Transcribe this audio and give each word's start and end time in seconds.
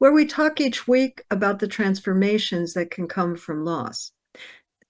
where 0.00 0.12
we 0.12 0.24
talk 0.24 0.62
each 0.62 0.88
week 0.88 1.22
about 1.30 1.58
the 1.58 1.68
transformations 1.68 2.72
that 2.72 2.90
can 2.90 3.06
come 3.06 3.36
from 3.36 3.66
loss. 3.66 4.12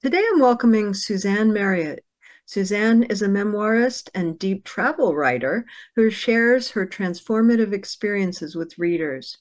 Today 0.01 0.23
I'm 0.33 0.39
welcoming 0.39 0.95
Suzanne 0.95 1.53
Marriott. 1.53 2.05
Suzanne 2.47 3.03
is 3.03 3.21
a 3.21 3.27
memoirist 3.27 4.09
and 4.15 4.39
deep 4.39 4.63
travel 4.63 5.17
writer 5.17 5.67
who 5.97 6.11
shares 6.11 6.71
her 6.71 6.87
transformative 6.87 7.73
experiences 7.73 8.55
with 8.55 8.79
readers. 8.79 9.37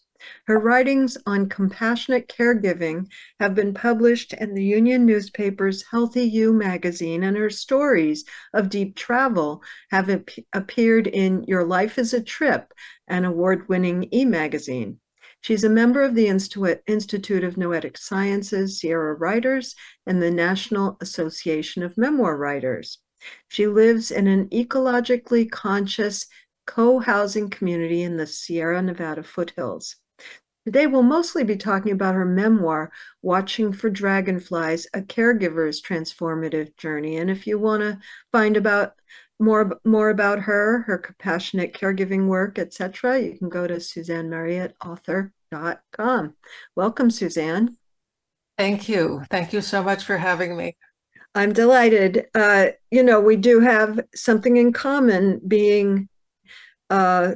Her 0.47 0.57
writings 0.57 1.19
on 1.27 1.49
compassionate 1.49 2.27
caregiving 2.27 3.05
have 3.39 3.53
been 3.53 3.75
published 3.75 4.33
in 4.33 4.55
the 4.55 4.65
Union 4.65 5.05
newspaper's 5.05 5.85
Healthy 5.91 6.23
You 6.23 6.51
magazine, 6.51 7.21
and 7.21 7.37
her 7.37 7.51
stories 7.51 8.25
of 8.55 8.71
deep 8.71 8.95
travel 8.95 9.61
have 9.91 10.09
ap- 10.09 10.29
appeared 10.51 11.05
in 11.05 11.43
Your 11.43 11.63
Life 11.63 11.99
is 11.99 12.15
a 12.15 12.23
Trip, 12.23 12.73
an 13.07 13.23
award 13.23 13.69
winning 13.69 14.09
e 14.11 14.25
magazine. 14.25 14.99
She's 15.41 15.63
a 15.63 15.69
member 15.69 16.03
of 16.03 16.15
the 16.15 16.27
Institute 16.27 17.43
of 17.43 17.57
Noetic 17.57 17.97
Sciences, 17.97 18.79
Sierra 18.79 19.13
Writers, 19.13 19.75
and 20.05 20.21
the 20.21 20.31
National 20.31 20.97
Association 21.01 21.81
of 21.81 21.97
Memoir 21.97 22.37
Writers. 22.37 22.99
She 23.47 23.67
lives 23.67 24.11
in 24.11 24.27
an 24.27 24.47
ecologically 24.49 25.49
conscious 25.49 26.27
co 26.65 26.99
housing 26.99 27.49
community 27.49 28.03
in 28.03 28.17
the 28.17 28.27
Sierra 28.27 28.81
Nevada 28.81 29.23
foothills. 29.23 29.95
Today, 30.65 30.87
we'll 30.87 31.03
mostly 31.03 31.43
be 31.43 31.55
talking 31.55 31.93
about 31.93 32.15
her 32.15 32.25
memoir, 32.25 32.91
Watching 33.21 33.73
for 33.73 33.89
Dragonflies, 33.89 34.87
A 34.93 35.01
Caregiver's 35.01 35.81
Transformative 35.81 36.75
Journey. 36.77 37.17
And 37.17 37.31
if 37.31 37.47
you 37.47 37.57
want 37.57 37.81
to 37.81 37.97
find 38.31 38.55
about 38.55 38.93
more, 39.39 39.79
more 39.83 40.09
about 40.09 40.39
her, 40.41 40.83
her 40.83 40.97
compassionate 40.97 41.73
caregiving 41.73 42.27
work, 42.27 42.59
etc., 42.59 43.19
you 43.19 43.37
can 43.37 43.49
go 43.49 43.65
to 43.65 43.79
SuzanneMarriottAuthor.com. 45.53 46.35
Welcome, 46.75 47.11
Suzanne. 47.11 47.77
Thank 48.57 48.89
you. 48.89 49.23
Thank 49.29 49.53
you 49.53 49.61
so 49.61 49.83
much 49.83 50.03
for 50.03 50.17
having 50.17 50.57
me. 50.57 50.75
I'm 51.35 51.53
delighted. 51.53 52.25
Uh, 52.33 52.67
you 52.91 53.03
know, 53.03 53.21
we 53.21 53.35
do 53.35 53.59
have 53.59 53.99
something 54.15 54.57
in 54.57 54.73
common 54.73 55.39
being 55.47 56.09
uh, 56.89 57.35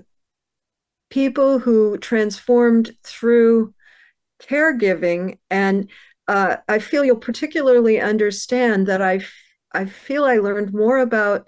people 1.09 1.59
who 1.59 1.97
transformed 1.99 2.91
through 3.03 3.73
caregiving. 4.41 5.37
And 5.49 5.89
uh, 6.27 6.57
I 6.67 6.79
feel 6.79 7.05
you'll 7.05 7.17
particularly 7.17 8.01
understand 8.01 8.87
that 8.87 9.01
I, 9.01 9.21
I 9.71 9.85
feel 9.85 10.25
I 10.25 10.37
learned 10.37 10.73
more 10.73 10.97
about 10.97 11.47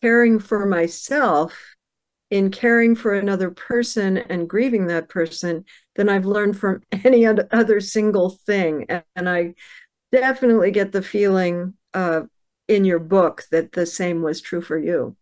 caring 0.00 0.38
for 0.38 0.66
myself 0.66 1.74
in 2.30 2.50
caring 2.50 2.94
for 2.94 3.14
another 3.14 3.50
person 3.50 4.18
and 4.18 4.48
grieving 4.48 4.86
that 4.86 5.08
person 5.08 5.64
than 5.98 6.08
I've 6.08 6.24
learned 6.24 6.56
from 6.56 6.80
any 7.04 7.26
other 7.26 7.80
single 7.80 8.30
thing. 8.30 8.86
And 9.14 9.28
I 9.28 9.54
definitely 10.10 10.70
get 10.70 10.92
the 10.92 11.02
feeling 11.02 11.74
uh, 11.92 12.22
in 12.68 12.86
your 12.86 13.00
book 13.00 13.44
that 13.50 13.72
the 13.72 13.84
same 13.84 14.22
was 14.22 14.40
true 14.40 14.62
for 14.62 14.78
you. 14.78 15.16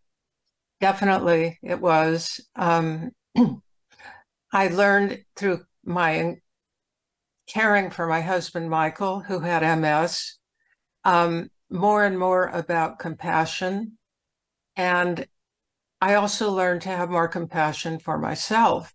Definitely, 0.81 1.59
it 1.63 1.81
was. 1.81 2.41
Um, 2.55 3.11
I 4.53 4.69
learned 4.69 5.25
through 5.35 5.65
my 5.83 6.37
caring 7.49 7.91
for 7.91 8.07
my 8.07 8.21
husband, 8.21 8.69
Michael, 8.69 9.21
who 9.21 9.41
had 9.41 9.79
MS, 9.79 10.37
um, 11.05 11.49
more 11.71 12.05
and 12.05 12.19
more 12.19 12.49
about 12.49 12.99
compassion. 12.99 13.97
And 14.77 15.27
I 16.03 16.15
also 16.15 16.53
learned 16.53 16.83
to 16.83 16.91
have 16.91 17.09
more 17.09 17.29
compassion 17.29 17.99
for 17.99 18.19
myself 18.19 18.93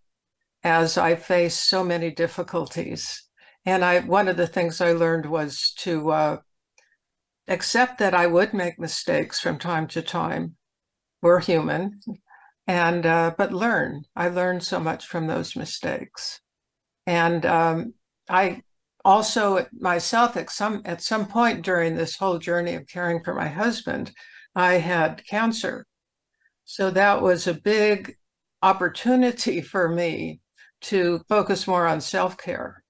as 0.64 0.98
I 0.98 1.16
faced 1.16 1.68
so 1.68 1.84
many 1.84 2.12
difficulties. 2.12 3.24
And 3.66 3.84
I, 3.84 4.00
one 4.00 4.28
of 4.28 4.38
the 4.38 4.48
things 4.48 4.82
I 4.82 4.92
learned 4.92 5.26
was 5.26 5.74
to 5.80 6.12
uh, 6.12 6.38
accept 7.48 7.98
that 8.00 8.14
I 8.14 8.28
would 8.28 8.54
make 8.54 8.80
mistakes 8.80 9.40
from 9.40 9.58
time 9.58 9.88
to 9.88 10.02
time. 10.02 10.56
We're 11.22 11.40
human, 11.40 12.00
and 12.66 13.06
uh, 13.06 13.36
but 13.38 13.54
learn. 13.54 14.04
I 14.16 14.30
learned 14.30 14.64
so 14.64 14.80
much 14.80 15.06
from 15.06 15.28
those 15.28 15.56
mistakes, 15.56 16.40
and 17.06 17.46
um, 17.46 17.94
I 18.28 18.64
also 19.06 19.68
myself 19.72 20.36
at 20.36 20.50
some 20.50 20.82
at 20.86 21.04
some 21.04 21.28
point 21.28 21.64
during 21.64 21.96
this 21.96 22.18
whole 22.18 22.40
journey 22.40 22.74
of 22.74 22.88
caring 22.88 23.24
for 23.24 23.36
my 23.36 23.50
husband, 23.50 24.12
I 24.56 24.76
had 24.76 25.24
cancer, 25.28 25.86
so 26.66 26.90
that 26.90 27.22
was 27.22 27.46
a 27.46 27.54
big 27.54 28.16
opportunity 28.64 29.62
for 29.74 29.88
me 29.88 30.40
to 30.82 31.22
focus 31.30 31.68
more 31.68 31.88
on 31.88 32.02
self 32.02 32.38
care. 32.38 32.84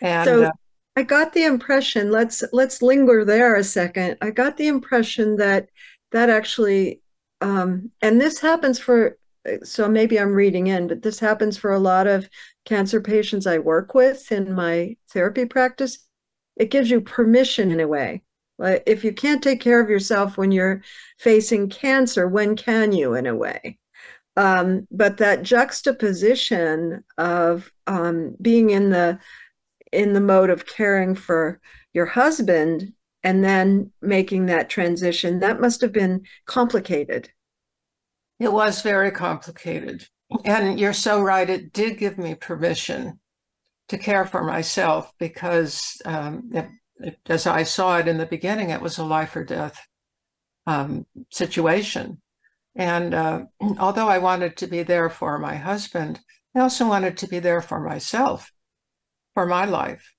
And 0.00 0.26
so 0.26 0.44
uh, 0.44 0.50
I 0.96 1.02
got 1.02 1.32
the 1.32 1.44
impression. 1.44 2.10
Let's 2.10 2.42
let's 2.52 2.82
linger 2.82 3.24
there 3.24 3.56
a 3.56 3.64
second. 3.64 4.16
I 4.20 4.30
got 4.30 4.56
the 4.56 4.68
impression 4.68 5.36
that 5.36 5.68
that 6.12 6.30
actually 6.30 7.00
um, 7.40 7.90
and 8.02 8.20
this 8.20 8.40
happens 8.40 8.78
for 8.78 9.16
so 9.62 9.88
maybe 9.88 10.20
i'm 10.20 10.34
reading 10.34 10.66
in 10.66 10.86
but 10.86 11.00
this 11.00 11.18
happens 11.18 11.56
for 11.56 11.72
a 11.72 11.78
lot 11.78 12.06
of 12.06 12.28
cancer 12.66 13.00
patients 13.00 13.46
i 13.46 13.58
work 13.58 13.94
with 13.94 14.30
in 14.30 14.52
my 14.52 14.94
therapy 15.10 15.46
practice 15.46 15.98
it 16.56 16.70
gives 16.70 16.90
you 16.90 17.00
permission 17.00 17.70
in 17.70 17.80
a 17.80 17.88
way 17.88 18.22
like 18.58 18.82
if 18.86 19.02
you 19.02 19.14
can't 19.14 19.42
take 19.42 19.60
care 19.60 19.80
of 19.80 19.88
yourself 19.88 20.36
when 20.36 20.52
you're 20.52 20.82
facing 21.18 21.70
cancer 21.70 22.28
when 22.28 22.54
can 22.54 22.92
you 22.92 23.14
in 23.14 23.26
a 23.26 23.34
way 23.34 23.78
um, 24.36 24.86
but 24.90 25.18
that 25.18 25.42
juxtaposition 25.42 27.04
of 27.18 27.70
um, 27.86 28.36
being 28.40 28.70
in 28.70 28.90
the 28.90 29.18
in 29.92 30.12
the 30.12 30.20
mode 30.20 30.50
of 30.50 30.66
caring 30.66 31.14
for 31.14 31.60
your 31.92 32.06
husband 32.06 32.92
and 33.22 33.44
then 33.44 33.90
making 34.00 34.46
that 34.46 34.70
transition 34.70 35.40
that 35.40 35.60
must 35.60 35.80
have 35.80 35.92
been 35.92 36.22
complicated. 36.46 37.28
It 38.38 38.52
was 38.52 38.82
very 38.82 39.10
complicated. 39.10 40.06
And 40.44 40.78
you're 40.78 40.92
so 40.92 41.20
right 41.20 41.50
it 41.50 41.72
did 41.72 41.98
give 41.98 42.16
me 42.16 42.34
permission 42.36 43.18
to 43.90 43.98
care 43.98 44.24
for 44.24 44.44
myself 44.44 45.12
because 45.18 46.00
um, 46.04 46.50
it, 46.54 46.68
it, 47.00 47.18
as 47.26 47.46
i 47.46 47.64
saw 47.64 47.98
it 47.98 48.06
in 48.06 48.18
the 48.18 48.26
beginning 48.26 48.70
it 48.70 48.80
was 48.80 48.98
a 48.98 49.04
life 49.04 49.34
or 49.34 49.44
death 49.44 49.84
um, 50.66 51.04
situation 51.30 52.22
and 52.80 53.14
uh, 53.14 53.44
although 53.78 54.08
i 54.08 54.18
wanted 54.18 54.56
to 54.56 54.66
be 54.66 54.82
there 54.82 55.08
for 55.08 55.38
my 55.38 55.54
husband 55.54 56.18
i 56.56 56.60
also 56.60 56.88
wanted 56.88 57.16
to 57.16 57.28
be 57.28 57.38
there 57.38 57.62
for 57.62 57.80
myself 57.80 58.50
for 59.34 59.46
my 59.46 59.64
life 59.64 60.14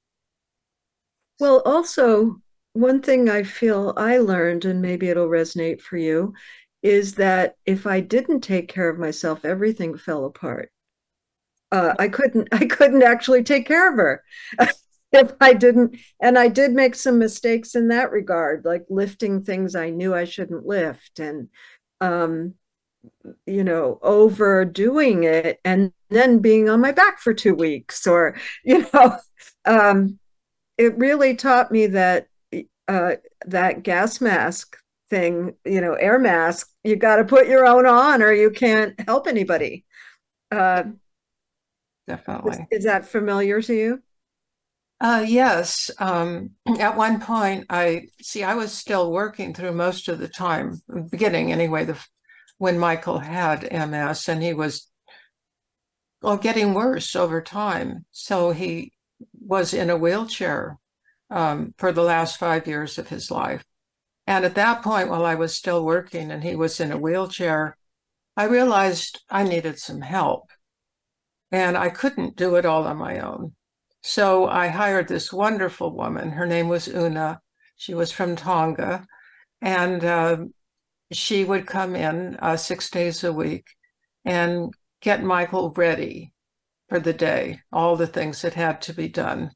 well 1.40 1.62
also 1.66 2.42
one 2.74 3.02
thing 3.02 3.30
I 3.30 3.44
feel 3.44 3.94
I 3.98 4.18
learned, 4.20 4.66
and 4.66 4.82
maybe 4.82 5.10
it'll 5.10 5.28
resonate 5.28 5.82
for 5.82 5.98
you, 5.98 6.34
is 6.82 7.16
that 7.16 7.56
if 7.66 7.86
I 7.86 8.00
didn't 8.00 8.42
take 8.42 8.68
care 8.70 8.90
of 8.90 8.98
myself, 9.00 9.46
everything 9.46 9.98
fell 9.98 10.26
apart. 10.26 10.72
Uh, 11.72 11.94
I 12.00 12.08
couldn't. 12.08 12.50
I 12.52 12.66
couldn't 12.66 13.04
actually 13.04 13.44
take 13.44 13.68
care 13.68 13.90
of 13.90 13.96
her 13.96 14.24
if 15.12 15.34
I 15.42 15.54
didn't. 15.54 15.98
And 16.22 16.38
I 16.38 16.48
did 16.48 16.72
make 16.72 16.96
some 16.96 17.20
mistakes 17.20 17.76
in 17.76 17.90
that 17.90 18.12
regard, 18.12 18.64
like 18.66 18.86
lifting 18.90 19.44
things 19.44 19.76
I 19.76 19.90
knew 19.90 20.16
I 20.16 20.24
shouldn't 20.26 20.66
lift, 20.66 21.20
and 21.20 21.50
um, 22.02 22.56
you 23.46 23.64
know, 23.64 24.00
overdoing 24.02 25.24
it, 25.24 25.60
and 25.64 25.94
then 26.10 26.40
being 26.40 26.70
on 26.70 26.82
my 26.82 26.92
back 26.92 27.20
for 27.20 27.34
two 27.34 27.56
weeks, 27.56 28.06
or 28.06 28.36
you 28.66 28.86
know, 28.94 29.18
um, 29.66 30.20
it 30.78 30.98
really 30.98 31.36
taught 31.36 31.72
me 31.72 31.88
that 31.88 32.28
uh, 32.88 33.16
that 33.46 33.84
gas 33.84 34.20
mask 34.20 34.76
thing, 35.10 35.54
you 35.66 35.82
know, 35.82 35.94
air 35.94 36.18
mask, 36.18 36.70
you 36.84 36.96
got 36.96 37.18
to 37.18 37.24
put 37.24 37.48
your 37.48 37.66
own 37.66 37.86
on 37.86 38.24
or 38.24 38.32
you 38.32 38.50
can't 38.50 39.00
help 39.08 39.28
anybody. 39.28 39.86
Uh, 40.52 40.84
Definitely. 42.08 42.68
Is, 42.72 42.80
is, 42.80 42.84
that 42.86 43.06
familiar 43.06 43.62
to 43.62 43.74
you? 43.74 44.02
Uh, 45.02 45.26
yes. 45.28 45.90
Um, 45.98 46.52
at 46.80 46.96
one 46.96 47.20
point, 47.20 47.66
I 47.72 48.04
see 48.22 48.44
I 48.44 48.54
was 48.54 48.72
still 48.72 49.12
working 49.12 49.52
through 49.52 49.72
most 49.72 50.08
of 50.08 50.20
the 50.20 50.28
time, 50.28 50.80
beginning 51.10 51.52
anyway, 51.52 51.86
the, 51.86 51.98
when 52.60 52.78
Michael 52.78 53.18
had 53.18 53.64
MS 53.72 54.30
and 54.30 54.44
he 54.44 54.54
was 54.54 54.88
well 56.22 56.38
getting 56.38 56.76
worse 56.76 57.16
over 57.16 57.42
time. 57.42 58.06
So 58.12 58.52
he 58.52 58.94
was 59.40 59.74
in 59.74 59.90
a 59.90 59.98
wheelchair 59.98 60.78
um, 61.32 61.74
for 61.80 61.92
the 61.92 62.04
last 62.04 62.38
five 62.38 62.68
years 62.68 63.00
of 63.00 63.10
his 63.10 63.32
life. 63.32 63.66
And 64.28 64.46
at 64.46 64.54
that 64.54 64.84
point, 64.84 65.10
while 65.10 65.26
I 65.26 65.34
was 65.34 65.56
still 65.56 65.84
working 65.84 66.30
and 66.30 66.44
he 66.44 66.56
was 66.56 66.80
in 66.80 66.92
a 66.92 66.98
wheelchair, 66.98 67.76
I 68.38 68.44
realized 68.44 69.20
I 69.32 69.46
needed 69.46 69.80
some 69.80 70.02
help. 70.02 70.52
And 71.52 71.76
I 71.76 71.90
couldn't 71.90 72.36
do 72.36 72.56
it 72.56 72.68
all 72.68 72.86
on 72.86 72.98
my 72.98 73.18
own. 73.18 73.56
So 74.02 74.48
I 74.48 74.68
hired 74.68 75.08
this 75.08 75.32
wonderful 75.32 75.96
woman. 75.96 76.32
Her 76.32 76.48
name 76.48 76.68
was 76.68 76.88
Una. 76.88 77.42
She 77.76 77.94
was 77.94 78.12
from 78.12 78.36
Tonga. 78.36 79.06
And 79.62 80.04
uh, 80.04 80.38
she 81.12 81.44
would 81.44 81.68
come 81.68 81.96
in 81.96 82.36
uh, 82.38 82.58
six 82.58 82.90
days 82.90 83.24
a 83.24 83.32
week 83.32 83.66
and 84.26 84.74
get 85.02 85.24
Michael 85.24 85.72
ready 85.72 86.34
for 86.90 87.00
the 87.00 87.14
day, 87.14 87.60
all 87.72 87.96
the 87.96 88.08
things 88.08 88.42
that 88.42 88.54
had 88.54 88.82
to 88.82 88.94
be 88.94 89.08
done, 89.08 89.52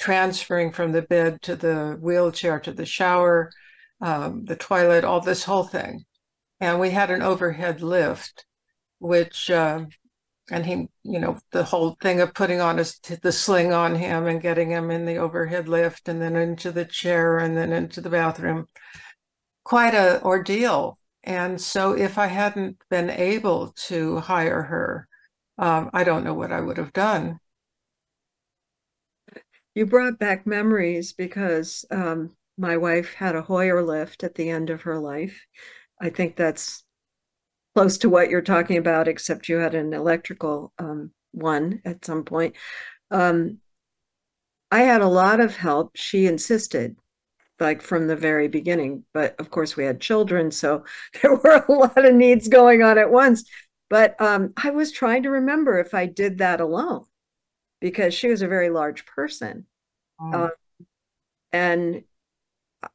transferring 0.00 0.72
from 0.72 0.92
the 0.92 1.02
bed 1.02 1.40
to 1.42 1.56
the 1.56 1.96
wheelchair 2.00 2.60
to 2.60 2.72
the 2.72 2.86
shower, 2.86 3.50
um, 4.00 4.44
the 4.44 4.56
toilet, 4.56 5.04
all 5.04 5.20
this 5.20 5.44
whole 5.44 5.64
thing. 5.64 6.04
And 6.60 6.80
we 6.80 6.90
had 6.90 7.10
an 7.10 7.22
overhead 7.22 7.80
lift, 7.80 8.44
which, 8.98 9.50
uh, 9.50 9.84
and 10.50 10.66
he, 10.66 10.88
you 11.02 11.18
know, 11.18 11.38
the 11.52 11.64
whole 11.64 11.96
thing 12.00 12.20
of 12.20 12.34
putting 12.34 12.60
on 12.60 12.78
a, 12.78 12.84
the 13.22 13.32
sling 13.32 13.72
on 13.72 13.94
him 13.94 14.26
and 14.26 14.42
getting 14.42 14.70
him 14.70 14.90
in 14.90 15.06
the 15.06 15.16
overhead 15.16 15.68
lift 15.68 16.08
and 16.08 16.20
then 16.20 16.36
into 16.36 16.70
the 16.70 16.84
chair 16.84 17.38
and 17.38 17.56
then 17.56 17.72
into 17.72 18.00
the 18.00 18.10
bathroom. 18.10 18.68
Quite 19.64 19.94
a 19.94 20.22
ordeal. 20.22 20.98
And 21.22 21.58
so 21.58 21.92
if 21.92 22.18
I 22.18 22.26
hadn't 22.26 22.76
been 22.90 23.08
able 23.08 23.72
to 23.86 24.18
hire 24.18 24.62
her, 24.62 25.08
um, 25.56 25.88
I 25.94 26.04
don't 26.04 26.24
know 26.24 26.34
what 26.34 26.52
I 26.52 26.60
would 26.60 26.76
have 26.76 26.92
done. 26.92 27.38
You 29.74 29.86
brought 29.86 30.18
back 30.18 30.46
memories 30.46 31.14
because 31.14 31.84
um, 31.90 32.36
my 32.58 32.76
wife 32.76 33.14
had 33.14 33.34
a 33.34 33.42
Hoyer 33.42 33.82
lift 33.82 34.22
at 34.22 34.34
the 34.34 34.50
end 34.50 34.70
of 34.70 34.82
her 34.82 34.98
life. 34.98 35.40
I 36.00 36.10
think 36.10 36.36
that's 36.36 36.83
close 37.74 37.98
to 37.98 38.08
what 38.08 38.30
you're 38.30 38.42
talking 38.42 38.76
about, 38.76 39.08
except 39.08 39.48
you 39.48 39.56
had 39.56 39.74
an 39.74 39.92
electrical 39.92 40.72
um, 40.78 41.10
one 41.32 41.80
at 41.84 42.04
some 42.04 42.24
point. 42.24 42.54
Um, 43.10 43.58
I 44.70 44.82
had 44.82 45.02
a 45.02 45.08
lot 45.08 45.40
of 45.40 45.56
help. 45.56 45.92
She 45.94 46.26
insisted, 46.26 46.96
like 47.60 47.82
from 47.82 48.06
the 48.06 48.16
very 48.16 48.48
beginning. 48.48 49.04
But 49.12 49.38
of 49.38 49.50
course, 49.50 49.76
we 49.76 49.84
had 49.84 50.00
children, 50.00 50.50
so 50.50 50.84
there 51.22 51.34
were 51.34 51.64
a 51.68 51.72
lot 51.72 52.04
of 52.04 52.14
needs 52.14 52.48
going 52.48 52.82
on 52.82 52.98
at 52.98 53.10
once. 53.10 53.44
But 53.90 54.20
um, 54.20 54.52
I 54.56 54.70
was 54.70 54.90
trying 54.90 55.24
to 55.24 55.30
remember 55.30 55.78
if 55.78 55.94
I 55.94 56.06
did 56.06 56.38
that 56.38 56.60
alone 56.60 57.04
because 57.80 58.14
she 58.14 58.28
was 58.28 58.42
a 58.42 58.48
very 58.48 58.70
large 58.70 59.04
person. 59.04 59.66
Oh. 60.20 60.32
Uh, 60.32 60.50
and 61.52 62.04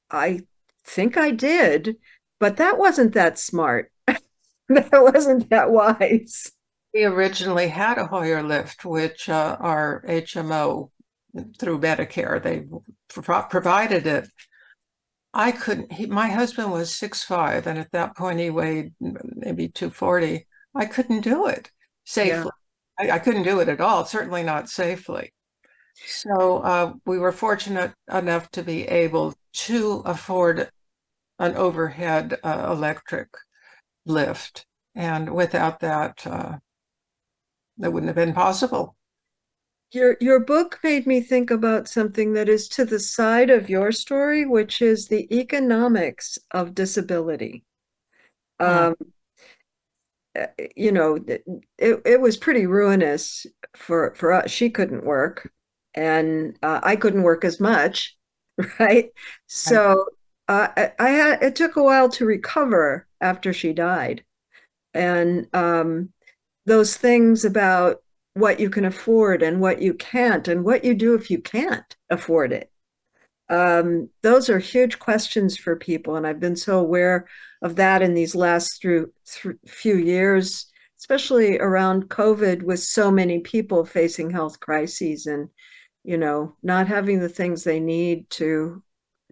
I 0.10 0.42
think 0.84 1.16
I 1.16 1.32
did, 1.32 1.98
but 2.40 2.58
that 2.58 2.78
wasn't 2.78 3.14
that 3.14 3.38
smart. 3.38 3.92
that 4.92 4.92
wasn't 4.92 5.50
that 5.50 5.72
wise. 5.72 6.52
We 6.94 7.04
originally 7.04 7.68
had 7.68 7.98
a 7.98 8.06
Hoyer 8.06 8.44
lift, 8.44 8.86
which 8.86 9.28
uh, 9.30 9.58
our 9.60 10.04
HMO 10.08 10.92
through 11.58 11.80
Medicare 11.80 12.42
they 12.42 12.66
pro- 13.10 13.44
provided 13.44 14.06
it. 14.06 14.28
I 15.34 15.52
couldn't. 15.52 15.92
He, 15.92 16.06
my 16.06 16.28
husband 16.30 16.72
was 16.72 16.94
six 16.94 17.24
five, 17.24 17.66
and 17.66 17.80
at 17.80 17.92
that 17.92 18.16
point 18.16 18.40
he 18.40 18.52
weighed 18.52 18.94
maybe 19.00 19.70
two 19.70 19.90
forty. 19.90 20.48
I 20.76 20.86
couldn't 20.86 21.22
do 21.22 21.48
it 21.48 21.72
safely. 22.06 22.52
Yeah. 23.00 23.12
I, 23.12 23.16
I, 23.16 23.20
couldn't 23.20 23.44
do 23.44 23.60
it 23.60 23.70
at 23.70 23.82
all. 23.82 24.06
Certainly 24.06 24.44
not 24.44 24.70
safely. 24.70 25.34
So 26.06 26.60
uh, 26.60 26.94
we 27.06 27.18
were 27.18 27.32
fortunate 27.32 27.94
enough 28.12 28.52
to 28.52 28.64
be 28.64 28.88
able 28.88 29.34
to 29.54 30.04
afford 30.06 30.70
an 31.40 31.56
overhead 31.56 32.38
uh, 32.44 32.68
electric 32.72 33.30
lift. 34.06 34.66
And 34.96 35.34
without 35.34 35.80
that, 35.82 36.26
uh, 36.26 36.58
that 37.78 37.92
wouldn't 37.92 38.10
have 38.10 38.16
been 38.16 38.34
possible. 38.34 38.96
Your 39.92 40.18
your 40.20 40.40
book 40.40 40.80
made 40.84 41.08
me 41.08 41.20
think 41.20 41.50
about 41.50 41.88
something 41.88 42.34
that 42.34 42.48
is 42.48 42.68
to 42.70 42.86
the 42.86 43.00
side 43.00 43.50
of 43.50 43.70
your 43.70 43.92
story, 43.92 44.46
which 44.46 44.82
is 44.82 45.08
the 45.08 45.28
economics 45.36 46.38
of 46.52 46.76
disability. 46.76 47.64
Um, 48.60 48.96
uh, 50.38 50.46
you 50.76 50.92
know, 50.92 51.18
it, 51.28 52.02
it 52.06 52.22
was 52.22 52.38
pretty 52.38 52.68
ruinous 52.68 53.48
for 53.76 54.14
for 54.16 54.32
us. 54.32 54.52
She 54.52 54.70
couldn't 54.70 55.06
work, 55.06 55.52
and 55.96 56.56
uh, 56.62 56.82
I 56.84 56.96
couldn't 56.96 57.24
work 57.24 57.44
as 57.44 57.60
much, 57.60 58.16
right? 58.80 59.10
So 59.48 60.06
uh, 60.50 60.68
I, 60.76 60.92
I, 60.98 61.10
had 61.12 61.44
it 61.44 61.56
took 61.56 61.76
a 61.76 61.84
while 61.84 62.10
to 62.10 62.26
recover 62.26 63.08
after 63.22 63.54
she 63.54 63.72
died, 63.72 64.24
and 64.96 65.48
um, 65.54 66.10
those 66.66 66.98
things 66.98 67.46
about 67.46 68.02
what 68.34 68.60
you 68.60 68.72
can 68.72 68.84
afford 68.84 69.44
and 69.44 69.62
what 69.62 69.80
you 69.80 69.94
can't, 69.94 70.48
and 70.48 70.66
what 70.66 70.84
you 70.84 70.96
do 70.96 71.14
if 71.14 71.30
you 71.30 71.40
can't 71.40 71.96
afford 72.10 72.52
it. 72.52 72.72
Um, 73.50 74.10
those 74.24 74.50
are 74.50 74.58
huge 74.58 74.98
questions 74.98 75.56
for 75.56 75.76
people, 75.76 76.16
and 76.16 76.26
I've 76.26 76.40
been 76.40 76.56
so 76.56 76.80
aware 76.80 77.28
of 77.62 77.76
that 77.76 78.02
in 78.02 78.16
these 78.16 78.34
last 78.34 78.82
through, 78.82 79.14
through 79.28 79.60
few 79.68 79.98
years, 79.98 80.66
especially 80.98 81.60
around 81.60 82.10
COVID, 82.10 82.64
with 82.64 82.80
so 82.80 83.12
many 83.12 83.40
people 83.42 83.86
facing 83.86 84.32
health 84.32 84.60
crises 84.60 85.28
and 85.28 85.50
you 86.04 86.18
know 86.18 86.56
not 86.64 86.88
having 86.88 87.20
the 87.20 87.30
things 87.30 87.64
they 87.64 87.80
need 87.80 88.28
to 88.32 88.82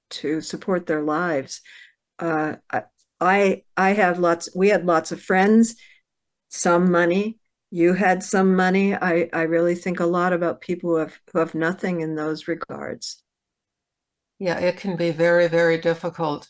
to 0.10 0.42
support 0.42 0.86
their 0.86 1.04
lives. 1.04 1.62
Uh, 2.20 2.56
i 3.20 3.64
i 3.76 3.94
had 3.94 4.20
lots 4.20 4.48
we 4.56 4.70
had 4.70 4.86
lots 4.86 5.12
of 5.12 5.22
friends 5.22 5.76
some 6.50 6.92
money. 6.92 7.38
You 7.72 7.94
had 7.94 8.24
some 8.24 8.56
money. 8.56 8.96
I 8.96 9.30
i 9.34 9.42
really 9.44 9.76
think 9.76 10.00
a 10.00 10.06
lot 10.06 10.34
about 10.34 10.62
people 10.62 10.92
who 10.92 10.96
have 10.98 11.20
who 11.32 11.40
have 11.40 11.56
nothing 11.56 12.02
in 12.02 12.16
those 12.16 12.48
regards. 12.48 13.22
Yeah 14.40 14.60
it 14.60 14.78
can 14.78 14.96
be 14.96 15.12
very 15.12 15.48
very 15.48 15.78
difficult. 15.78 16.48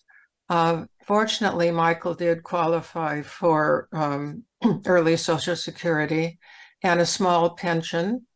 Uh, 0.50 0.86
fortunately 1.04 1.71
michael 1.71 2.13
did 2.13 2.44
qualify 2.44 3.21
for 3.21 3.89
um, 3.92 4.44
early 4.86 5.18
social 5.18 5.56
security 5.56 6.38
and 6.83 7.00
a 7.00 7.06
small 7.06 7.50
pension 7.56 8.27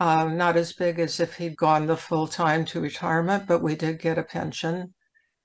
um, 0.00 0.36
not 0.36 0.56
as 0.56 0.72
big 0.72 0.98
as 0.98 1.20
if 1.20 1.36
he'd 1.36 1.56
gone 1.56 1.86
the 1.86 1.96
full 1.96 2.26
time 2.26 2.64
to 2.66 2.80
retirement, 2.80 3.46
but 3.46 3.62
we 3.62 3.76
did 3.76 4.00
get 4.00 4.18
a 4.18 4.22
pension. 4.22 4.94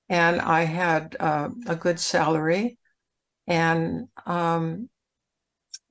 And 0.10 0.42
I 0.42 0.64
had 0.64 1.16
uh, 1.20 1.50
a 1.68 1.76
good 1.76 2.00
salary. 2.00 2.78
And 3.48 4.08
um, 4.26 4.90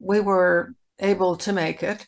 we 0.01 0.21
were 0.21 0.75
able 0.99 1.37
to 1.37 1.53
make 1.53 1.83
it 1.83 2.07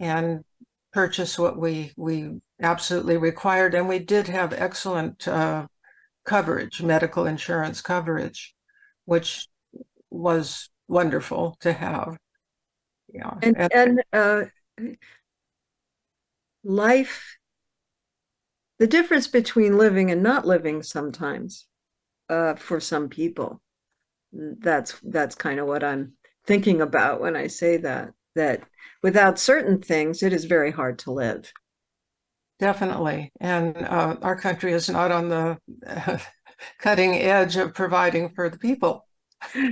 and 0.00 0.44
purchase 0.92 1.38
what 1.38 1.58
we, 1.58 1.92
we 1.96 2.40
absolutely 2.60 3.16
required. 3.16 3.74
And 3.74 3.88
we 3.88 3.98
did 3.98 4.26
have 4.28 4.52
excellent 4.52 5.28
uh, 5.28 5.66
coverage, 6.24 6.82
medical 6.82 7.26
insurance 7.26 7.80
coverage, 7.80 8.54
which 9.04 9.48
was 10.10 10.70
wonderful 10.88 11.56
to 11.60 11.72
have. 11.72 12.18
Yeah. 13.12 13.34
And, 13.42 13.56
and, 13.58 13.72
and 13.72 14.02
uh, 14.12 14.44
life 16.68 17.36
the 18.78 18.86
difference 18.86 19.26
between 19.26 19.76
living 19.76 20.10
and 20.10 20.22
not 20.22 20.46
living 20.46 20.82
sometimes 20.82 21.66
uh, 22.28 22.54
for 22.54 22.78
some 22.78 23.08
people 23.08 23.60
that's 24.32 25.00
that's 25.04 25.34
kind 25.34 25.58
of 25.58 25.66
what 25.66 25.82
i'm 25.82 26.12
thinking 26.46 26.80
about 26.80 27.20
when 27.20 27.34
i 27.34 27.46
say 27.46 27.76
that 27.78 28.10
that 28.34 28.62
without 29.02 29.38
certain 29.38 29.80
things 29.80 30.22
it 30.22 30.32
is 30.32 30.44
very 30.44 30.70
hard 30.70 30.98
to 31.00 31.12
live. 31.12 31.52
Definitely. 32.58 33.32
And 33.40 33.76
uh, 33.76 34.16
our 34.22 34.36
country 34.36 34.72
is 34.72 34.88
not 34.88 35.12
on 35.12 35.28
the 35.28 35.58
uh, 35.86 36.18
cutting 36.78 37.14
edge 37.16 37.56
of 37.56 37.74
providing 37.74 38.30
for 38.30 38.48
the 38.48 38.58
people. 38.58 39.04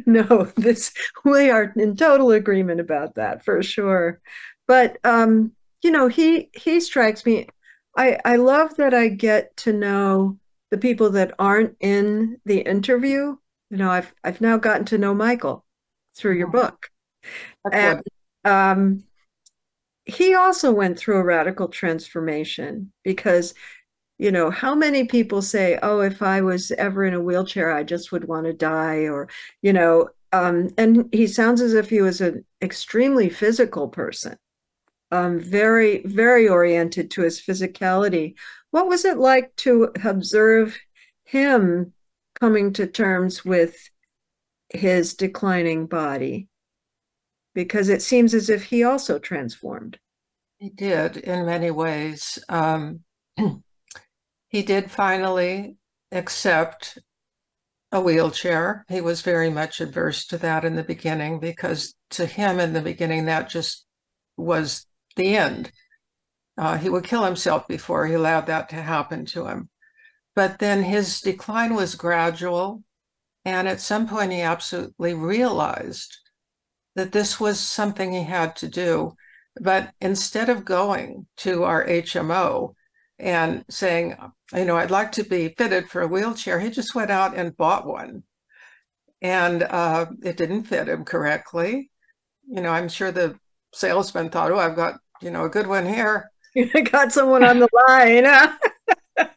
No 0.06 0.44
this 0.56 0.92
we 1.24 1.50
are 1.50 1.72
in 1.76 1.96
total 1.96 2.30
agreement 2.30 2.78
about 2.78 3.16
that 3.16 3.44
for 3.44 3.64
sure. 3.64 4.20
But 4.68 4.96
um 5.02 5.55
you 5.86 5.92
know, 5.92 6.08
he 6.08 6.50
he 6.52 6.80
strikes 6.80 7.24
me. 7.24 7.46
I 7.96 8.18
I 8.24 8.36
love 8.36 8.76
that 8.76 8.92
I 8.92 9.06
get 9.06 9.56
to 9.58 9.72
know 9.72 10.36
the 10.72 10.78
people 10.78 11.10
that 11.10 11.32
aren't 11.38 11.76
in 11.78 12.40
the 12.44 12.58
interview. 12.58 13.36
You 13.70 13.76
know, 13.76 13.88
I've 13.88 14.12
I've 14.24 14.40
now 14.40 14.56
gotten 14.56 14.84
to 14.86 14.98
know 14.98 15.14
Michael 15.14 15.64
through 16.16 16.38
your 16.38 16.48
book, 16.48 16.90
That's 17.64 17.76
and 17.76 18.02
um, 18.44 19.04
he 20.06 20.34
also 20.34 20.72
went 20.72 20.98
through 20.98 21.18
a 21.18 21.24
radical 21.24 21.68
transformation 21.68 22.92
because 23.04 23.54
you 24.18 24.32
know 24.32 24.50
how 24.50 24.74
many 24.74 25.04
people 25.04 25.42
say 25.42 25.78
oh 25.82 26.00
if 26.00 26.22
i 26.22 26.40
was 26.40 26.70
ever 26.78 27.04
in 27.04 27.12
a 27.12 27.20
wheelchair 27.20 27.70
i 27.70 27.82
just 27.82 28.12
would 28.12 28.24
want 28.24 28.46
to 28.46 28.52
die 28.54 29.08
or 29.08 29.28
you 29.60 29.74
know 29.74 30.08
um, 30.32 30.70
and 30.78 31.08
he 31.12 31.26
sounds 31.26 31.60
as 31.60 31.74
if 31.74 31.90
he 31.90 32.00
was 32.00 32.22
an 32.22 32.46
extremely 32.62 33.28
physical 33.28 33.88
person 33.88 34.38
um, 35.10 35.38
very, 35.38 36.02
very 36.04 36.48
oriented 36.48 37.10
to 37.12 37.22
his 37.22 37.40
physicality. 37.40 38.34
What 38.70 38.88
was 38.88 39.04
it 39.04 39.18
like 39.18 39.54
to 39.56 39.90
observe 40.04 40.78
him 41.24 41.92
coming 42.40 42.72
to 42.74 42.86
terms 42.86 43.44
with 43.44 43.76
his 44.70 45.14
declining 45.14 45.86
body? 45.86 46.48
Because 47.54 47.88
it 47.88 48.02
seems 48.02 48.34
as 48.34 48.50
if 48.50 48.64
he 48.64 48.84
also 48.84 49.18
transformed. 49.18 49.98
He 50.58 50.70
did 50.70 51.18
in 51.18 51.46
many 51.46 51.70
ways. 51.70 52.38
Um, 52.48 53.00
he 54.48 54.62
did 54.62 54.90
finally 54.90 55.76
accept 56.12 56.98
a 57.92 58.00
wheelchair. 58.00 58.84
He 58.88 59.00
was 59.00 59.22
very 59.22 59.50
much 59.50 59.80
adverse 59.80 60.26
to 60.26 60.38
that 60.38 60.64
in 60.64 60.76
the 60.76 60.82
beginning 60.82 61.40
because 61.40 61.94
to 62.10 62.26
him 62.26 62.58
in 62.60 62.72
the 62.72 62.80
beginning 62.80 63.26
that 63.26 63.48
just 63.48 63.86
was 64.36 64.86
the 65.16 65.36
end. 65.36 65.72
Uh, 66.58 66.78
he 66.78 66.88
would 66.88 67.04
kill 67.04 67.24
himself 67.24 67.68
before 67.68 68.06
he 68.06 68.14
allowed 68.14 68.46
that 68.46 68.68
to 68.70 68.76
happen 68.76 69.26
to 69.26 69.46
him. 69.46 69.68
But 70.34 70.58
then 70.58 70.82
his 70.82 71.20
decline 71.20 71.74
was 71.74 71.94
gradual. 71.94 72.82
And 73.44 73.68
at 73.68 73.80
some 73.80 74.08
point, 74.08 74.32
he 74.32 74.40
absolutely 74.40 75.14
realized 75.14 76.16
that 76.94 77.12
this 77.12 77.38
was 77.38 77.60
something 77.60 78.12
he 78.12 78.24
had 78.24 78.56
to 78.56 78.68
do. 78.68 79.14
But 79.60 79.92
instead 80.00 80.48
of 80.48 80.64
going 80.64 81.26
to 81.38 81.64
our 81.64 81.86
HMO 81.86 82.74
and 83.18 83.64
saying, 83.70 84.16
you 84.54 84.64
know, 84.64 84.76
I'd 84.76 84.90
like 84.90 85.12
to 85.12 85.24
be 85.24 85.54
fitted 85.56 85.88
for 85.88 86.02
a 86.02 86.08
wheelchair, 86.08 86.60
he 86.60 86.70
just 86.70 86.94
went 86.94 87.10
out 87.10 87.36
and 87.36 87.56
bought 87.56 87.86
one. 87.86 88.24
And 89.22 89.62
uh, 89.62 90.06
it 90.22 90.36
didn't 90.36 90.64
fit 90.64 90.88
him 90.88 91.04
correctly. 91.04 91.90
You 92.48 92.60
know, 92.60 92.70
I'm 92.70 92.88
sure 92.88 93.10
the 93.10 93.38
salesman 93.72 94.28
thought, 94.30 94.52
oh, 94.52 94.58
I've 94.58 94.76
got, 94.76 95.00
you 95.20 95.30
know, 95.30 95.44
a 95.44 95.50
good 95.50 95.66
one 95.66 95.86
here. 95.86 96.30
Got 96.90 97.12
someone 97.12 97.44
on 97.44 97.58
the 97.58 97.68
line. 97.88 98.24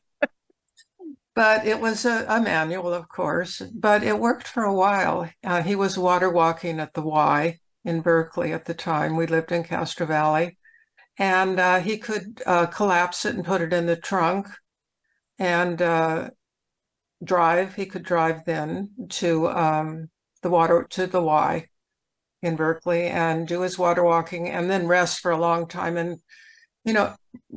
but 1.35 1.65
it 1.65 1.79
was 1.79 2.05
a, 2.05 2.25
a, 2.27 2.41
manual, 2.41 2.93
of 2.93 3.09
course, 3.09 3.61
but 3.73 4.03
it 4.03 4.19
worked 4.19 4.47
for 4.47 4.63
a 4.63 4.73
while. 4.73 5.29
Uh, 5.43 5.61
he 5.61 5.75
was 5.75 5.97
water 5.97 6.29
walking 6.29 6.79
at 6.79 6.93
the 6.93 7.01
Y 7.01 7.59
in 7.83 8.01
Berkeley 8.01 8.53
at 8.53 8.65
the 8.65 8.73
time. 8.73 9.15
We 9.15 9.27
lived 9.27 9.51
in 9.51 9.63
Castro 9.63 10.05
Valley. 10.05 10.57
And 11.17 11.59
uh, 11.59 11.79
he 11.79 11.97
could 11.97 12.41
uh, 12.45 12.67
collapse 12.67 13.25
it 13.25 13.35
and 13.35 13.43
put 13.43 13.61
it 13.61 13.73
in 13.73 13.85
the 13.85 13.97
trunk 13.97 14.47
and 15.37 15.81
uh, 15.81 16.29
drive. 17.21 17.75
He 17.75 17.85
could 17.85 18.03
drive 18.03 18.45
then 18.45 18.91
to 19.09 19.49
um, 19.49 20.09
the 20.41 20.49
water, 20.49 20.87
to 20.91 21.07
the 21.07 21.21
Y 21.21 21.67
in 22.41 22.55
Berkeley 22.55 23.03
and 23.07 23.47
do 23.47 23.61
his 23.61 23.77
water 23.77 24.03
walking 24.03 24.49
and 24.49 24.69
then 24.69 24.87
rest 24.87 25.19
for 25.19 25.31
a 25.31 25.37
long 25.37 25.67
time 25.67 25.97
and, 25.97 26.19
you 26.85 26.93
know, 26.93 27.13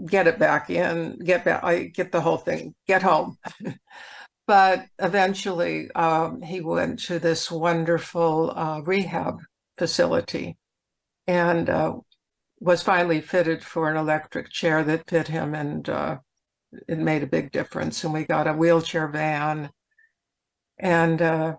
get 0.07 0.27
it 0.27 0.39
back 0.39 0.71
in, 0.71 1.19
get 1.19 1.45
back, 1.45 1.63
I 1.63 1.85
get 1.85 2.13
the 2.13 2.21
whole 2.21 2.39
thing, 2.39 2.75
get 2.87 3.03
home. 3.03 3.39
but 4.47 4.87
eventually 4.99 5.91
um, 5.93 6.43
he 6.43 6.61
went 6.61 6.99
to 7.01 7.19
this 7.19 7.51
wonderful 7.51 8.53
uh, 8.57 8.81
rehab 8.81 9.39
facility 9.79 10.57
and 11.27 11.71
uh, 11.71 11.95
was 12.61 12.83
finally 12.83 13.21
fitted 13.21 13.63
for 13.63 13.91
an 13.91 13.97
electric 13.97 14.51
chair 14.51 14.83
that 14.85 15.09
fit 15.09 15.29
him 15.29 15.55
and 15.55 15.89
uh, 15.89 16.19
it 16.89 16.99
made 16.99 17.23
a 17.23 17.27
big 17.27 17.53
difference 17.53 18.03
and 18.03 18.13
we 18.13 18.25
got 18.25 18.47
a 18.47 18.53
wheelchair 18.53 19.09
van 19.09 19.71
and 20.79 21.23
uh, 21.23 21.55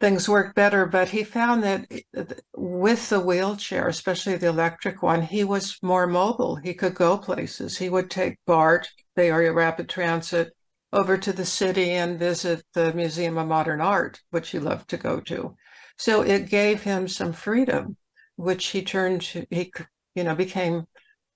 things 0.00 0.28
worked 0.28 0.54
better. 0.54 0.86
But 0.86 1.10
he 1.10 1.24
found 1.24 1.62
that 1.62 1.86
eh, 1.90 2.24
with 2.56 3.08
the 3.08 3.20
wheelchair, 3.20 3.88
especially 3.88 4.36
the 4.36 4.48
electric 4.48 5.02
one, 5.02 5.22
he 5.22 5.44
was 5.44 5.78
more 5.82 6.06
mobile. 6.06 6.56
He 6.56 6.74
could 6.74 6.94
go 6.94 7.18
places. 7.18 7.78
He 7.78 7.88
would 7.88 8.10
take 8.10 8.38
BART, 8.46 8.88
Bay 9.16 9.30
Area 9.30 9.52
Rapid 9.52 9.88
Transit, 9.88 10.52
over 10.92 11.18
to 11.18 11.32
the 11.32 11.44
city 11.44 11.90
and 11.90 12.18
visit 12.18 12.64
the 12.72 12.92
Museum 12.92 13.36
of 13.36 13.48
Modern 13.48 13.80
Art, 13.80 14.20
which 14.30 14.50
he 14.50 14.58
loved 14.58 14.88
to 14.90 14.96
go 14.96 15.20
to. 15.20 15.56
So 15.98 16.22
it 16.22 16.48
gave 16.48 16.82
him 16.82 17.08
some 17.08 17.32
freedom, 17.32 17.96
which 18.36 18.66
he 18.66 18.82
turned 18.82 19.22
to, 19.22 19.46
he, 19.50 19.72
you 20.14 20.24
know, 20.24 20.34
became 20.34 20.86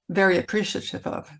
very 0.08 0.38
appreciative 0.38 1.06
of. 1.06 1.30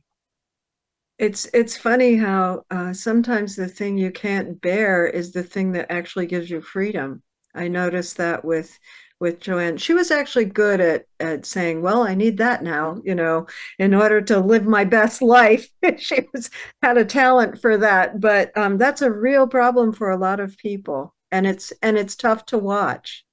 It's 1.19 1.47
it's 1.53 1.77
funny 1.77 2.17
how 2.17 2.65
uh, 2.71 2.93
sometimes 2.93 3.57
the 3.57 3.69
thing 3.69 3.99
you 3.99 4.13
can't 4.13 4.61
bear 4.61 5.07
is 5.07 5.33
the 5.33 5.43
thing 5.43 5.73
that 5.73 5.91
actually 5.91 6.27
gives 6.27 6.49
you 6.49 6.61
freedom. 6.61 7.23
I 7.55 7.69
noticed 7.69 8.17
that 8.19 8.45
with 8.45 8.79
with 9.21 9.41
Joanne. 9.41 9.77
She 9.79 9.95
was 9.95 10.13
actually 10.13 10.45
good 10.45 10.81
at 10.81 11.07
at 11.19 11.45
saying, 11.45 11.83
"Well, 11.83 12.03
I 12.03 12.15
need 12.15 12.39
that 12.39 12.63
now," 12.63 13.01
you 13.05 13.17
know, 13.17 13.47
in 13.79 13.95
order 13.95 14.21
to 14.23 14.39
live 14.39 14.65
my 14.67 14.85
best 14.85 15.21
life. 15.41 15.69
she 15.99 16.29
was 16.33 16.51
had 16.83 16.97
a 16.99 17.05
talent 17.05 17.61
for 17.61 17.77
that, 17.79 18.21
but 18.21 18.57
um, 18.57 18.79
that's 18.79 19.03
a 19.03 19.11
real 19.11 19.49
problem 19.49 19.93
for 19.93 20.11
a 20.11 20.17
lot 20.17 20.39
of 20.41 20.57
people, 20.59 21.15
and 21.33 21.47
it's 21.47 21.73
and 21.83 21.99
it's 21.99 22.15
tough 22.17 22.47
to 22.47 22.59
watch. 22.59 23.25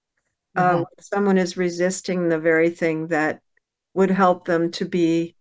Uh, 0.55 0.69
mm-hmm. 0.69 0.81
Uh, 0.81 0.85
someone 0.99 1.37
is 1.37 1.57
resisting 1.57 2.29
the 2.29 2.39
very 2.39 2.69
thing 2.69 3.07
that 3.07 3.41
would 3.93 4.09
help 4.11 4.45
them 4.45 4.71
to 4.71 4.85
be 4.85 5.35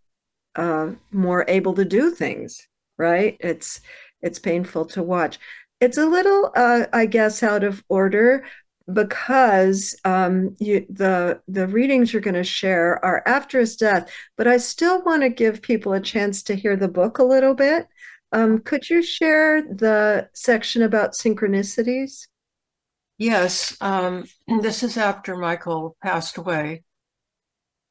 uh, 0.56 0.90
more 1.12 1.44
able 1.48 1.74
to 1.74 1.84
do 1.84 2.10
things 2.10 2.66
right? 2.98 3.36
It's 3.40 3.80
it's 4.22 4.38
painful 4.38 4.86
to 4.86 5.02
watch. 5.02 5.38
It's 5.80 5.98
a 5.98 6.06
little 6.06 6.50
uh, 6.56 6.86
i 6.92 7.04
guess 7.06 7.42
out 7.42 7.64
of 7.64 7.84
order 7.88 8.44
because 8.92 9.98
um, 10.04 10.56
you, 10.58 10.86
the 10.88 11.40
the 11.48 11.66
readings 11.66 12.12
you're 12.12 12.22
going 12.22 12.34
to 12.34 12.44
share 12.44 13.04
are 13.04 13.22
after 13.26 13.58
his 13.58 13.76
death 13.76 14.10
but 14.36 14.46
i 14.46 14.58
still 14.58 15.02
want 15.04 15.22
to 15.22 15.30
give 15.30 15.62
people 15.62 15.94
a 15.94 16.00
chance 16.00 16.42
to 16.42 16.54
hear 16.54 16.76
the 16.76 16.88
book 16.88 17.18
a 17.18 17.24
little 17.24 17.54
bit. 17.54 17.86
Um, 18.32 18.60
could 18.60 18.88
you 18.90 19.02
share 19.02 19.62
the 19.62 20.28
section 20.34 20.82
about 20.82 21.14
synchronicities? 21.14 22.28
Yes 23.18 23.76
um, 23.80 24.24
this 24.60 24.82
is 24.82 24.96
after 24.96 25.36
michael 25.36 25.96
passed 26.02 26.38
away. 26.38 26.84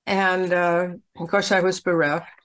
And 0.06 0.52
uh, 0.54 0.88
of 1.18 1.30
course 1.30 1.52
i 1.52 1.60
was 1.60 1.80
bereft 1.82 2.43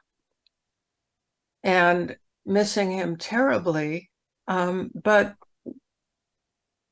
and 1.63 2.17
missing 2.47 2.91
him 2.91 3.17
terribly. 3.17 4.11
Um, 4.47 4.91
but 4.95 5.35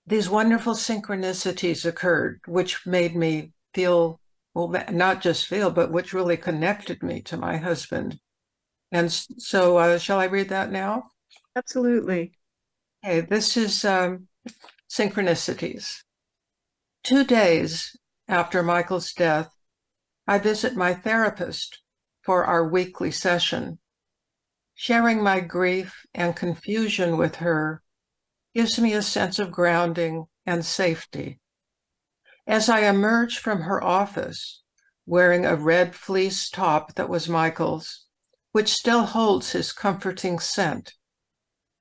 these 0.07 0.29
wonderful 0.29 0.75
synchronicities 0.75 1.85
occurred, 1.85 2.41
which 2.47 2.87
made 2.87 3.17
me 3.17 3.53
feel, 3.75 4.21
well, 4.55 4.73
not 4.93 5.21
just 5.21 5.47
feel, 5.47 5.71
but 5.71 5.91
which 5.91 6.13
really 6.13 6.37
connected 6.37 7.03
me 7.03 7.21
to 7.23 7.37
my 7.37 7.57
husband. 7.57 8.21
And 8.93 9.11
so, 9.11 9.79
uh, 9.79 9.99
shall 9.99 10.21
I 10.21 10.27
read 10.27 10.51
that 10.51 10.71
now? 10.71 11.09
Absolutely. 11.57 12.33
Okay, 13.05 13.21
this 13.21 13.57
is 13.57 13.85
um, 13.85 14.29
synchronicities. 14.89 16.03
Two 17.03 17.25
days 17.25 17.97
after 18.29 18.63
Michael's 18.63 19.13
death, 19.13 19.51
I 20.27 20.39
visit 20.39 20.77
my 20.77 20.95
therapist 20.95 21.83
for 22.23 22.45
our 22.45 22.67
weekly 22.69 23.11
session. 23.11 23.79
Sharing 24.79 25.23
my 25.23 25.41
grief 25.41 26.05
and 26.15 26.37
confusion 26.37 27.17
with 27.17 27.37
her 27.37 27.83
gives 28.55 28.79
me 28.79 28.93
a 28.93 29.01
sense 29.01 29.39
of 29.39 29.51
grounding 29.51 30.27
and 30.45 30.67
safety. 30.67 31.41
As 32.47 32.69
I 32.69 32.81
emerge 32.81 33.39
from 33.39 33.63
her 33.63 33.83
office, 33.83 34.63
wearing 35.07 35.47
a 35.47 35.57
red 35.57 35.95
fleece 35.95 36.51
top 36.51 36.95
that 36.97 37.09
was 37.09 37.27
Michael's, 37.27 38.05
which 38.53 38.71
still 38.71 39.07
holds 39.07 39.53
his 39.53 39.73
comforting 39.73 40.39
scent, 40.39 40.93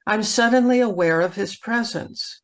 I'm 0.07 0.23
suddenly 0.23 0.79
aware 0.79 1.19
of 1.19 1.35
his 1.35 1.57
presence. 1.57 2.41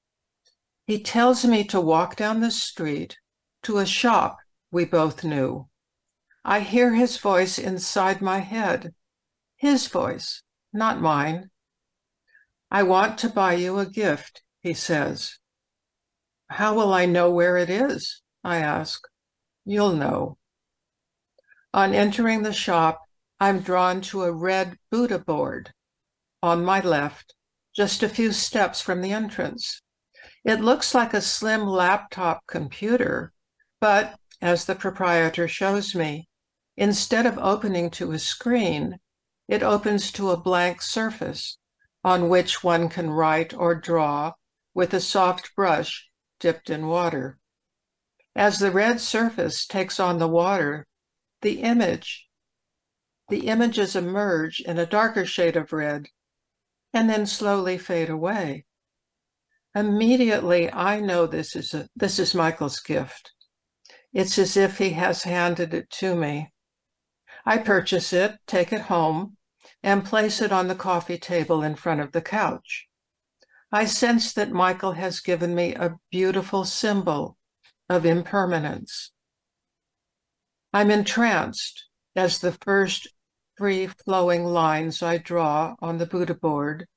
He 0.86 1.01
tells 1.01 1.46
me 1.46 1.63
to 1.65 1.79
walk 1.79 2.17
down 2.17 2.41
the 2.41 2.51
street 2.51 3.17
to 3.63 3.77
a 3.77 3.86
shop 3.86 4.39
we 4.70 4.84
both 4.84 5.24
knew. 5.24 5.70
I 6.43 6.60
hear 6.60 6.93
his 6.93 7.15
voice 7.17 7.58
inside 7.58 8.22
my 8.22 8.39
head 8.39 8.93
his 9.62 9.86
voice, 9.86 10.41
not 10.74 11.00
mine. 11.00 11.48
I 12.72 12.82
want 12.82 13.20
to 13.20 13.30
buy 13.30 13.53
you 13.53 13.77
a 13.77 13.86
gift, 13.86 14.41
he 14.62 14.74
says. 14.74 15.38
How 16.50 16.74
will 16.74 16.91
I 16.91 17.06
know 17.06 17.30
where 17.30 17.58
it 17.58 17.70
is? 17.70 18.24
I 18.44 18.58
ask. 18.58 19.03
You'll 19.63 19.94
know. 19.94 20.39
On 21.75 21.94
entering 21.94 22.41
the 22.41 22.51
shop, 22.51 23.01
I'm 23.39 23.60
drawn 23.60 24.01
to 24.10 24.24
a 24.24 24.32
red 24.32 24.77
Buddha 24.89 25.20
board 25.20 25.72
on 26.41 26.65
my 26.65 26.80
left, 26.80 27.36
just 27.75 28.01
a 28.01 28.10
few 28.10 28.32
steps 28.32 28.82
from 28.82 29.01
the 29.01 29.13
entrance. 29.13 29.84
It 30.44 30.60
looks 30.60 30.96
like 30.96 31.13
a 31.13 31.22
slim 31.22 31.68
laptop 31.68 32.48
computer, 32.48 33.32
but 33.80 34.18
as 34.41 34.65
the 34.65 34.74
proprietor 34.74 35.48
shows 35.48 35.94
me, 35.94 36.27
instead 36.75 37.27
of 37.27 37.38
opening 37.38 37.91
to 37.91 38.12
a 38.12 38.18
screen, 38.18 38.98
it 39.51 39.62
opens 39.62 40.13
to 40.13 40.29
a 40.31 40.38
blank 40.38 40.81
surface 40.81 41.58
on 42.05 42.29
which 42.29 42.63
one 42.63 42.88
can 42.88 43.10
write 43.10 43.53
or 43.53 43.75
draw 43.75 44.31
with 44.74 44.93
a 44.93 45.01
soft 45.01 45.53
brush 45.58 46.08
dipped 46.39 46.70
in 46.70 46.88
water. 46.88 47.38
As 48.34 48.60
the 48.60 48.72
red 48.72 49.01
surface 49.01 49.67
takes 49.67 50.00
on 50.00 50.20
the 50.20 50.27
water, 50.27 50.88
the 51.41 51.62
image 51.63 52.29
the 53.27 53.48
images 53.48 53.93
emerge 53.93 54.62
in 54.62 54.79
a 54.79 54.86
darker 54.86 55.25
shade 55.25 55.58
of 55.58 55.74
red 55.74 56.08
and 56.93 57.10
then 57.10 57.25
slowly 57.25 57.77
fade 57.77 58.10
away. 58.10 58.65
Immediately, 59.75 60.72
I 60.72 61.01
know 61.01 61.27
this 61.27 61.58
is 61.58 61.74
a, 61.74 61.89
this 61.93 62.20
is 62.20 62.34
Michael's 62.34 62.79
gift. 62.79 63.34
It's 64.13 64.38
as 64.38 64.55
if 64.55 64.77
he 64.77 64.91
has 64.91 65.24
handed 65.24 65.74
it 65.74 65.89
to 66.00 66.15
me. 66.15 66.51
I 67.46 67.58
purchase 67.58 68.13
it, 68.13 68.36
take 68.48 68.72
it 68.72 68.81
home, 68.81 69.38
and 69.83 70.05
place 70.05 70.41
it 70.41 70.51
on 70.51 70.67
the 70.67 70.75
coffee 70.75 71.17
table 71.17 71.63
in 71.63 71.75
front 71.75 72.01
of 72.01 72.11
the 72.11 72.21
couch. 72.21 72.88
I 73.71 73.85
sense 73.85 74.33
that 74.33 74.51
Michael 74.51 74.93
has 74.93 75.21
given 75.21 75.55
me 75.55 75.73
a 75.73 75.97
beautiful 76.11 76.65
symbol 76.65 77.38
of 77.89 78.05
impermanence. 78.05 79.11
I'm 80.73 80.91
entranced 80.91 81.88
as 82.15 82.39
the 82.39 82.51
first 82.51 83.07
free 83.57 83.88
flowing 83.88 84.45
lines 84.45 85.01
I 85.01 85.17
draw 85.17 85.75
on 85.79 85.97
the 85.97 86.05
Buddha 86.05 86.35
board 86.35 86.88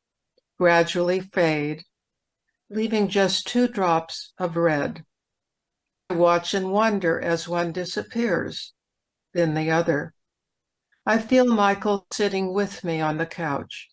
gradually 0.59 1.21
fade, 1.21 1.85
leaving 2.71 3.09
just 3.09 3.47
two 3.47 3.69
drops 3.69 4.33
of 4.39 4.57
red. 4.57 5.05
I 6.11 6.15
watch 6.15 6.55
and 6.55 6.71
wonder 6.71 7.21
as 7.21 7.49
one 7.49 7.73
disappears, 7.73 8.73
then 9.33 9.55
the 9.55 9.71
other. 9.71 10.15
I 11.07 11.19
feel 11.19 11.47
Michael 11.47 12.07
sitting 12.11 12.55
with 12.55 12.83
me 12.83 13.01
on 13.01 13.19
the 13.19 13.27
couch, 13.27 13.91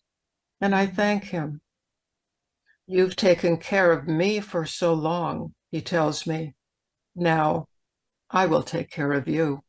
and 0.62 0.74
I 0.74 0.88
thank 0.88 1.26
him. 1.26 1.60
You've 2.88 3.16
taken 3.16 3.58
care 3.58 3.92
of 3.92 4.08
me 4.08 4.40
for 4.40 4.66
so 4.66 4.94
long, 4.94 5.54
he 5.72 5.82
tells 5.82 6.26
me. 6.26 6.56
Now 7.16 7.68
I 8.30 8.46
will 8.46 8.64
take 8.64 8.90
care 8.90 9.12
of 9.12 9.28
you. 9.28 9.62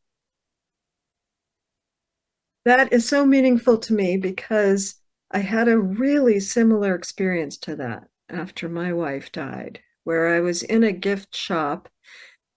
That 2.65 2.93
is 2.93 3.09
so 3.09 3.27
meaningful 3.27 3.79
to 3.79 3.93
me 3.93 4.17
because 4.17 4.97
I 5.33 5.39
had 5.39 5.67
a 5.67 5.79
really 5.79 6.39
similar 6.39 6.95
experience 6.95 7.57
to 7.59 7.75
that 7.77 8.05
after 8.29 8.69
my 8.69 8.93
wife 8.93 9.33
died, 9.33 9.81
where 10.05 10.35
I 10.35 10.41
was 10.41 10.63
in 10.63 10.85
a 10.85 10.93
gift 10.93 11.35
shop 11.35 11.89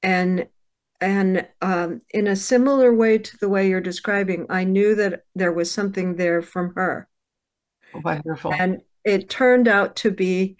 and 0.03 0.47
and 1.01 1.47
um, 1.61 2.01
in 2.11 2.27
a 2.27 2.35
similar 2.35 2.93
way 2.93 3.17
to 3.17 3.37
the 3.37 3.49
way 3.49 3.69
you're 3.69 3.81
describing, 3.81 4.45
I 4.49 4.63
knew 4.63 4.95
that 4.95 5.23
there 5.35 5.51
was 5.51 5.71
something 5.71 6.15
there 6.15 6.41
from 6.41 6.73
her. 6.75 7.07
Wonderful. 7.93 8.53
And 8.53 8.81
it 9.03 9.29
turned 9.29 9.67
out 9.67 9.97
to 9.97 10.11
be 10.11 10.57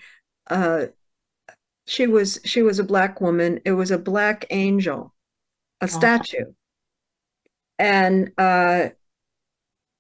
uh, 0.50 0.88
she 1.88 2.08
was 2.08 2.39
she 2.44 2.62
was 2.62 2.80
a 2.80 2.84
black 2.84 3.22
woman. 3.22 3.62
It 3.65 3.74
was 3.74 3.92
a 3.92 3.98
black 3.98 4.46
angel, 4.50 5.13
a 5.82 5.86
oh. 5.86 5.88
statue. 5.88 6.54
And 7.77 8.32
uh, 8.38 8.89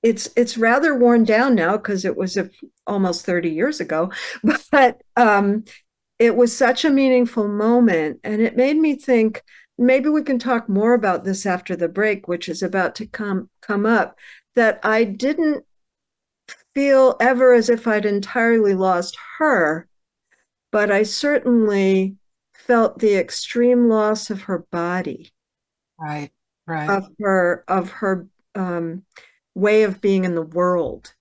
it's 0.05 0.29
it's 0.35 0.57
rather 0.57 0.95
worn 0.95 1.23
down 1.23 1.55
now 1.55 1.77
because 1.77 2.05
it 2.05 2.15
was 2.15 2.37
a, 2.37 2.47
almost 2.85 3.25
30 3.25 3.49
years 3.49 3.79
ago 3.79 4.11
but 4.71 5.01
um, 5.17 5.63
it 6.19 6.35
was 6.35 6.55
such 6.55 6.85
a 6.85 6.91
meaningful 6.91 7.47
moment 7.47 8.19
and 8.23 8.39
it 8.39 8.55
made 8.55 8.77
me 8.77 8.95
think 8.95 9.41
maybe 9.77 10.09
we 10.09 10.23
can 10.23 10.39
talk 10.39 10.69
more 10.69 10.93
about 10.93 11.23
this 11.23 11.45
after 11.45 11.75
the 11.75 11.87
break 11.87 12.27
which 12.27 12.47
is 12.47 12.63
about 12.63 12.95
to 12.95 13.05
come 13.05 13.49
come 13.61 13.85
up 13.85 14.17
that 14.55 14.79
i 14.83 15.03
didn't 15.03 15.65
feel 16.73 17.15
ever 17.19 17.53
as 17.53 17.69
if 17.69 17.87
i'd 17.87 18.05
entirely 18.05 18.73
lost 18.73 19.17
her 19.37 19.87
but 20.71 20.91
i 20.91 21.03
certainly 21.03 22.15
felt 22.53 22.99
the 22.99 23.15
extreme 23.15 23.89
loss 23.89 24.29
of 24.29 24.43
her 24.43 24.59
body 24.71 25.31
right 25.99 26.31
right 26.67 26.89
of 26.89 27.07
her 27.19 27.63
of 27.67 27.91
her 27.91 28.27
um, 28.55 29.03
way 29.55 29.83
of 29.83 30.01
being 30.01 30.25
in 30.25 30.35
the 30.35 30.41
world, 30.41 31.13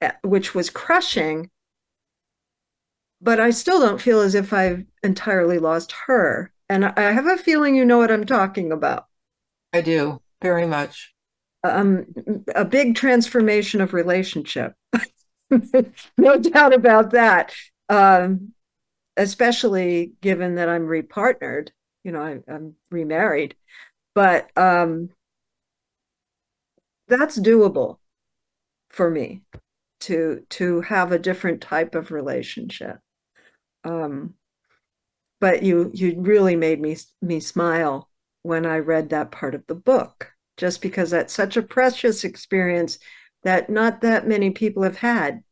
eh, 0.00 0.12
which 0.22 0.54
was 0.54 0.70
crushing. 0.70 1.50
But 3.20 3.40
I 3.40 3.50
still 3.50 3.80
don't 3.80 4.00
feel 4.00 4.20
as 4.20 4.34
if 4.34 4.52
I've 4.52 4.84
entirely 5.02 5.58
lost 5.58 5.92
her. 6.06 6.52
And 6.70 6.84
I 6.84 7.10
have 7.10 7.26
a 7.26 7.36
feeling 7.36 7.74
you 7.74 7.84
know 7.84 7.98
what 7.98 8.12
I'm 8.12 8.24
talking 8.24 8.70
about. 8.70 9.06
I 9.72 9.80
do, 9.80 10.22
very 10.40 10.68
much. 10.68 11.12
Um, 11.64 12.06
a 12.54 12.64
big 12.64 12.94
transformation 12.94 13.80
of 13.80 13.92
relationship. 13.92 14.74
no 16.16 16.36
doubt 16.38 16.72
about 16.72 17.10
that. 17.10 17.52
Um, 17.88 18.52
especially 19.16 20.12
given 20.20 20.54
that 20.54 20.68
I'm 20.68 20.86
repartnered, 20.86 21.70
you 22.04 22.12
know, 22.12 22.22
I, 22.22 22.38
am 22.48 22.76
remarried. 22.92 23.56
But 24.14 24.56
um, 24.56 25.10
that's 27.08 27.36
doable 27.36 27.96
for 28.90 29.10
me 29.10 29.42
to 30.02 30.46
to 30.50 30.82
have 30.82 31.10
a 31.10 31.18
different 31.18 31.60
type 31.60 31.94
of 31.94 32.10
relationship 32.10 32.98
um 33.84 34.34
but 35.40 35.62
you 35.62 35.90
you 35.94 36.14
really 36.20 36.56
made 36.56 36.80
me 36.80 36.96
me 37.22 37.40
smile 37.40 38.08
when 38.42 38.66
i 38.66 38.78
read 38.78 39.08
that 39.10 39.30
part 39.30 39.54
of 39.54 39.66
the 39.66 39.74
book 39.74 40.32
just 40.60 40.82
because 40.82 41.10
that's 41.10 41.32
such 41.32 41.56
a 41.56 41.62
precious 41.62 42.22
experience 42.22 42.98
that 43.42 43.70
not 43.70 44.02
that 44.02 44.28
many 44.28 44.50
people 44.50 44.82
have 44.82 44.98
had. 44.98 45.42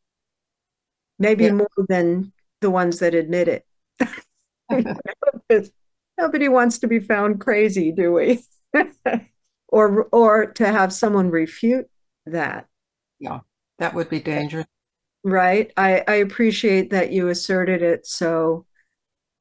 Maybe 1.17 1.45
yeah. 1.45 1.53
more 1.53 1.67
than 1.87 2.31
the 2.61 2.69
ones 2.69 2.99
that 2.99 3.15
admit 3.15 3.47
it. 3.47 3.65
Nobody 6.17 6.47
wants 6.47 6.79
to 6.79 6.87
be 6.87 6.99
found 6.99 7.41
crazy 7.41 7.91
do 7.91 8.13
we? 8.13 8.43
Or 9.71 10.05
or 10.11 10.47
to 10.53 10.65
have 10.65 10.91
someone 10.91 11.29
refute 11.29 11.87
that. 12.25 12.65
Yeah 13.19 13.41
that 13.77 13.93
would 13.93 14.09
be 14.09 14.19
dangerous. 14.19 14.65
Right? 15.23 15.71
I 15.77 16.03
i 16.07 16.15
appreciate 16.15 16.89
that 16.89 17.11
you 17.11 17.27
asserted 17.27 17.83
it 17.83 18.07
so 18.07 18.65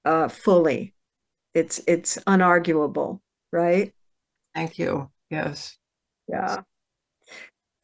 uh 0.04 0.28
fully. 0.28 0.94
It's 1.54 1.80
it's 1.86 2.18
unarguable 2.26 3.20
right? 3.52 3.92
Thank 4.54 4.78
you. 4.78 5.10
Yes. 5.30 5.76
Yeah. 6.28 6.62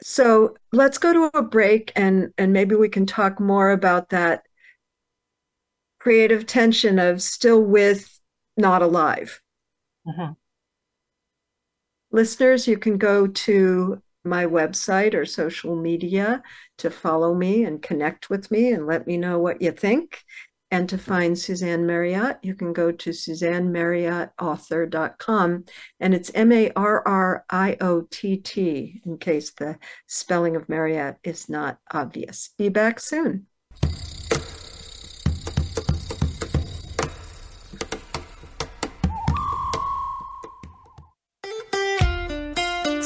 So 0.03 0.57
let's 0.73 0.99
go 0.99 1.13
to 1.13 1.39
a 1.39 1.43
break 1.43 1.93
and 1.97 2.33
and 2.37 2.53
maybe 2.53 2.75
we 2.75 2.89
can 2.89 3.07
talk 3.07 3.41
more 3.41 3.71
about 3.71 4.11
that 4.11 4.43
creative 5.99 6.47
tension 6.47 6.99
of 6.99 7.23
still 7.23 7.63
with 7.63 8.19
not 8.57 8.83
alive. 8.83 9.41
Mm-hmm. 10.07 10.33
Listeners, 12.13 12.69
you 12.69 12.79
can 12.79 12.99
go 12.99 13.27
to 13.27 14.03
my 14.25 14.47
website 14.47 15.15
or 15.15 15.25
social 15.27 15.77
media 15.77 16.43
to 16.79 16.91
follow 16.91 17.35
me 17.35 17.65
and 17.65 17.83
connect 17.83 18.31
with 18.31 18.51
me 18.51 18.73
and 18.73 18.87
let 18.87 19.07
me 19.07 19.17
know 19.17 19.39
what 19.39 19.61
you 19.61 19.73
think. 19.73 20.23
And 20.75 20.89
to 20.89 20.99
find 20.99 21.39
Suzanne 21.39 21.87
Marriott, 21.87 22.39
you 22.43 22.57
can 22.57 22.73
go 22.73 22.91
to 22.91 23.11
suzannemarriottauthor.com 23.11 25.65
and 26.01 26.15
it's 26.15 26.33
M 26.35 26.51
A 26.51 26.73
R 26.75 27.01
R 27.07 27.45
I 27.49 27.77
O 27.81 28.09
T 28.11 28.39
T 28.39 29.01
in 29.07 29.19
case 29.19 29.53
the 29.53 29.79
spelling 30.09 30.57
of 30.57 30.69
Marriott 30.69 31.19
is 31.23 31.49
not 31.49 31.79
obvious. 31.93 32.51
Be 32.59 32.71
back 32.71 32.99
soon. 32.99 33.47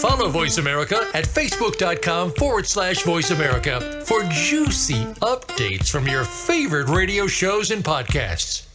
Follow 0.00 0.28
Voice 0.28 0.58
America 0.58 1.10
at 1.12 1.24
facebook.com 1.24 2.30
forward 2.34 2.68
slash 2.68 3.02
voice 3.02 3.32
America 3.32 4.00
for 4.04 4.22
juicy 4.30 5.02
updates 5.22 5.90
from 5.90 6.06
your 6.06 6.22
favorite 6.22 6.88
radio 6.88 7.26
shows 7.26 7.72
and 7.72 7.82
podcasts. 7.82 8.68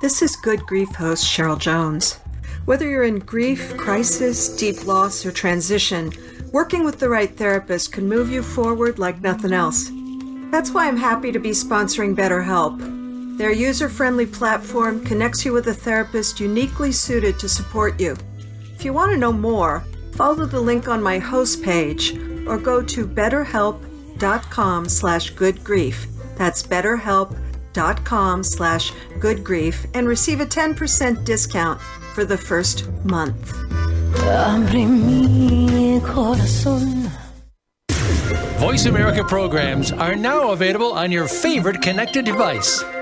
This 0.00 0.22
is 0.22 0.36
Good 0.36 0.64
Grief 0.66 0.94
host 0.94 1.24
Cheryl 1.24 1.58
Jones. 1.58 2.20
Whether 2.66 2.88
you're 2.88 3.02
in 3.02 3.18
grief, 3.18 3.76
crisis, 3.76 4.56
deep 4.56 4.86
loss, 4.86 5.26
or 5.26 5.32
transition, 5.32 6.12
working 6.52 6.84
with 6.84 7.00
the 7.00 7.08
right 7.08 7.34
therapist 7.36 7.92
can 7.92 8.08
move 8.08 8.30
you 8.30 8.44
forward 8.44 9.00
like 9.00 9.22
nothing 9.22 9.52
else. 9.52 9.90
That's 10.52 10.70
why 10.70 10.86
I'm 10.86 10.96
happy 10.96 11.32
to 11.32 11.40
be 11.40 11.50
sponsoring 11.50 12.14
BetterHelp. 12.14 13.38
Their 13.38 13.52
user 13.52 13.88
friendly 13.88 14.26
platform 14.26 15.04
connects 15.04 15.44
you 15.44 15.52
with 15.52 15.66
a 15.66 15.74
therapist 15.74 16.38
uniquely 16.38 16.92
suited 16.92 17.40
to 17.40 17.48
support 17.48 17.98
you. 18.00 18.16
If 18.78 18.84
you 18.84 18.92
want 18.92 19.10
to 19.10 19.18
know 19.18 19.32
more, 19.32 19.82
follow 20.12 20.46
the 20.46 20.60
link 20.60 20.86
on 20.86 21.02
my 21.02 21.18
host 21.18 21.64
page 21.64 22.16
or 22.46 22.56
go 22.56 22.80
to 22.80 23.08
betterhelp.com 23.08 24.88
slash 24.88 25.34
goodgrief. 25.34 26.06
That's 26.36 26.62
betterhelp.com 26.62 28.44
slash 28.44 28.92
goodgrief 29.18 29.84
and 29.94 30.06
receive 30.06 30.40
a 30.40 30.46
10% 30.46 31.24
discount 31.24 31.80
for 32.14 32.24
the 32.24 32.38
first 32.38 32.88
month. 33.02 33.50
Voice 38.60 38.86
America 38.86 39.24
programs 39.24 39.90
are 39.90 40.14
now 40.14 40.52
available 40.52 40.92
on 40.92 41.10
your 41.10 41.26
favorite 41.26 41.82
connected 41.82 42.24
device 42.24 42.84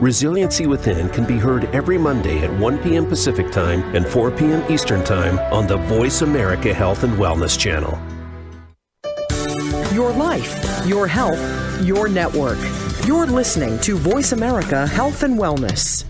Resiliency 0.00 0.66
Within 0.66 1.10
can 1.10 1.26
be 1.26 1.36
heard 1.36 1.66
every 1.74 1.98
Monday 1.98 2.38
at 2.38 2.50
1 2.58 2.78
p.m. 2.78 3.04
Pacific 3.04 3.52
Time 3.52 3.82
and 3.94 4.06
4 4.06 4.30
p.m. 4.30 4.64
Eastern 4.72 5.04
Time 5.04 5.38
on 5.52 5.66
the 5.66 5.76
Voice 5.76 6.22
America 6.22 6.72
Health 6.72 7.04
and 7.04 7.12
Wellness 7.18 7.58
Channel. 7.58 7.98
Your 9.94 10.10
life, 10.10 10.86
your 10.86 11.06
health, 11.06 11.38
your 11.84 12.08
network. 12.08 12.56
You're 13.06 13.26
listening 13.26 13.78
to 13.80 13.98
Voice 13.98 14.32
America 14.32 14.86
Health 14.86 15.22
and 15.22 15.38
Wellness. 15.38 16.06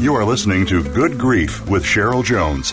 You 0.00 0.14
are 0.14 0.24
listening 0.24 0.64
to 0.66 0.84
Good 0.94 1.18
Grief 1.18 1.68
with 1.68 1.82
Cheryl 1.82 2.24
Jones. 2.24 2.72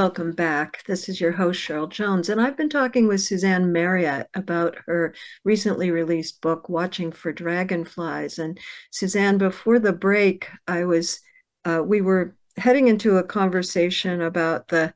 Welcome 0.00 0.32
back. 0.32 0.82
This 0.86 1.10
is 1.10 1.20
your 1.20 1.32
host, 1.32 1.60
Cheryl 1.60 1.86
Jones, 1.86 2.30
and 2.30 2.40
I've 2.40 2.56
been 2.56 2.70
talking 2.70 3.06
with 3.06 3.20
Suzanne 3.20 3.70
Marriott 3.70 4.28
about 4.32 4.74
her 4.86 5.14
recently 5.44 5.90
released 5.90 6.40
book, 6.40 6.70
Watching 6.70 7.12
for 7.12 7.32
Dragonflies. 7.32 8.38
And 8.38 8.58
Suzanne, 8.90 9.36
before 9.36 9.78
the 9.78 9.92
break, 9.92 10.48
I 10.66 10.84
was, 10.84 11.20
uh, 11.66 11.82
we 11.84 12.00
were 12.00 12.34
heading 12.56 12.88
into 12.88 13.18
a 13.18 13.22
conversation 13.22 14.22
about 14.22 14.68
the 14.68 14.94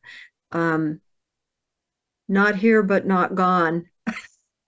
um, 0.52 1.02
not 2.26 2.56
here 2.56 2.82
but 2.82 3.06
not 3.06 3.34
gone 3.34 3.84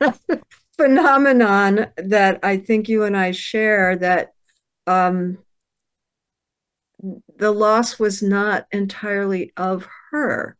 phenomenon 0.76 1.86
that 1.96 2.40
I 2.42 2.58
think 2.58 2.90
you 2.90 3.04
and 3.04 3.16
I 3.16 3.30
share 3.30 3.96
that 3.96 4.34
um, 4.86 5.38
the 7.38 7.52
loss 7.52 7.98
was 7.98 8.22
not 8.22 8.66
entirely 8.70 9.54
of 9.56 9.88
her. 10.10 10.56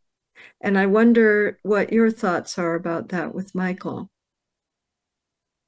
And 0.60 0.78
I 0.78 0.86
wonder 0.86 1.58
what 1.62 1.92
your 1.92 2.10
thoughts 2.10 2.58
are 2.58 2.74
about 2.74 3.08
that 3.10 3.34
with 3.34 3.54
Michael. 3.54 4.10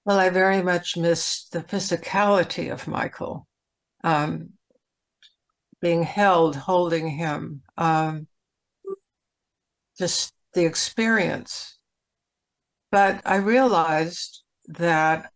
Well, 0.05 0.19
I 0.19 0.31
very 0.31 0.63
much 0.63 0.97
miss 0.97 1.49
the 1.49 1.61
physicality 1.61 2.73
of 2.73 2.89
Michael, 2.89 3.47
um, 4.03 4.51
being 5.81 6.03
held, 6.03 6.57
holding 6.57 7.09
him, 7.11 7.63
um, 7.77 8.27
just 9.99 10.33
the 10.55 10.65
experience. 10.65 11.79
But 12.91 13.21
I 13.27 13.37
realized 13.37 14.43
that 14.67 15.31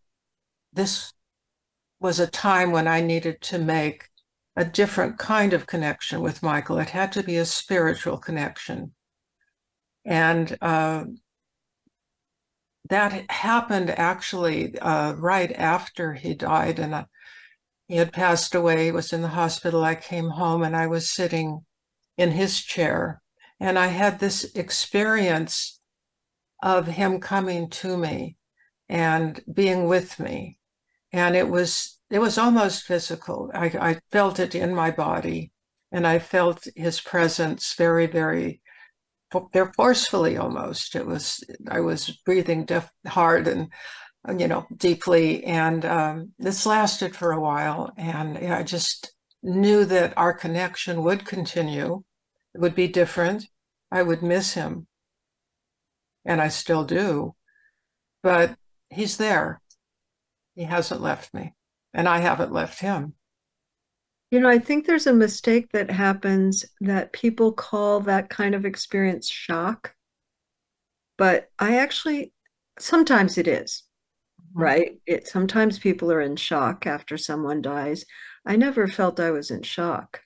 this 0.73 1.13
was 2.01 2.19
a 2.19 2.27
time 2.27 2.73
when 2.73 2.89
I 2.89 3.01
needed 3.03 3.41
to 3.43 3.59
make 3.59 4.09
a 4.57 4.65
different 4.65 5.19
kind 5.19 5.53
of 5.53 5.67
connection 5.67 6.21
with 6.21 6.43
Michael. 6.43 6.79
It 6.79 6.91
had 6.91 7.13
to 7.13 7.23
be 7.23 7.37
a 7.37 7.45
spiritual 7.45 8.19
connection. 8.19 8.93
And 10.05 10.57
uh, 10.61 11.05
that 12.91 13.31
happened 13.31 13.91
actually 13.91 14.79
uh, 14.79 15.15
right 15.15 15.53
after 15.53 16.15
he 16.15 16.35
died. 16.35 16.79
And 16.79 16.95
uh, 16.95 17.05
he 17.89 17.97
had 17.97 18.13
passed 18.13 18.55
away, 18.55 18.91
was 18.91 19.13
in 19.13 19.23
the 19.23 19.29
hospital. 19.29 19.85
I 19.85 19.95
came 19.95 20.31
home 20.31 20.63
and 20.63 20.77
I 20.77 20.87
was 20.87 21.11
sitting 21.11 21.65
in 22.19 22.33
his 22.33 22.61
chair. 22.61 23.23
And 23.59 23.79
I 23.79 23.87
had 23.87 24.19
this 24.19 24.45
experience 24.55 25.81
of 26.63 26.87
him 26.87 27.21
coming 27.21 27.71
to 27.71 27.97
me 27.97 28.37
and 28.89 29.41
being 29.53 29.87
with 29.87 30.19
me. 30.21 30.59
And 31.13 31.37
it 31.37 31.49
was 31.49 31.99
it 32.13 32.21
was 32.21 32.37
almost 32.37 32.85
physical. 32.85 33.51
I, 33.55 33.67
I 33.69 34.01
felt 34.11 34.39
it 34.39 34.55
in 34.55 34.75
my 34.75 34.91
body, 34.91 35.51
and 35.91 36.07
I 36.07 36.19
felt 36.19 36.67
his 36.77 37.01
presence 37.01 37.75
very, 37.75 38.07
very 38.07 38.61
forcefully 39.75 40.37
almost. 40.37 40.95
It 40.95 41.07
was 41.07 41.43
I 41.71 41.81
was 41.81 42.11
breathing 42.27 42.67
def- 42.67 42.93
hard 43.07 43.49
and 43.49 43.71
you 44.39 44.47
know 44.47 44.67
deeply, 44.77 45.43
and 45.45 45.87
um, 45.87 46.33
this 46.39 46.67
lasted 46.67 47.17
for 47.17 47.33
a 47.33 47.41
while, 47.41 47.91
and 47.97 48.37
I 48.37 48.63
just 48.63 49.15
knew 49.43 49.87
that 49.87 50.13
our 50.19 50.35
connection 50.35 51.03
would 51.03 51.25
continue. 51.25 52.05
It 52.55 52.61
would 52.61 52.75
be 52.75 52.89
different. 52.89 53.47
I 53.91 54.03
would 54.03 54.23
miss 54.23 54.53
him, 54.53 54.87
and 56.27 56.43
I 56.43 56.49
still 56.49 56.85
do, 56.85 57.37
but 58.23 58.55
he's 58.91 59.17
there. 59.17 59.63
He 60.55 60.65
hasn't 60.65 61.01
left 61.01 61.33
me 61.33 61.55
and 61.95 62.09
I 62.09 62.19
haven't 62.19 62.53
left 62.53 62.81
him. 62.81 63.15
You 64.31 64.41
know, 64.41 64.49
I 64.49 64.59
think 64.59 64.87
there's 64.87 65.07
a 65.07 65.13
mistake 65.13 65.73
that 65.73 65.91
happens 65.91 66.65
that 66.81 67.13
people 67.13 67.53
call 67.53 68.01
that 68.01 68.31
kind 68.31 68.55
of 68.55 68.65
experience 68.65 69.29
shock. 69.29 69.95
But 71.19 71.51
I 71.59 71.77
actually, 71.77 72.33
sometimes 72.79 73.37
it 73.37 73.47
is, 73.47 73.83
mm-hmm. 74.41 74.63
right? 74.63 74.99
It 75.07 75.29
sometimes 75.29 75.79
people 75.79 76.11
are 76.11 76.23
in 76.23 76.37
shock 76.37 76.87
after 76.87 77.19
someone 77.19 77.61
dies. 77.61 78.07
I 78.47 78.57
never 78.57 78.89
felt 78.89 79.21
I 79.21 79.33
was 79.33 79.51
in 79.51 79.63
shock. 79.63 80.21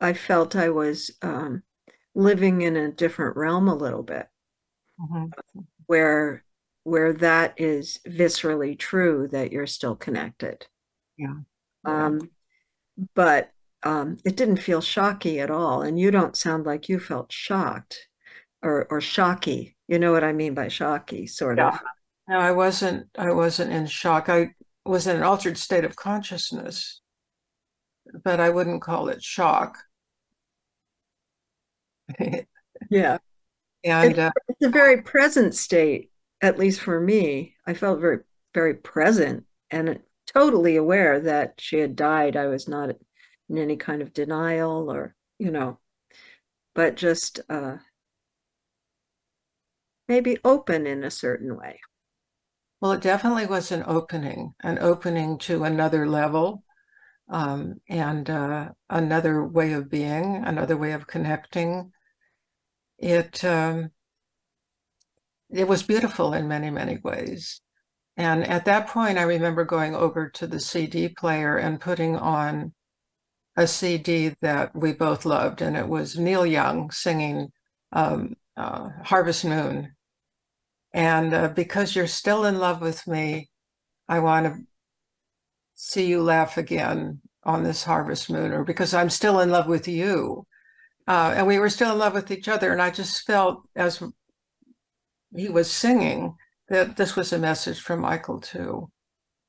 I 0.00 0.12
felt 0.12 0.56
I 0.56 0.70
was 0.70 1.12
um, 1.22 1.62
living 2.14 2.62
in 2.62 2.76
a 2.76 2.90
different 2.90 3.36
realm 3.36 3.68
a 3.68 3.74
little 3.74 4.02
bit, 4.02 4.26
mm-hmm. 5.00 5.26
where 5.86 6.44
where 6.82 7.12
that 7.12 7.54
is 7.58 8.00
viscerally 8.08 8.76
true 8.76 9.28
that 9.30 9.52
you're 9.52 9.66
still 9.66 9.94
connected. 9.94 10.66
Yeah. 11.20 11.34
Um, 11.84 12.30
but 13.14 13.50
um, 13.82 14.16
it 14.24 14.36
didn't 14.36 14.56
feel 14.56 14.80
shocky 14.80 15.40
at 15.40 15.50
all. 15.50 15.82
And 15.82 15.98
you 15.98 16.10
don't 16.10 16.36
sound 16.36 16.66
like 16.66 16.88
you 16.88 16.98
felt 16.98 17.30
shocked 17.30 18.08
or 18.62 18.86
or 18.90 19.00
shocky. 19.00 19.76
You 19.86 19.98
know 19.98 20.12
what 20.12 20.24
I 20.24 20.32
mean 20.32 20.54
by 20.54 20.68
shocky, 20.68 21.26
sort 21.26 21.58
yeah. 21.58 21.68
of. 21.68 21.80
No, 22.28 22.38
I 22.38 22.52
wasn't. 22.52 23.08
I 23.18 23.32
wasn't 23.32 23.72
in 23.72 23.86
shock. 23.86 24.28
I 24.28 24.54
was 24.84 25.06
in 25.06 25.16
an 25.16 25.22
altered 25.22 25.58
state 25.58 25.84
of 25.84 25.96
consciousness, 25.96 27.00
but 28.24 28.40
I 28.40 28.50
wouldn't 28.50 28.82
call 28.82 29.08
it 29.08 29.22
shock. 29.22 29.78
yeah, 32.90 33.18
and 33.84 34.18
uh, 34.18 34.30
it's 34.48 34.66
a 34.66 34.70
very 34.70 35.02
present 35.02 35.54
state, 35.54 36.10
at 36.40 36.58
least 36.58 36.80
for 36.80 37.00
me. 37.00 37.56
I 37.66 37.74
felt 37.74 38.00
very, 38.00 38.20
very 38.54 38.74
present, 38.74 39.44
and 39.70 39.88
it 39.88 40.02
totally 40.34 40.76
aware 40.76 41.20
that 41.20 41.54
she 41.58 41.78
had 41.78 41.96
died. 41.96 42.36
I 42.36 42.46
was 42.46 42.68
not 42.68 42.90
in 43.48 43.58
any 43.58 43.76
kind 43.76 44.02
of 44.02 44.12
denial 44.12 44.90
or, 44.90 45.14
you 45.38 45.50
know, 45.50 45.78
but 46.74 46.96
just 46.96 47.40
uh, 47.48 47.76
maybe 50.08 50.38
open 50.44 50.86
in 50.86 51.04
a 51.04 51.10
certain 51.10 51.56
way. 51.56 51.80
Well, 52.80 52.92
it 52.92 53.02
definitely 53.02 53.46
was 53.46 53.70
an 53.72 53.84
opening, 53.86 54.54
an 54.62 54.78
opening 54.78 55.38
to 55.38 55.64
another 55.64 56.08
level 56.08 56.64
um, 57.28 57.80
and 57.88 58.28
uh, 58.28 58.70
another 58.88 59.44
way 59.44 59.72
of 59.72 59.90
being, 59.90 60.42
another 60.44 60.76
way 60.76 60.92
of 60.92 61.06
connecting. 61.06 61.92
It 62.98 63.44
um, 63.44 63.90
it 65.50 65.66
was 65.66 65.82
beautiful 65.82 66.32
in 66.32 66.48
many, 66.48 66.70
many 66.70 66.98
ways. 66.98 67.60
And 68.20 68.46
at 68.46 68.66
that 68.66 68.86
point, 68.86 69.16
I 69.16 69.22
remember 69.22 69.64
going 69.64 69.94
over 69.94 70.28
to 70.28 70.46
the 70.46 70.60
CD 70.60 71.08
player 71.08 71.56
and 71.56 71.80
putting 71.80 72.16
on 72.16 72.74
a 73.56 73.66
CD 73.66 74.34
that 74.42 74.76
we 74.76 74.92
both 74.92 75.24
loved, 75.24 75.62
and 75.62 75.74
it 75.74 75.88
was 75.88 76.18
Neil 76.18 76.44
Young 76.44 76.90
singing 76.90 77.50
um, 77.92 78.36
uh, 78.58 78.90
Harvest 79.04 79.46
Moon. 79.46 79.94
And 80.92 81.32
uh, 81.32 81.48
because 81.48 81.96
you're 81.96 82.06
still 82.06 82.44
in 82.44 82.58
love 82.58 82.82
with 82.82 83.06
me, 83.06 83.48
I 84.06 84.18
want 84.18 84.44
to 84.44 84.66
see 85.74 86.04
you 86.04 86.20
laugh 86.20 86.58
again 86.58 87.22
on 87.44 87.64
this 87.64 87.84
harvest 87.84 88.28
moon, 88.28 88.52
or 88.52 88.64
because 88.64 88.92
I'm 88.92 89.08
still 89.08 89.40
in 89.40 89.48
love 89.48 89.66
with 89.66 89.88
you. 89.88 90.46
Uh, 91.08 91.32
and 91.36 91.46
we 91.46 91.58
were 91.58 91.70
still 91.70 91.92
in 91.92 91.98
love 91.98 92.12
with 92.12 92.30
each 92.30 92.48
other. 92.48 92.70
And 92.70 92.82
I 92.82 92.90
just 92.90 93.24
felt 93.26 93.62
as 93.74 94.02
he 95.34 95.48
was 95.48 95.70
singing 95.70 96.34
that 96.70 96.96
this 96.96 97.16
was 97.16 97.32
a 97.32 97.38
message 97.38 97.80
from 97.80 98.00
Michael 98.00 98.40
too. 98.40 98.90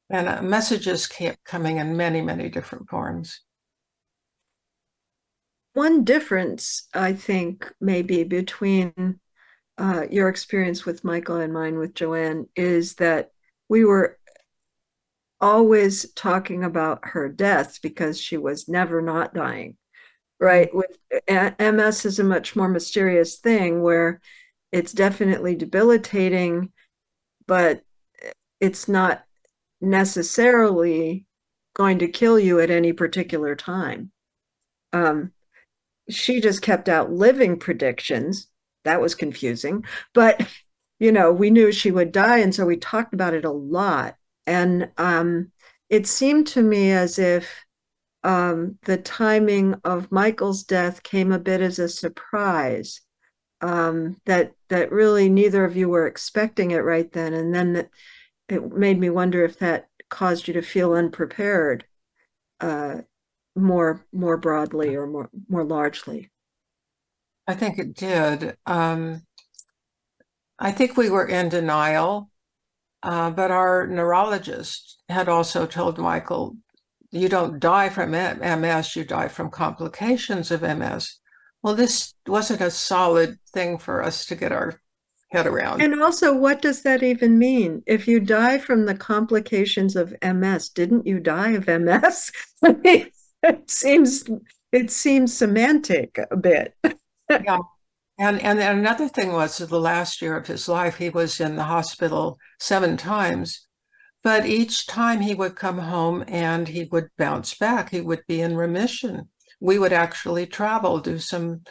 And 0.10 0.27
uh, 0.27 0.41
messages 0.41 1.07
kept 1.07 1.43
coming 1.45 1.77
in 1.77 1.95
many, 1.95 2.21
many 2.21 2.49
different 2.49 2.89
forms. 2.89 3.41
One 5.73 6.03
difference, 6.03 6.89
I 6.93 7.13
think, 7.13 7.71
maybe 7.79 8.25
between 8.25 9.19
uh, 9.77 10.05
your 10.12 10.27
experience 10.27 10.86
with 10.86 11.05
Michael 11.05 11.38
and 11.38 11.53
mine 11.53 11.77
with 11.77 11.93
Joanne 11.93 12.47
is 12.57 12.95
that 12.95 13.29
we 13.69 13.86
were 13.86 14.17
always 15.39 16.12
talking 16.13 16.63
about 16.63 16.99
her 17.03 17.29
deaths 17.29 17.79
because 17.79 18.19
she 18.19 18.38
was 18.38 18.67
never 18.67 19.01
not 19.01 19.34
dying 19.34 19.75
right 20.39 20.69
with 20.73 20.97
ms 21.60 22.05
is 22.05 22.19
a 22.19 22.23
much 22.23 22.55
more 22.55 22.69
mysterious 22.69 23.39
thing 23.39 23.81
where 23.81 24.21
it's 24.71 24.91
definitely 24.91 25.55
debilitating 25.55 26.71
but 27.47 27.82
it's 28.60 28.88
not 28.88 29.23
necessarily 29.80 31.25
going 31.73 31.99
to 31.99 32.08
kill 32.08 32.39
you 32.39 32.60
at 32.60 32.69
any 32.69 32.93
particular 32.93 33.56
time. 33.56 34.12
Um, 34.93 35.32
she 36.10 36.41
just 36.41 36.62
kept 36.62 36.89
outliving 36.89 37.58
predictions. 37.58 38.47
That 38.84 39.01
was 39.01 39.13
confusing 39.15 39.86
but 40.13 40.47
you 40.99 41.12
know 41.12 41.32
we 41.32 41.51
knew 41.51 41.71
she 41.71 41.91
would 41.91 42.12
die 42.12 42.39
and 42.39 42.54
so 42.54 42.65
we 42.65 42.77
talked 42.77 43.13
about 43.13 43.34
it 43.34 43.45
a 43.45 43.51
lot. 43.51 44.15
And 44.47 44.89
um, 44.97 45.51
it 45.89 46.08
seemed 46.08 46.47
to 46.47 46.62
me 46.62 46.91
as 46.91 47.19
if 47.19 47.63
um, 48.23 48.77
the 48.86 48.97
timing 48.97 49.75
of 49.84 50.12
Michael's 50.12 50.63
death 50.63 51.04
came 51.04 51.32
a 51.32 51.39
bit 51.39 51.62
as 51.62 51.80
a 51.80 51.89
surprise. 51.89 53.01
Um, 53.62 54.17
that 54.26 54.54
that 54.69 54.91
really 54.91 55.30
neither 55.30 55.63
of 55.63 55.76
you 55.76 55.88
were 55.88 56.08
expecting 56.08 56.71
it 56.71 56.84
right 56.84 57.12
then, 57.12 57.34
and 57.34 57.54
then 57.54 57.74
that 57.74 57.89
it 58.50 58.71
made 58.71 59.00
me 59.00 59.10
wonder 59.10 59.45
if 59.45 59.60
that 59.60 59.88
caused 60.10 60.47
you 60.47 60.54
to 60.56 60.62
feel 60.62 60.93
unprepared 60.93 61.86
uh, 62.60 63.02
more 63.56 64.06
more 64.12 64.38
broadly 64.38 64.95
or 64.95 65.06
more 65.08 65.30
more 65.47 65.63
largely. 65.63 66.32
I 67.47 67.54
think 67.54 67.78
it 67.78 67.95
did. 67.95 68.58
Um, 68.65 69.24
I 70.58 70.71
think 70.71 70.97
we 70.97 71.10
were 71.10 71.28
in 71.28 71.50
denial 71.50 72.32
uh, 73.04 73.32
but 73.32 73.52
our 73.52 73.88
neurologist 73.88 75.00
had 75.10 75.28
also 75.28 75.65
told 75.65 75.97
Michael, 75.97 76.56
you 77.10 77.28
don't 77.28 77.60
die 77.60 77.89
from 77.89 78.12
MS, 78.12 78.95
you 78.95 79.04
die 79.04 79.28
from 79.28 79.50
complications 79.50 80.52
of 80.52 80.62
MS. 80.62 81.17
Well, 81.63 81.76
this 81.76 82.13
wasn't 82.28 82.62
a 82.62 82.71
solid 82.71 83.38
thing 83.54 83.78
for 83.78 84.04
us 84.04 84.26
to 84.28 84.36
get 84.36 84.52
our 84.52 84.80
head 85.32 85.47
around. 85.47 85.82
And 85.82 86.02
also, 86.02 86.36
what 86.36 86.62
does 86.62 86.84
that 86.84 87.04
even 87.04 87.38
mean? 87.38 87.84
If 87.86 88.08
you 88.08 88.19
die 88.19 88.58
from 88.58 88.86
the 88.86 88.95
complications 88.95 89.95
of 89.95 90.15
MS, 90.24 90.69
didn't 90.69 91.06
you 91.06 91.19
die 91.19 91.52
of 91.52 91.67
MS? 91.67 92.32
it 92.63 93.13
seems 93.69 94.24
it 94.71 94.91
seems 94.91 95.38
semantic 95.38 96.19
a 96.30 96.38
bit. 96.38 96.76
yeah. 97.30 97.60
And, 98.17 98.39
and 98.41 98.60
another 98.60 99.10
thing 99.10 99.32
was 99.34 99.58
the 99.58 99.80
last 99.80 100.21
year 100.21 100.38
of 100.38 100.45
his 100.45 100.67
life, 100.69 100.97
he 100.97 101.10
was 101.10 101.39
in 101.39 101.56
the 101.56 101.63
hospital 101.63 102.38
seven 102.60 102.95
times. 102.95 103.67
But 104.24 104.45
each 104.45 104.86
time 104.86 105.21
he 105.21 105.34
would 105.34 105.56
come 105.56 105.80
home 105.80 106.24
and 106.28 106.67
he 106.67 106.88
would 106.91 107.10
bounce 107.17 107.56
back, 107.56 107.89
he 107.89 108.02
would 108.02 108.21
be 108.28 108.41
in 108.41 108.56
remission. 108.56 109.30
We 109.62 109.80
would 109.80 109.93
actually 109.93 110.45
travel, 110.47 111.00
do 111.00 111.17
some 111.17 111.62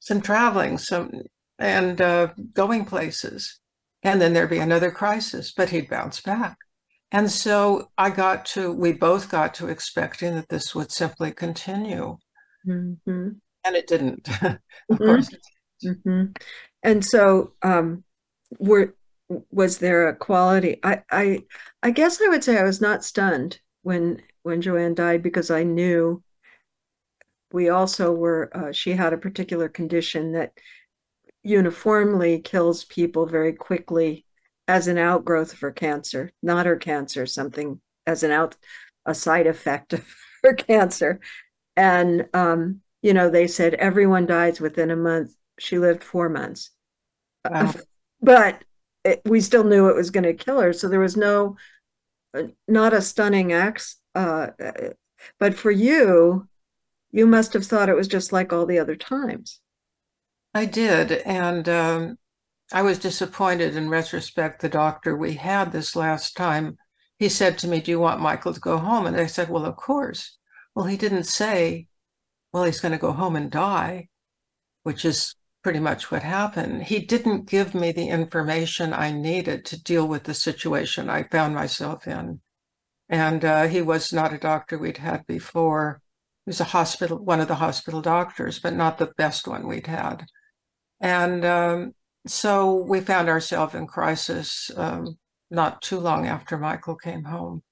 some 0.00 0.20
traveling, 0.22 0.78
some 0.78 1.10
and 1.58 2.00
uh, 2.00 2.28
going 2.54 2.86
places, 2.86 3.60
and 4.02 4.20
then 4.20 4.32
there'd 4.32 4.48
be 4.48 4.58
another 4.58 4.90
crisis, 4.90 5.52
but 5.52 5.68
he'd 5.68 5.90
bounce 5.90 6.20
back. 6.20 6.56
And 7.12 7.30
so 7.30 7.90
I 7.98 8.10
got 8.10 8.46
to, 8.46 8.72
we 8.72 8.92
both 8.92 9.30
got 9.30 9.54
to 9.54 9.68
expecting 9.68 10.34
that 10.34 10.48
this 10.48 10.74
would 10.74 10.90
simply 10.90 11.30
continue. 11.30 12.16
Mm-hmm 12.66 13.28
and 13.64 13.74
it 13.74 13.86
didn't. 13.86 14.28
of 14.42 14.42
mm-hmm. 14.42 14.96
course. 14.96 15.30
Mm-hmm. 15.84 16.24
And 16.82 17.04
so, 17.04 17.52
um, 17.62 18.04
were 18.58 18.94
was 19.50 19.78
there 19.78 20.08
a 20.08 20.14
quality? 20.14 20.78
I, 20.84 21.02
I, 21.10 21.40
I 21.82 21.90
guess 21.90 22.20
I 22.20 22.28
would 22.28 22.44
say 22.44 22.58
I 22.58 22.64
was 22.64 22.80
not 22.80 23.04
stunned 23.04 23.58
when 23.82 24.22
when 24.42 24.60
Joanne 24.60 24.94
died 24.94 25.22
because 25.22 25.50
I 25.50 25.62
knew 25.62 26.22
we 27.54 27.68
also 27.68 28.12
were. 28.12 28.50
Uh, 28.52 28.72
she 28.72 28.90
had 28.90 29.12
a 29.12 29.18
particular 29.18 29.68
condition 29.68 30.32
that 30.32 30.52
uniformly 31.44 32.40
kills 32.40 32.84
people 32.84 33.26
very 33.26 33.52
quickly 33.52 34.26
as 34.66 34.88
an 34.88 34.98
outgrowth 34.98 35.52
of 35.52 35.60
her 35.60 35.70
cancer, 35.70 36.32
not 36.42 36.66
her 36.66 36.76
cancer, 36.76 37.26
something 37.26 37.80
as 38.08 38.24
an 38.24 38.32
out 38.32 38.56
a 39.06 39.14
side 39.14 39.46
effect 39.46 39.92
of 39.92 40.04
her 40.42 40.52
cancer. 40.52 41.20
And 41.76 42.26
um, 42.34 42.80
you 43.02 43.14
know, 43.14 43.30
they 43.30 43.46
said 43.46 43.74
everyone 43.74 44.26
dies 44.26 44.60
within 44.60 44.90
a 44.90 44.96
month. 44.96 45.32
She 45.60 45.78
lived 45.78 46.02
four 46.02 46.28
months. 46.28 46.72
Wow. 47.48 47.72
but 48.20 48.64
it, 49.04 49.22
we 49.26 49.40
still 49.40 49.62
knew 49.62 49.88
it 49.88 49.96
was 49.96 50.10
going 50.10 50.24
to 50.24 50.34
kill 50.34 50.60
her. 50.60 50.72
So 50.72 50.88
there 50.88 50.98
was 50.98 51.16
no, 51.16 51.56
uh, 52.36 52.48
not 52.66 52.92
a 52.92 53.00
stunning 53.00 53.52
act. 53.52 53.94
Uh, 54.12 54.48
but 55.38 55.54
for 55.54 55.70
you, 55.70 56.48
you 57.14 57.26
must 57.26 57.52
have 57.52 57.64
thought 57.64 57.88
it 57.88 57.96
was 57.96 58.08
just 58.08 58.32
like 58.32 58.52
all 58.52 58.66
the 58.66 58.80
other 58.80 58.96
times. 58.96 59.60
I 60.52 60.66
did. 60.66 61.12
And 61.12 61.68
um, 61.68 62.18
I 62.72 62.82
was 62.82 62.98
disappointed 62.98 63.76
in 63.76 63.88
retrospect. 63.88 64.60
The 64.60 64.68
doctor 64.68 65.16
we 65.16 65.34
had 65.34 65.70
this 65.70 65.94
last 65.94 66.36
time, 66.36 66.76
he 67.18 67.28
said 67.28 67.56
to 67.58 67.68
me, 67.68 67.80
Do 67.80 67.92
you 67.92 68.00
want 68.00 68.20
Michael 68.20 68.52
to 68.52 68.60
go 68.60 68.78
home? 68.78 69.06
And 69.06 69.16
I 69.16 69.26
said, 69.26 69.48
Well, 69.48 69.64
of 69.64 69.76
course. 69.76 70.38
Well, 70.74 70.86
he 70.86 70.96
didn't 70.96 71.24
say 71.24 71.86
well, 72.52 72.64
he's 72.64 72.80
going 72.80 72.92
to 72.92 72.98
go 72.98 73.10
home 73.10 73.34
and 73.34 73.50
die, 73.50 74.08
which 74.84 75.04
is 75.04 75.34
pretty 75.64 75.80
much 75.80 76.12
what 76.12 76.22
happened. 76.22 76.84
He 76.84 77.00
didn't 77.00 77.48
give 77.48 77.74
me 77.74 77.90
the 77.90 78.08
information 78.08 78.92
I 78.92 79.10
needed 79.10 79.64
to 79.66 79.82
deal 79.82 80.06
with 80.06 80.22
the 80.22 80.34
situation 80.34 81.10
I 81.10 81.24
found 81.24 81.56
myself 81.56 82.06
in. 82.06 82.40
And 83.08 83.44
uh, 83.44 83.66
he 83.66 83.82
was 83.82 84.12
not 84.12 84.32
a 84.32 84.38
doctor 84.38 84.78
we'd 84.78 84.98
had 84.98 85.26
before. 85.26 86.00
Was 86.46 86.60
a 86.60 86.64
hospital, 86.64 87.18
one 87.24 87.40
of 87.40 87.48
the 87.48 87.54
hospital 87.54 88.02
doctors, 88.02 88.58
but 88.58 88.74
not 88.74 88.98
the 88.98 89.12
best 89.16 89.48
one 89.48 89.66
we'd 89.66 89.86
had. 89.86 90.26
And 91.00 91.42
um, 91.44 91.94
so 92.26 92.74
we 92.74 93.00
found 93.00 93.28
ourselves 93.28 93.74
in 93.74 93.86
crisis 93.86 94.70
um, 94.76 95.16
not 95.50 95.80
too 95.80 95.98
long 95.98 96.26
after 96.26 96.58
Michael 96.58 96.96
came 96.96 97.24
home. 97.24 97.62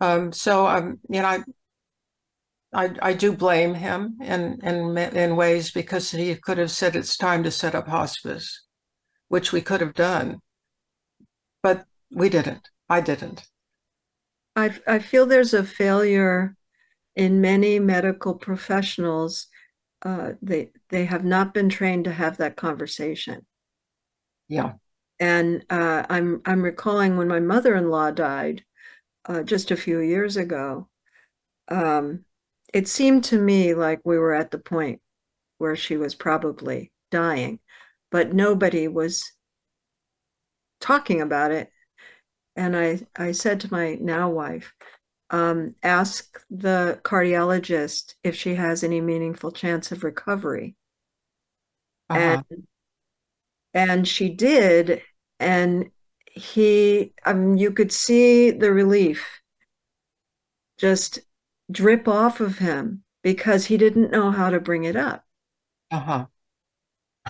Um, 0.00 0.32
so, 0.32 0.66
um, 0.66 0.98
you 1.08 1.22
know, 1.22 1.28
I, 1.28 1.38
I, 2.74 2.90
I 3.00 3.12
do 3.12 3.32
blame 3.32 3.74
him 3.74 4.18
in, 4.20 4.58
in 4.62 4.98
in 4.98 5.36
ways 5.36 5.70
because 5.70 6.10
he 6.10 6.34
could 6.34 6.58
have 6.58 6.72
said 6.72 6.96
it's 6.96 7.16
time 7.16 7.44
to 7.44 7.50
set 7.50 7.74
up 7.76 7.86
hospice, 7.86 8.64
which 9.28 9.52
we 9.52 9.60
could 9.60 9.80
have 9.80 9.94
done, 9.94 10.40
but 11.62 11.84
we 12.10 12.28
didn't. 12.28 12.68
I 12.88 13.00
didn't. 13.00 13.46
I 14.56 14.76
I 14.86 14.98
feel 14.98 15.24
there's 15.24 15.54
a 15.54 15.62
failure 15.62 16.56
in 17.16 17.40
many 17.40 17.78
medical 17.78 18.34
professionals. 18.34 19.46
Uh, 20.02 20.32
they 20.42 20.70
they 20.90 21.06
have 21.06 21.24
not 21.24 21.54
been 21.54 21.68
trained 21.68 22.04
to 22.04 22.12
have 22.12 22.36
that 22.36 22.56
conversation. 22.56 23.46
Yeah, 24.48 24.74
and 25.20 25.64
uh, 25.70 26.04
I'm 26.08 26.42
I'm 26.44 26.62
recalling 26.62 27.16
when 27.16 27.28
my 27.28 27.40
mother-in-law 27.40 28.12
died 28.12 28.64
uh, 29.26 29.42
just 29.42 29.70
a 29.70 29.76
few 29.76 30.00
years 30.00 30.36
ago. 30.36 30.88
Um, 31.68 32.24
it 32.72 32.88
seemed 32.88 33.24
to 33.24 33.38
me 33.38 33.74
like 33.74 34.00
we 34.04 34.18
were 34.18 34.34
at 34.34 34.50
the 34.50 34.58
point 34.58 35.00
where 35.58 35.76
she 35.76 35.96
was 35.96 36.14
probably 36.14 36.92
dying, 37.10 37.60
but 38.10 38.34
nobody 38.34 38.88
was 38.88 39.32
talking 40.80 41.20
about 41.20 41.52
it. 41.52 41.70
And 42.56 42.76
I, 42.76 43.00
I 43.16 43.32
said 43.32 43.60
to 43.60 43.72
my 43.72 43.94
now 44.00 44.30
wife, 44.30 44.72
um, 45.30 45.74
ask 45.82 46.40
the 46.50 47.00
cardiologist 47.02 48.14
if 48.22 48.36
she 48.36 48.54
has 48.54 48.84
any 48.84 49.00
meaningful 49.00 49.52
chance 49.52 49.90
of 49.92 50.04
recovery. 50.04 50.76
Uh-huh. 52.10 52.42
And 52.50 52.66
and 53.72 54.08
she 54.08 54.28
did, 54.28 55.02
and 55.40 55.90
he, 56.30 57.12
um, 57.26 57.56
you 57.56 57.72
could 57.72 57.90
see 57.90 58.52
the 58.52 58.72
relief 58.72 59.40
just 60.78 61.18
drip 61.70 62.06
off 62.06 62.40
of 62.40 62.58
him 62.58 63.02
because 63.22 63.66
he 63.66 63.76
didn't 63.76 64.12
know 64.12 64.30
how 64.30 64.50
to 64.50 64.60
bring 64.60 64.84
it 64.84 64.94
up. 64.94 65.24
Uh-huh. 65.90 66.26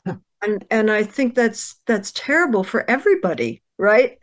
and 0.42 0.64
and 0.70 0.90
I 0.90 1.02
think 1.02 1.34
that's 1.34 1.76
that's 1.86 2.12
terrible 2.12 2.64
for 2.64 2.88
everybody, 2.90 3.62
right? 3.78 4.18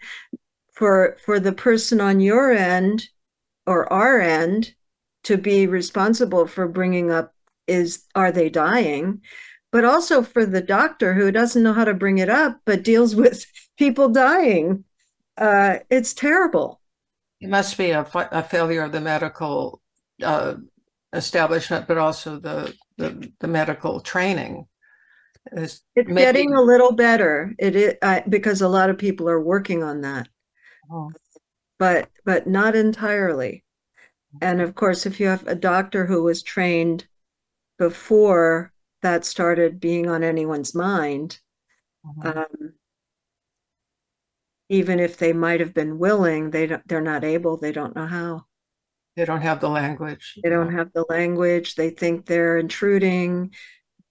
For 0.74 1.18
for 1.26 1.40
the 1.40 1.54
person 1.54 2.02
on 2.02 2.20
your 2.20 2.52
end 2.52 3.08
or 3.66 3.92
our 3.92 4.20
end 4.20 4.74
to 5.24 5.38
be 5.38 5.68
responsible 5.68 6.48
for 6.48 6.68
bringing 6.68 7.12
up 7.12 7.34
is 7.68 8.06
are 8.16 8.32
they 8.32 8.50
dying? 8.50 9.22
But 9.72 9.86
also 9.86 10.22
for 10.22 10.46
the 10.46 10.62
doctor 10.62 11.14
who 11.14 11.32
doesn't 11.32 11.64
know 11.64 11.74
how 11.74 11.86
to 11.86 11.94
bring 11.94 12.18
it 12.18 12.30
up 12.30 12.60
but 12.66 12.84
deals 12.84 13.16
with 13.16 13.46
people 13.78 14.10
dying. 14.10 14.84
Uh, 15.38 15.80
it's 15.90 16.14
terrible. 16.14 16.82
It 17.40 17.50
must 17.50 17.78
be 17.78 17.92
a, 17.92 18.06
a 18.14 18.44
failure 18.44 18.84
of 18.84 18.92
the 18.92 19.02
medical 19.02 19.82
uh, 20.22 20.56
establishment, 21.14 21.88
but 21.88 21.98
also 21.98 22.40
the, 22.40 22.74
the, 22.98 23.32
the 23.40 23.48
medical 23.48 24.00
training. 24.00 24.68
It's, 25.52 25.82
it's 25.96 26.12
getting 26.12 26.54
a 26.54 26.62
little 26.62 26.92
better. 26.92 27.54
It 27.58 27.76
is 27.76 27.94
uh, 28.02 28.22
because 28.30 28.62
a 28.62 28.68
lot 28.68 28.90
of 28.90 28.98
people 28.98 29.28
are 29.28 29.42
working 29.42 29.84
on 29.84 30.02
that, 30.02 30.28
oh. 30.92 31.12
But 31.82 32.10
but 32.26 32.46
not 32.46 32.76
entirely. 32.76 33.64
And 34.40 34.62
of 34.62 34.76
course, 34.76 35.08
if 35.08 35.20
you 35.20 35.26
have 35.26 35.48
a 35.48 35.56
doctor 35.56 36.06
who 36.06 36.22
was 36.22 36.44
trained 36.44 37.08
before 37.80 38.72
that 39.02 39.26
started 39.26 39.80
being 39.80 40.08
on 40.08 40.24
anyone's 40.24 40.76
mind, 40.76 41.40
mm-hmm. 42.06 42.38
um, 42.38 42.74
even 44.70 45.00
if 45.00 45.18
they 45.18 45.34
might 45.34 45.60
have 45.60 45.74
been 45.74 45.98
willing, 45.98 46.52
they 46.52 46.68
don't, 46.68 46.88
they're 46.88 47.02
not 47.02 47.24
able. 47.24 47.58
They 47.58 47.72
don't 47.72 47.96
know 47.96 48.06
how. 48.06 48.46
They 49.16 49.26
don't 49.26 49.42
have 49.42 49.60
the 49.60 49.70
language. 49.70 50.38
They 50.44 50.52
don't 50.52 50.72
have 50.72 50.94
the 50.94 51.06
language. 51.10 51.74
They 51.74 51.90
think 51.90 52.28
they're 52.28 52.60
intruding, 52.60 53.56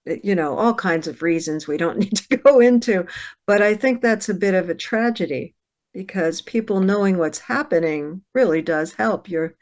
eh, 0.08 0.18
you 0.24 0.34
know, 0.34 0.58
all 0.58 0.74
kinds 0.74 1.06
of 1.06 1.22
reasons 1.22 1.68
we 1.68 1.76
don't 1.76 1.98
need 2.04 2.16
to 2.16 2.36
go 2.36 2.58
into. 2.58 3.06
But 3.46 3.62
I 3.62 3.76
think 3.76 4.02
that's 4.02 4.28
a 4.28 4.34
bit 4.34 4.54
of 4.54 4.68
a 4.70 4.74
tragedy 4.74 5.54
because 5.92 6.42
people 6.42 6.80
knowing 6.80 7.18
what's 7.18 7.38
happening 7.38 8.22
really 8.34 8.62
does 8.62 8.92
help. 8.92 9.28
You're, 9.28 9.54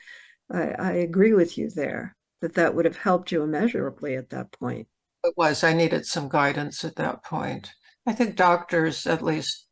I, 0.51 0.75
I 0.79 0.93
agree 0.93 1.33
with 1.33 1.57
you 1.57 1.71
there 1.71 2.17
that 2.41 2.55
that 2.55 2.75
would 2.75 2.85
have 2.85 2.97
helped 2.97 3.33
you 3.33 3.43
immeasurably 3.43 4.17
at 4.17 4.31
that 4.31 4.53
point. 4.53 4.87
It 5.25 5.35
was. 5.37 5.65
I 5.65 5.73
needed 5.73 6.07
some 6.07 6.29
guidance 6.29 6.85
at 6.85 6.97
that 6.97 7.25
point. 7.25 7.73
I 8.07 8.13
think 8.13 8.37
doctors, 8.37 9.07
at 9.07 9.23
least 9.23 9.67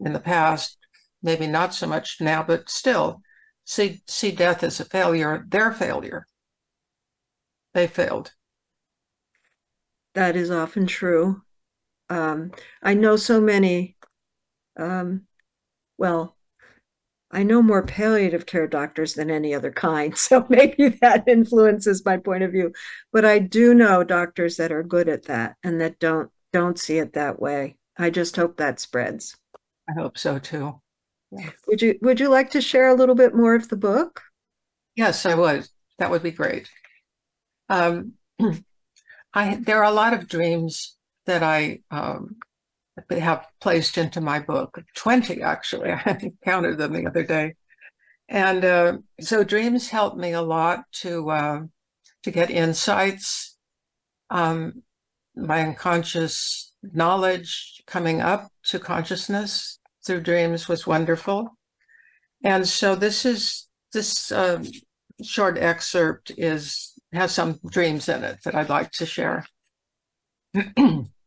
in 0.00 0.12
the 0.12 0.20
past, 0.20 0.78
maybe 1.22 1.46
not 1.46 1.74
so 1.74 1.86
much 1.86 2.16
now, 2.20 2.42
but 2.42 2.70
still, 2.70 3.20
see 3.64 4.02
see 4.06 4.32
death 4.32 4.62
as 4.62 4.80
a 4.80 4.84
failure, 4.84 5.44
their 5.48 5.72
failure. 5.72 6.26
They 7.74 7.86
failed. 7.86 8.32
That 10.14 10.34
is 10.34 10.50
often 10.50 10.86
true. 10.86 11.42
Um, 12.08 12.50
I 12.82 12.94
know 12.94 13.16
so 13.16 13.40
many. 13.40 13.96
Um, 14.76 15.26
well, 15.98 16.36
I 17.30 17.42
know 17.42 17.60
more 17.60 17.82
palliative 17.82 18.46
care 18.46 18.66
doctors 18.66 19.14
than 19.14 19.30
any 19.30 19.54
other 19.54 19.70
kind, 19.70 20.16
so 20.18 20.46
maybe 20.48 20.88
that 21.00 21.28
influences 21.28 22.04
my 22.04 22.16
point 22.16 22.42
of 22.42 22.52
view. 22.52 22.72
But 23.12 23.24
I 23.24 23.38
do 23.38 23.74
know 23.74 24.04
doctors 24.04 24.56
that 24.56 24.72
are 24.72 24.82
good 24.82 25.08
at 25.08 25.24
that 25.24 25.56
and 25.62 25.80
that 25.80 25.98
don't 25.98 26.30
don't 26.52 26.78
see 26.78 26.98
it 26.98 27.12
that 27.12 27.40
way. 27.40 27.76
I 27.98 28.10
just 28.10 28.36
hope 28.36 28.56
that 28.56 28.80
spreads. 28.80 29.36
I 29.88 30.00
hope 30.00 30.16
so 30.16 30.38
too. 30.38 30.80
Would 31.66 31.82
you 31.82 31.98
would 32.00 32.20
you 32.20 32.28
like 32.28 32.50
to 32.50 32.60
share 32.60 32.88
a 32.88 32.94
little 32.94 33.14
bit 33.14 33.34
more 33.34 33.54
of 33.54 33.68
the 33.68 33.76
book? 33.76 34.22
Yes, 34.96 35.26
I 35.26 35.34
would. 35.34 35.68
That 35.98 36.10
would 36.10 36.22
be 36.22 36.30
great. 36.30 36.70
Um, 37.68 38.14
I 39.34 39.56
there 39.56 39.78
are 39.78 39.90
a 39.90 39.94
lot 39.94 40.14
of 40.14 40.28
dreams 40.28 40.96
that 41.26 41.42
I 41.42 41.80
um, 41.90 42.36
have 43.10 43.46
placed 43.60 43.98
into 43.98 44.20
my 44.20 44.40
book. 44.40 44.82
Twenty 44.94 45.42
actually. 45.42 45.90
I 45.92 46.32
counted 46.44 46.78
them 46.78 46.92
the 46.92 47.06
other 47.06 47.24
day, 47.24 47.54
and 48.28 48.64
uh, 48.64 48.98
so 49.20 49.44
dreams 49.44 49.88
help 49.88 50.16
me 50.16 50.32
a 50.32 50.42
lot 50.42 50.84
to 51.02 51.30
uh, 51.30 51.60
to 52.22 52.30
get 52.30 52.50
insights. 52.50 53.56
Um, 54.30 54.82
my 55.34 55.62
unconscious 55.62 56.72
knowledge 56.82 57.82
coming 57.86 58.20
up 58.20 58.50
to 58.64 58.78
consciousness 58.78 59.78
through 60.04 60.20
dreams 60.20 60.68
was 60.68 60.86
wonderful. 60.86 61.56
And 62.44 62.68
so 62.68 62.94
this 62.94 63.24
is 63.24 63.68
this 63.92 64.30
uh, 64.30 64.62
short 65.22 65.58
excerpt 65.58 66.32
is 66.36 66.92
has 67.12 67.32
some 67.32 67.58
dreams 67.70 68.08
in 68.08 68.22
it 68.22 68.38
that 68.44 68.54
I'd 68.54 68.68
like 68.68 68.90
to 68.92 69.06
share. 69.06 69.46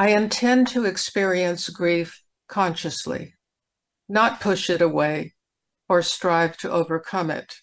I 0.00 0.10
intend 0.10 0.68
to 0.68 0.84
experience 0.84 1.68
grief 1.70 2.22
consciously, 2.46 3.34
not 4.08 4.40
push 4.40 4.70
it 4.70 4.80
away 4.80 5.34
or 5.88 6.02
strive 6.02 6.56
to 6.58 6.70
overcome 6.70 7.32
it. 7.32 7.56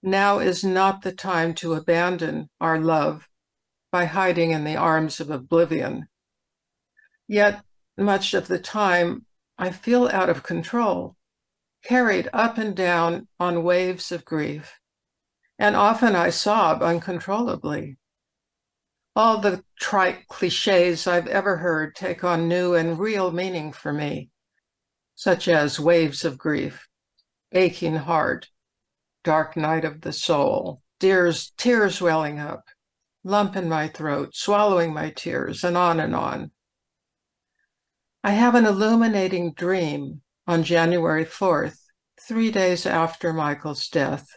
Now 0.00 0.38
is 0.38 0.62
not 0.62 1.02
the 1.02 1.10
time 1.10 1.54
to 1.54 1.74
abandon 1.74 2.50
our 2.60 2.78
love 2.78 3.28
by 3.90 4.04
hiding 4.04 4.52
in 4.52 4.62
the 4.62 4.76
arms 4.76 5.18
of 5.18 5.28
oblivion. 5.28 6.06
Yet 7.26 7.64
much 7.98 8.32
of 8.32 8.46
the 8.46 8.60
time, 8.60 9.26
I 9.58 9.70
feel 9.70 10.06
out 10.06 10.30
of 10.30 10.44
control, 10.44 11.16
carried 11.82 12.28
up 12.32 12.58
and 12.58 12.76
down 12.76 13.26
on 13.40 13.64
waves 13.64 14.12
of 14.12 14.24
grief. 14.24 14.78
And 15.58 15.74
often 15.74 16.14
I 16.14 16.30
sob 16.30 16.80
uncontrollably. 16.80 17.98
All 19.22 19.36
the 19.36 19.62
trite 19.78 20.28
cliches 20.28 21.06
I've 21.06 21.26
ever 21.26 21.58
heard 21.58 21.94
take 21.94 22.24
on 22.24 22.48
new 22.48 22.72
and 22.72 22.98
real 22.98 23.30
meaning 23.30 23.70
for 23.70 23.92
me, 23.92 24.30
such 25.14 25.46
as 25.46 25.78
waves 25.78 26.24
of 26.24 26.38
grief, 26.38 26.88
aching 27.52 27.96
heart, 27.96 28.48
dark 29.22 29.58
night 29.58 29.84
of 29.84 30.00
the 30.00 30.14
soul, 30.14 30.80
tears, 31.00 31.52
tears 31.58 32.00
welling 32.00 32.38
up, 32.38 32.64
lump 33.22 33.56
in 33.56 33.68
my 33.68 33.88
throat, 33.88 34.34
swallowing 34.34 34.94
my 34.94 35.10
tears, 35.10 35.64
and 35.64 35.76
on 35.76 36.00
and 36.00 36.16
on. 36.16 36.50
I 38.24 38.30
have 38.30 38.54
an 38.54 38.64
illuminating 38.64 39.52
dream 39.52 40.22
on 40.46 40.64
January 40.64 41.26
4th, 41.26 41.76
three 42.26 42.50
days 42.50 42.86
after 42.86 43.34
Michael's 43.34 43.86
death. 43.88 44.28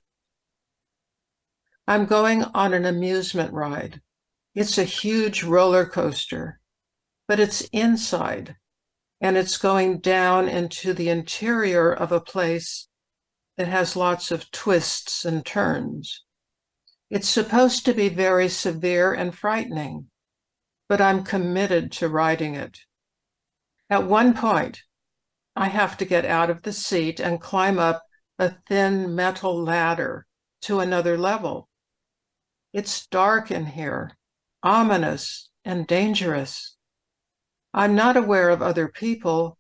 I'm 1.88 2.06
going 2.06 2.44
on 2.44 2.74
an 2.74 2.84
amusement 2.84 3.54
ride. 3.54 4.02
It's 4.56 4.78
a 4.78 4.84
huge 4.84 5.44
roller 5.44 5.86
coaster, 5.86 6.60
but 7.28 7.40
it's 7.40 7.62
inside 7.72 8.56
and 9.24 9.38
it's 9.38 9.58
going 9.58 10.00
down 10.00 10.50
into 10.50 10.94
the 10.94 11.08
interior 11.08 11.94
of 11.94 12.12
a 12.12 12.20
place 12.20 12.90
that 13.56 13.70
has 13.70 13.96
lots 13.96 14.32
of 14.32 14.52
twists 14.52 15.24
and 15.24 15.46
turns. 15.46 16.26
It's 17.10 17.30
supposed 17.30 17.86
to 17.86 17.94
be 17.94 18.10
very 18.10 18.50
severe 18.50 19.14
and 19.14 19.34
frightening, 19.34 20.08
but 20.90 21.00
I'm 21.00 21.24
committed 21.24 21.90
to 21.94 22.10
riding 22.10 22.56
it. 22.56 22.80
At 23.90 24.06
one 24.06 24.34
point, 24.34 24.84
I 25.56 25.70
have 25.70 25.96
to 26.00 26.06
get 26.06 26.26
out 26.26 26.50
of 26.50 26.64
the 26.64 26.74
seat 26.74 27.22
and 27.22 27.40
climb 27.40 27.80
up 27.80 28.04
a 28.38 28.56
thin 28.68 29.16
metal 29.16 29.64
ladder 29.64 30.26
to 30.64 30.82
another 30.82 31.18
level. 31.18 31.70
It's 32.74 33.08
dark 33.08 33.52
in 33.52 33.68
here, 33.68 34.18
ominous 34.64 35.50
and 35.66 35.86
dangerous. 35.86 36.76
I'm 37.74 37.96
not 37.96 38.18
aware 38.18 38.50
of 38.50 38.62
other 38.62 38.88
people. 38.88 39.58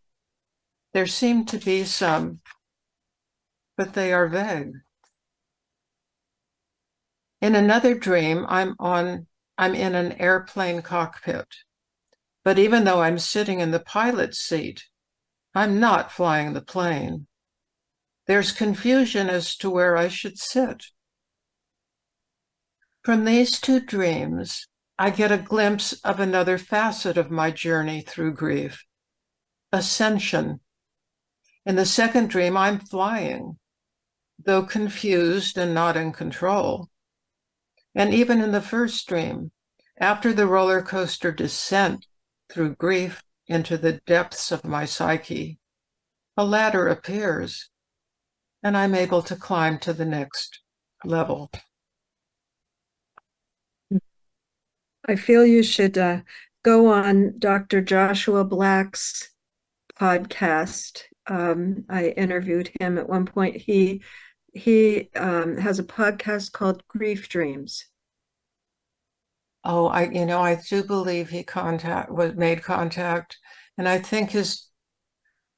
There 0.94 1.08
seem 1.08 1.46
to 1.46 1.58
be 1.58 1.84
some, 1.84 2.40
but 3.76 3.94
they 3.94 4.14
are 4.14 4.28
vague. 4.28 4.74
In 7.42 7.56
another 7.56 7.94
dream, 7.96 8.46
I'm 8.48 8.76
on 8.80 9.28
I'm 9.58 9.76
in 9.76 9.94
an 9.94 10.14
airplane 10.14 10.82
cockpit. 10.82 11.48
But 12.44 12.58
even 12.58 12.84
though 12.84 13.02
I'm 13.02 13.20
sitting 13.20 13.60
in 13.60 13.72
the 13.72 13.80
pilot's 13.80 14.40
seat, 14.40 14.86
I'm 15.54 15.80
not 15.80 16.12
flying 16.12 16.54
the 16.54 16.62
plane. 16.62 17.28
There's 18.26 18.52
confusion 18.52 19.30
as 19.30 19.56
to 19.58 19.70
where 19.70 19.96
I 19.96 20.08
should 20.08 20.40
sit. 20.40 20.86
From 23.04 23.26
these 23.26 23.60
two 23.60 23.80
dreams, 23.80 24.68
I 24.98 25.10
get 25.10 25.32
a 25.32 25.38
glimpse 25.38 25.94
of 26.04 26.20
another 26.20 26.58
facet 26.58 27.18
of 27.18 27.32
my 27.32 27.52
journey 27.52 28.02
through 28.02 28.34
grief 28.34 28.86
ascension. 29.72 30.60
In 31.66 31.76
the 31.76 31.86
second 31.86 32.30
dream, 32.30 32.56
I'm 32.56 32.80
flying, 32.80 33.58
though 34.38 34.64
confused 34.64 35.58
and 35.58 35.74
not 35.74 35.98
in 35.98 36.12
control. 36.12 36.90
And 37.96 38.14
even 38.14 38.40
in 38.40 38.52
the 38.52 38.62
first 38.62 39.08
dream, 39.08 39.52
after 40.00 40.32
the 40.32 40.48
roller 40.48 40.82
coaster 40.82 41.32
descent 41.32 42.06
through 42.52 42.76
grief 42.76 43.24
into 43.48 43.78
the 43.78 43.94
depths 44.06 44.52
of 44.52 44.64
my 44.64 44.86
psyche. 44.86 45.60
a 46.38 46.46
ladder 46.46 46.88
appears 46.88 47.70
and 48.64 48.78
I'm 48.78 48.96
able 48.96 49.22
to 49.24 49.36
climb 49.36 49.78
to 49.80 49.94
the 49.94 50.06
next 50.06 50.62
level. 51.04 51.52
I 55.08 55.16
feel 55.16 55.46
you 55.46 55.64
should 55.64 55.98
uh, 55.98 56.22
go 56.64 56.88
on 56.88 57.38
Dr. 57.38 57.82
Joshua 57.82 58.46
Black's 58.46 59.32
podcast. 60.00 61.04
Um, 61.28 61.86
I 61.90 62.10
interviewed 62.10 62.72
him 62.80 62.98
at 62.98 63.10
one 63.10 63.26
point. 63.26 63.58
He 63.58 64.02
he 64.54 65.10
um, 65.16 65.58
has 65.58 65.80
a 65.80 65.84
podcast 65.84 66.52
called 66.52 66.88
Grief 66.88 67.28
Dreams. 67.28 67.86
Oh, 69.64 69.88
I 69.88 70.10
you 70.10 70.26
know 70.26 70.42
I 70.42 70.56
do 70.70 70.84
believe 70.84 71.30
he 71.30 71.44
contact 71.44 72.12
was 72.12 72.36
made 72.36 72.64
contact, 72.64 73.38
and 73.78 73.88
I 73.88 74.00
think 74.00 74.32
his 74.32 74.68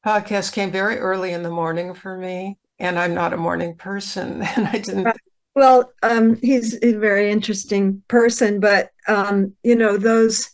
podcast 0.06 0.54
came 0.54 0.72
very 0.72 0.98
early 0.98 1.34
in 1.34 1.43
the 1.43 1.50
morning 1.50 1.93
for 1.93 2.18
me, 2.18 2.58
and 2.80 2.98
I'm 2.98 3.14
not 3.14 3.34
a 3.34 3.38
morning 3.38 3.76
person, 3.76 4.41
and 4.56 4.68
I 4.68 4.80
didn't. 4.80 5.08
Well, 5.56 5.93
um, 6.03 6.36
he's 6.36 6.78
a 6.84 6.93
very 6.93 7.32
interesting 7.32 8.03
person, 8.08 8.60
but 8.60 8.91
um, 9.08 9.53
you 9.64 9.76
know 9.76 9.97
those 9.97 10.49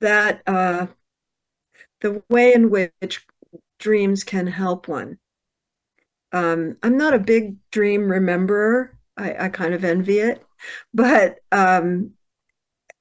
that 0.00 0.42
uh, 0.46 0.86
the 2.00 2.22
way 2.28 2.52
in 2.52 2.68
which 2.70 3.26
dreams 3.78 4.24
can 4.24 4.46
help 4.46 4.88
one. 4.88 5.18
Um, 6.32 6.76
I'm 6.82 6.96
not 6.96 7.14
a 7.14 7.18
big 7.18 7.56
dream 7.70 8.02
rememberer. 8.08 8.90
I, 9.16 9.46
I 9.46 9.48
kind 9.48 9.74
of 9.74 9.84
envy 9.84 10.18
it, 10.20 10.44
but 10.94 11.38
um, 11.52 12.12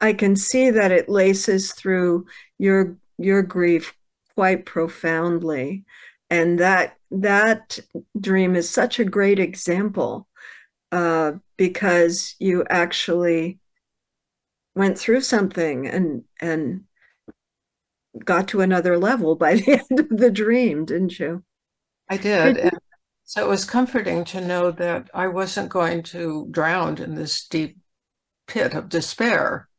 I 0.01 0.13
can 0.13 0.37
see 0.37 0.71
that 0.71 0.93
it 0.93 1.09
laces 1.09 1.73
through 1.73 2.27
your 2.59 2.97
your 3.19 3.43
grief 3.43 3.95
quite 4.35 4.65
profoundly, 4.65 5.85
and 6.31 6.59
that 6.59 6.97
that 7.11 7.79
dream 8.19 8.55
is 8.57 8.69
such 8.69 8.99
a 8.99 9.05
great 9.05 9.39
example 9.39 10.28
uh, 10.91 11.33
because 11.57 12.35
you 12.39 12.65
actually 12.69 13.59
went 14.75 14.97
through 14.97 15.21
something 15.21 15.87
and 15.87 16.23
and 16.41 16.83
got 18.23 18.47
to 18.49 18.61
another 18.61 18.97
level 18.97 19.35
by 19.35 19.55
the 19.55 19.73
end 19.89 19.99
of 19.99 20.09
the 20.09 20.31
dream, 20.31 20.85
didn't 20.85 21.19
you? 21.19 21.43
I 22.09 22.17
did. 22.17 22.57
And 22.57 22.79
so 23.23 23.45
it 23.45 23.49
was 23.49 23.65
comforting 23.65 24.23
to 24.25 24.41
know 24.41 24.71
that 24.71 25.09
I 25.13 25.27
wasn't 25.27 25.69
going 25.69 26.03
to 26.03 26.47
drown 26.49 26.97
in 26.97 27.13
this 27.13 27.47
deep 27.47 27.77
pit 28.47 28.73
of 28.73 28.89
despair. 28.89 29.69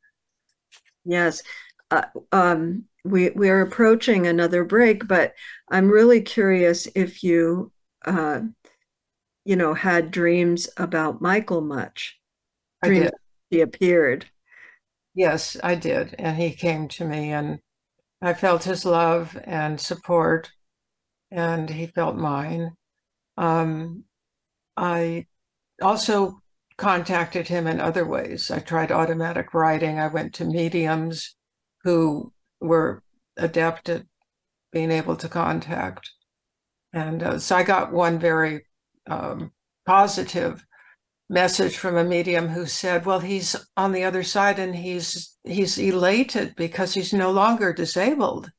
Yes. 1.05 1.43
Uh, 1.91 2.05
um, 2.31 2.85
we 3.05 3.31
we 3.31 3.49
are 3.49 3.63
approaching 3.63 4.27
another 4.27 4.65
break, 4.65 5.09
but 5.09 5.35
I'm 5.71 5.89
really 5.89 6.21
curious 6.21 6.87
if 6.95 7.25
you 7.25 7.73
uh, 8.05 8.43
you 9.45 9.57
know, 9.57 9.75
had 9.75 10.11
dreams 10.11 10.69
about 10.77 11.21
Michael 11.21 11.61
much. 11.61 12.19
Dreams 12.83 13.01
I 13.01 13.05
did. 13.05 13.15
He 13.51 13.61
appeared. 13.61 14.27
Yes, 15.15 15.57
I 15.63 15.75
did. 15.75 16.15
And 16.19 16.37
he 16.37 16.53
came 16.53 16.89
to 16.89 17.05
me 17.05 17.33
and 17.33 17.59
I 18.23 18.35
felt 18.35 18.65
his 18.65 18.85
love 18.85 19.39
and 19.45 19.81
support, 19.81 20.51
and 21.31 21.71
he 21.71 21.87
felt 21.87 22.17
mine. 22.17 22.73
Um, 23.39 24.05
I 24.77 25.27
also 25.81 26.41
contacted 26.77 27.49
him 27.49 27.67
in 27.67 27.81
other 27.81 28.07
ways. 28.07 28.51
I 28.51 28.59
tried 28.59 28.93
automatic 28.93 29.55
writing. 29.55 29.99
I 29.99 30.09
went 30.09 30.35
to 30.35 30.45
mediums 30.45 31.35
who 31.83 32.33
were 32.61 33.03
adept 33.39 33.89
at 33.89 34.03
being 34.71 34.91
able 34.91 35.17
to 35.17 35.29
contact. 35.29 36.11
And 36.93 37.23
uh, 37.23 37.39
so 37.39 37.57
I 37.57 37.63
got 37.63 37.93
one 37.93 38.19
very 38.19 38.67
um, 39.09 39.53
positive 39.87 40.65
message 41.29 41.77
from 41.77 41.97
a 41.97 42.05
medium 42.05 42.49
who 42.49 42.67
said, 42.67 43.07
"Well, 43.07 43.21
he's 43.21 43.57
on 43.77 43.93
the 43.93 44.05
other 44.05 44.23
side 44.23 44.59
and 44.59 44.75
he's 44.75 45.37
he's 45.45 45.79
elated 45.79 46.55
because 46.57 46.93
he's 46.95 47.13
no 47.13 47.31
longer 47.31 47.73
disabled. 47.73 48.51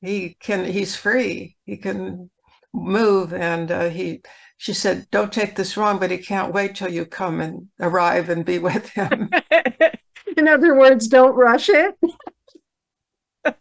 He 0.00 0.36
can 0.40 0.64
he's 0.64 0.94
free. 0.94 1.56
He 1.64 1.76
can 1.76 2.30
move." 2.72 3.32
And 3.32 3.70
uh, 3.70 3.88
he 3.88 4.22
she 4.58 4.74
said, 4.74 5.06
"Don't 5.10 5.32
take 5.32 5.56
this 5.56 5.76
wrong, 5.76 5.98
but 5.98 6.10
he 6.10 6.18
can't 6.18 6.52
wait 6.52 6.76
till 6.76 6.90
you 6.90 7.06
come 7.06 7.40
and 7.40 7.68
arrive 7.80 8.28
and 8.28 8.44
be 8.44 8.58
with 8.58 8.88
him." 8.90 9.30
In 10.36 10.48
other 10.48 10.74
words, 10.76 11.08
don't 11.08 11.34
rush 11.34 11.68
it. 11.68 11.94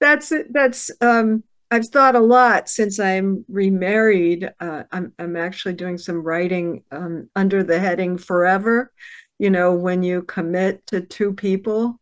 that's 0.00 0.32
it. 0.32 0.52
that's 0.52 0.90
um 1.00 1.44
I've 1.70 1.86
thought 1.86 2.16
a 2.16 2.20
lot 2.20 2.68
since 2.68 2.98
I'm 2.98 3.44
remarried. 3.48 4.50
Uh, 4.60 4.84
I'm 4.90 5.12
I'm 5.18 5.36
actually 5.36 5.74
doing 5.74 5.98
some 5.98 6.22
writing 6.22 6.82
um, 6.90 7.28
under 7.36 7.62
the 7.62 7.78
heading 7.78 8.18
"Forever." 8.18 8.92
You 9.38 9.50
know, 9.50 9.74
when 9.74 10.02
you 10.02 10.22
commit 10.22 10.86
to 10.88 11.00
two 11.00 11.32
people 11.32 12.00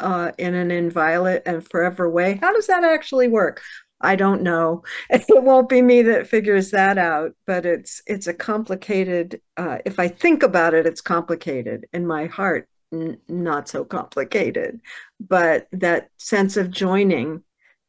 uh, 0.00 0.32
in 0.38 0.54
an 0.54 0.70
inviolate 0.70 1.42
and 1.46 1.66
forever 1.68 2.10
way, 2.10 2.38
how 2.42 2.52
does 2.54 2.66
that 2.68 2.84
actually 2.84 3.28
work? 3.28 3.62
I 4.00 4.16
don't 4.16 4.42
know. 4.42 4.84
It 5.10 5.24
won't 5.44 5.68
be 5.68 5.82
me 5.82 6.02
that 6.02 6.28
figures 6.28 6.70
that 6.72 6.98
out, 6.98 7.32
but 7.46 7.66
it's 7.66 8.02
it's 8.06 8.26
a 8.28 8.34
complicated. 8.34 9.40
Uh, 9.56 9.78
if 9.86 9.98
I 9.98 10.08
think 10.08 10.42
about 10.42 10.74
it, 10.74 10.86
it's 10.86 11.00
complicated. 11.02 11.86
In 11.92 12.06
my 12.06 12.26
heart, 12.26 12.68
n- 12.92 13.18
not 13.28 13.68
so 13.68 13.84
complicated, 13.84 14.80
but 15.20 15.68
that 15.72 16.10
sense 16.18 16.56
of 16.56 16.70
joining, 16.70 17.42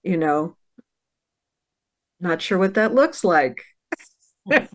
you 0.04 0.18
know, 0.18 0.56
not 2.22 2.42
sure 2.42 2.58
what 2.58 2.76
that 2.76 2.94
looks 2.94 3.24
like. 3.24 3.64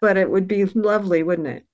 but 0.00 0.16
it 0.16 0.30
would 0.30 0.48
be 0.48 0.64
lovely, 0.64 1.22
wouldn't 1.22 1.48
it? 1.48 1.66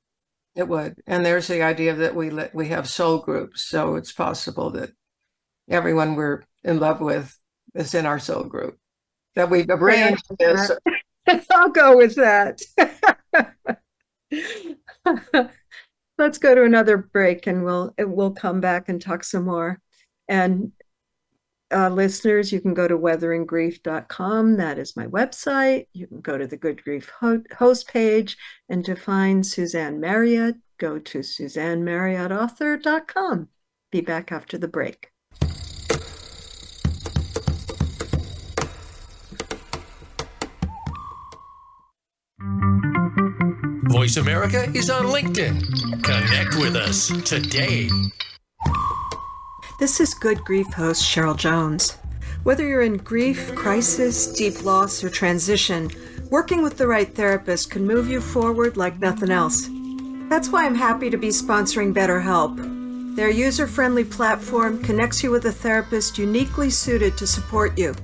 It 0.55 0.69
would. 0.69 0.97
And 1.07 1.25
there's 1.25 1.47
the 1.47 1.63
idea 1.63 1.95
that 1.95 2.15
we 2.15 2.31
let, 2.31 2.55
we 2.55 2.69
have 2.69 2.89
soul 2.89 3.19
groups, 3.19 3.63
so 3.63 3.97
it's 3.97 4.13
possible 4.13 4.71
that 4.71 4.91
everyone 5.69 6.17
we're 6.17 6.43
in 6.65 6.81
love 6.81 7.01
with 7.01 7.37
is 7.75 7.95
in 7.95 8.07
our 8.07 8.19
soul 8.19 8.45
group. 8.45 8.79
That 9.37 9.51
we've 9.51 9.69
arranged 9.69 10.25
this. 10.39 10.73
I'll 11.53 11.69
go 11.69 11.97
with 11.97 12.17
that. 12.17 12.61
Let's 16.19 16.39
go 16.39 16.55
to 16.55 16.65
another 16.65 16.97
break 16.97 17.47
and 17.47 17.65
we'll 17.65 17.95
we'll 17.99 18.33
come 18.33 18.61
back 18.61 18.89
and 18.89 19.01
talk 19.01 19.23
some 19.23 19.45
more. 19.45 19.81
And 20.29 20.73
uh, 21.71 21.91
listeners, 21.91 22.51
you 22.53 22.61
can 22.61 22.75
go 22.75 22.89
to 22.89 22.99
weatheringgrief.com. 22.99 24.57
That 24.57 24.79
is 24.79 24.97
my 24.97 25.07
website. 25.07 25.87
You 25.93 26.07
can 26.07 26.21
go 26.21 26.39
to 26.39 26.47
the 26.47 26.57
Good 26.57 26.83
Grief 26.83 27.11
ho- 27.21 27.43
host 27.57 27.89
page. 27.89 28.37
And 28.69 28.85
to 28.85 28.97
find 28.97 29.47
Suzanne 29.47 30.01
Marriott, 30.01 30.57
go 30.79 30.99
to 30.99 31.19
suzannemarriottauthor.com. 31.19 33.49
Be 33.91 34.01
back 34.01 34.33
after 34.33 34.59
the 34.59 34.69
break. 34.69 35.11
Voice 43.91 44.19
America 44.19 44.71
is 44.75 44.91
on 44.91 45.07
LinkedIn. 45.07 46.05
Connect 46.05 46.55
with 46.57 46.77
us 46.77 47.09
today. 47.25 47.89
This 49.79 50.01
is 50.01 50.13
Good 50.13 50.45
Grief 50.45 50.73
host 50.73 51.05
Cheryl 51.05 51.37
Jones. 51.37 51.99
Whether 52.43 52.67
you're 52.67 52.83
in 52.83 52.97
grief, 52.97 53.55
crisis, 53.55 54.27
deep 54.33 54.65
loss, 54.65 55.05
or 55.05 55.09
transition, 55.09 55.89
working 56.31 56.65
with 56.65 56.79
the 56.79 56.89
right 56.89 57.15
therapist 57.15 57.71
can 57.71 57.87
move 57.87 58.09
you 58.09 58.21
forward 58.21 58.77
like 58.77 58.99
nothing 58.99 59.31
else. 59.31 59.69
That's 60.29 60.49
why 60.49 60.67
I'm 60.67 60.75
happy 60.75 61.11
to 61.11 61.17
be 61.17 61.29
sponsoring 61.29 61.95
BetterHelp. 61.95 63.15
Their 63.15 63.31
user 63.31 63.69
friendly 63.69 64.03
platform 64.03 64.83
connects 64.83 65.23
you 65.23 65.31
with 65.31 65.45
a 65.45 65.53
therapist 65.53 66.19
uniquely 66.19 66.71
suited 66.71 67.17
to 67.17 67.29
support 67.29 67.79
you. 67.79 67.95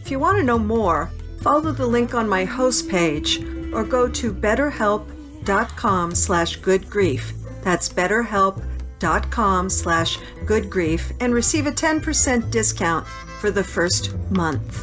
If 0.00 0.12
you 0.12 0.20
want 0.20 0.38
to 0.38 0.44
know 0.44 0.60
more, 0.60 1.10
follow 1.40 1.72
the 1.72 1.86
link 1.88 2.14
on 2.14 2.28
my 2.28 2.44
host 2.44 2.88
page 2.88 3.42
or 3.72 3.82
go 3.82 4.06
to 4.08 4.32
betterhelp.com 4.32 6.14
slash 6.14 6.60
goodgrief. 6.60 7.32
That's 7.64 7.88
betterhelp.com 7.88 8.75
dot 8.98 9.30
com 9.30 9.68
slash 9.68 10.18
good 10.44 10.70
grief 10.70 11.12
and 11.20 11.34
receive 11.34 11.66
a 11.66 11.72
10% 11.72 12.50
discount 12.50 13.06
for 13.40 13.50
the 13.50 13.64
first 13.64 14.14
month. 14.30 14.82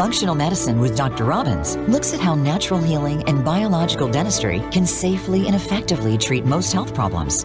Functional 0.00 0.34
Medicine 0.34 0.80
with 0.80 0.96
Dr. 0.96 1.24
Robbins 1.26 1.76
looks 1.76 2.14
at 2.14 2.20
how 2.20 2.34
natural 2.34 2.80
healing 2.80 3.22
and 3.24 3.44
biological 3.44 4.08
dentistry 4.08 4.62
can 4.72 4.86
safely 4.86 5.46
and 5.46 5.54
effectively 5.54 6.16
treat 6.16 6.46
most 6.46 6.72
health 6.72 6.94
problems. 6.94 7.44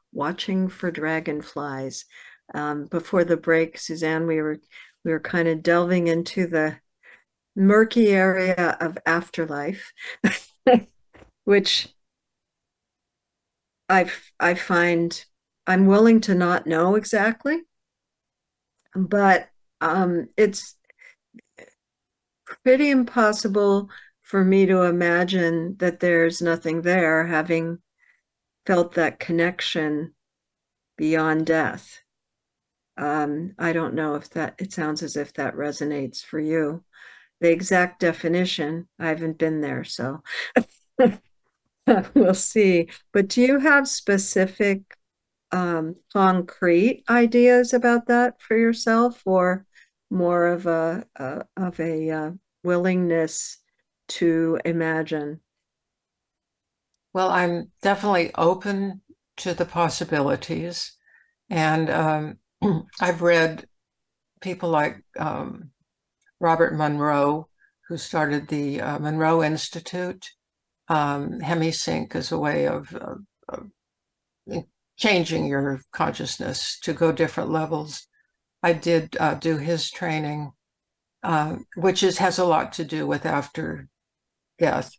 Watching 0.13 0.67
for 0.69 0.91
Dragonflies. 0.91 2.05
Um, 2.53 2.85
before 2.85 3.23
the 3.23 3.37
break, 3.37 3.77
Suzanne, 3.77 4.27
we 4.27 4.41
were 4.41 4.59
we 5.03 5.11
were 5.11 5.19
kind 5.19 5.47
of 5.47 5.63
delving 5.63 6.07
into 6.07 6.47
the 6.47 6.77
murky 7.55 8.09
area 8.09 8.77
of 8.79 8.97
afterlife, 9.05 9.91
which 11.43 11.89
I 13.89 14.11
I 14.39 14.53
find 14.55 15.23
I'm 15.67 15.85
willing 15.85 16.21
to 16.21 16.35
not 16.35 16.67
know 16.67 16.95
exactly, 16.95 17.61
but 18.95 19.49
um, 19.79 20.29
it's 20.37 20.75
pretty 22.63 22.89
impossible 22.89 23.89
for 24.21 24.43
me 24.43 24.65
to 24.65 24.83
imagine 24.83 25.75
that 25.79 25.99
there's 25.99 26.41
nothing 26.41 26.81
there, 26.81 27.25
having 27.25 27.79
felt 28.65 28.93
that 28.95 29.19
connection 29.19 30.13
beyond 30.97 31.45
death. 31.45 31.99
Um, 32.97 33.53
I 33.57 33.73
don't 33.73 33.95
know 33.95 34.15
if 34.15 34.29
that, 34.31 34.55
it 34.59 34.73
sounds 34.73 35.01
as 35.01 35.15
if 35.15 35.33
that 35.33 35.55
resonates 35.55 36.23
for 36.23 36.39
you. 36.39 36.83
The 37.39 37.51
exact 37.51 37.99
definition, 37.99 38.87
I 38.99 39.07
haven't 39.07 39.39
been 39.39 39.61
there, 39.61 39.83
so 39.83 40.21
we'll 42.13 42.33
see. 42.35 42.89
But 43.11 43.29
do 43.29 43.41
you 43.41 43.59
have 43.59 43.87
specific 43.87 44.81
um, 45.51 45.95
concrete 46.13 47.03
ideas 47.09 47.73
about 47.73 48.07
that 48.07 48.41
for 48.41 48.55
yourself, 48.55 49.21
or 49.25 49.65
more 50.09 50.47
of 50.47 50.67
a, 50.67 51.05
a 51.15 51.45
of 51.57 51.79
a 51.79 52.09
uh, 52.11 52.31
willingness 52.63 53.57
to 54.09 54.59
imagine? 54.63 55.39
Well, 57.13 57.29
I'm 57.29 57.71
definitely 57.81 58.31
open 58.35 59.01
to 59.37 59.53
the 59.53 59.65
possibilities. 59.65 60.93
And 61.49 61.89
um, 61.89 62.37
I've 63.01 63.21
read 63.21 63.65
people 64.41 64.69
like 64.69 65.03
um, 65.19 65.71
Robert 66.39 66.75
Monroe, 66.75 67.47
who 67.87 67.97
started 67.97 68.47
the 68.47 68.81
uh, 68.81 68.99
Monroe 68.99 69.43
Institute. 69.43 70.29
Um, 70.87 71.39
HemiSync 71.39 72.15
is 72.15 72.31
a 72.31 72.39
way 72.39 72.67
of, 72.67 72.93
of, 72.95 73.19
of, 73.49 73.67
changing 74.97 75.47
your 75.47 75.81
consciousness 75.91 76.77
to 76.79 76.93
go 76.93 77.11
different 77.11 77.49
levels. 77.49 78.07
I 78.61 78.73
did 78.73 79.17
uh, 79.19 79.33
do 79.33 79.57
his 79.57 79.89
training, 79.89 80.51
uh, 81.23 81.57
which 81.75 82.03
is 82.03 82.19
has 82.19 82.37
a 82.37 82.45
lot 82.45 82.73
to 82.73 82.85
do 82.85 83.07
with 83.07 83.25
after 83.25 83.87
death 84.59 84.91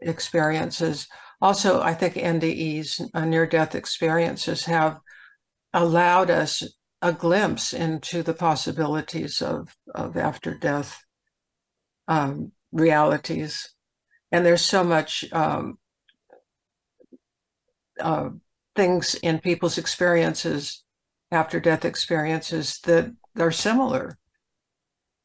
experiences. 0.00 1.08
Also, 1.40 1.80
I 1.80 1.94
think 1.94 2.14
NDEs, 2.14 3.08
uh, 3.14 3.24
near 3.24 3.46
death 3.46 3.74
experiences, 3.74 4.64
have 4.66 4.98
allowed 5.72 6.30
us 6.30 6.62
a 7.00 7.12
glimpse 7.12 7.72
into 7.72 8.22
the 8.22 8.34
possibilities 8.34 9.40
of, 9.40 9.74
of 9.94 10.16
after 10.16 10.54
death 10.54 11.02
um, 12.08 12.52
realities. 12.72 13.74
And 14.30 14.44
there's 14.44 14.64
so 14.64 14.84
much 14.84 15.24
um, 15.32 15.78
uh, 17.98 18.30
things 18.76 19.14
in 19.14 19.38
people's 19.38 19.78
experiences, 19.78 20.84
after 21.30 21.58
death 21.58 21.84
experiences, 21.84 22.80
that 22.80 23.12
are 23.38 23.50
similar. 23.50 24.18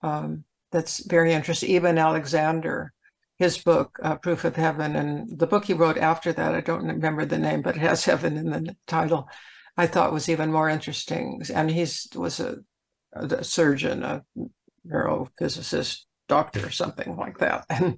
Um, 0.01 0.45
that's 0.71 1.05
very 1.05 1.33
interesting. 1.33 1.75
Eben 1.75 1.97
Alexander 1.97 2.93
his 3.37 3.57
book, 3.57 3.99
uh, 4.01 4.15
Proof 4.15 4.45
of 4.45 4.55
Heaven, 4.55 4.95
and 4.95 5.39
the 5.39 5.47
book 5.47 5.65
he 5.65 5.73
wrote 5.73 5.97
after 5.97 6.31
that, 6.33 6.55
I 6.55 6.61
don't 6.61 6.85
remember 6.85 7.25
the 7.25 7.37
name, 7.37 7.61
but 7.61 7.75
it 7.75 7.81
has 7.81 8.05
heaven 8.05 8.37
in 8.37 8.49
the 8.49 8.75
title, 8.87 9.29
I 9.77 9.87
thought 9.87 10.13
was 10.13 10.29
even 10.29 10.51
more 10.51 10.69
interesting. 10.69 11.41
And 11.53 11.69
he 11.69 11.85
was 12.15 12.39
a, 12.39 12.57
a 13.13 13.43
surgeon, 13.43 14.03
a 14.03 14.23
neurophysicist, 14.87 16.05
doctor, 16.27 16.69
something 16.71 17.15
like 17.15 17.39
that. 17.39 17.65
And 17.69 17.97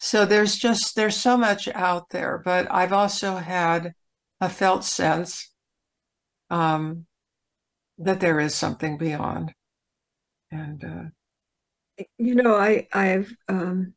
so 0.00 0.24
there's 0.24 0.56
just, 0.56 0.94
there's 0.94 1.16
so 1.16 1.36
much 1.36 1.68
out 1.68 2.10
there, 2.10 2.40
but 2.44 2.70
I've 2.70 2.92
also 2.92 3.36
had 3.36 3.94
a 4.40 4.48
felt 4.48 4.84
sense 4.84 5.52
um, 6.50 7.06
that 7.98 8.20
there 8.20 8.38
is 8.38 8.54
something 8.54 8.96
beyond. 8.96 9.52
And, 10.52 10.84
uh, 10.84 12.04
you 12.16 12.36
know, 12.36 12.54
I, 12.54 12.86
I've, 12.92 13.34
um, 13.48 13.94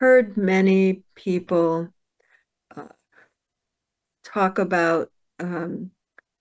heard 0.00 0.36
many 0.36 1.02
people 1.14 1.88
uh, 2.74 2.88
talk 4.24 4.58
about 4.58 5.10
um, 5.38 5.90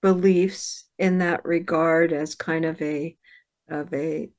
beliefs 0.01 0.86
in 0.97 1.20
that 1.20 1.43
regard 1.45 2.14
as 2.14 2.36
kind 2.36 2.66
of 2.66 2.82
a 2.82 3.16
of 3.70 3.93
a 3.93 4.30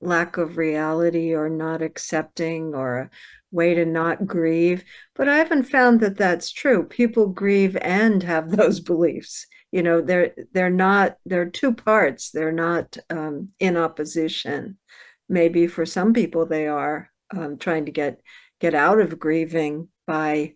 lack 0.00 0.38
of 0.38 0.56
reality 0.56 1.34
or 1.34 1.50
not 1.50 1.82
accepting 1.82 2.74
or 2.74 2.98
a 2.98 3.10
way 3.50 3.74
to 3.74 3.84
not 3.84 4.26
grieve. 4.26 4.84
But 5.14 5.28
i 5.28 5.36
haven't 5.36 5.64
found 5.64 6.00
that 6.00 6.16
that's 6.16 6.50
true. 6.50 6.84
People 6.84 7.26
grieve 7.26 7.76
and 7.82 8.22
have 8.22 8.50
those 8.56 8.80
beliefs. 8.80 9.46
You 9.72 9.82
know 9.82 10.00
they're 10.00 10.32
they're 10.52 10.70
not 10.70 11.16
they're 11.26 11.50
two 11.50 11.74
parts. 11.74 12.30
They're 12.30 12.52
not 12.52 12.96
um, 13.08 13.50
in 13.58 13.76
opposition. 13.76 14.78
Maybe 15.28 15.66
for 15.66 15.86
some 15.86 16.12
people 16.12 16.46
they 16.46 16.66
are 16.66 17.10
um, 17.36 17.58
trying 17.58 17.86
to 17.86 17.92
get 17.92 18.20
get 18.60 18.74
out 18.74 19.00
of 19.00 19.18
grieving 19.18 19.88
by 20.06 20.54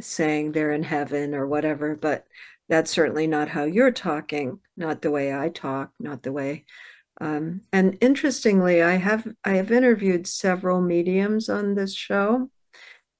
saying 0.00 0.52
they're 0.52 0.72
in 0.72 0.82
heaven 0.82 1.34
or 1.34 1.46
whatever, 1.46 1.94
but 1.94 2.24
that's 2.68 2.90
certainly 2.90 3.26
not 3.26 3.48
how 3.48 3.64
you're 3.64 3.92
talking, 3.92 4.58
not 4.76 5.02
the 5.02 5.10
way 5.10 5.34
I 5.34 5.50
talk, 5.50 5.92
not 6.00 6.22
the 6.22 6.32
way. 6.32 6.64
Um, 7.20 7.62
and 7.72 7.96
interestingly, 8.00 8.82
I 8.82 8.96
have 8.96 9.26
I 9.44 9.54
have 9.54 9.72
interviewed 9.72 10.26
several 10.26 10.80
mediums 10.80 11.48
on 11.48 11.74
this 11.74 11.94
show, 11.94 12.50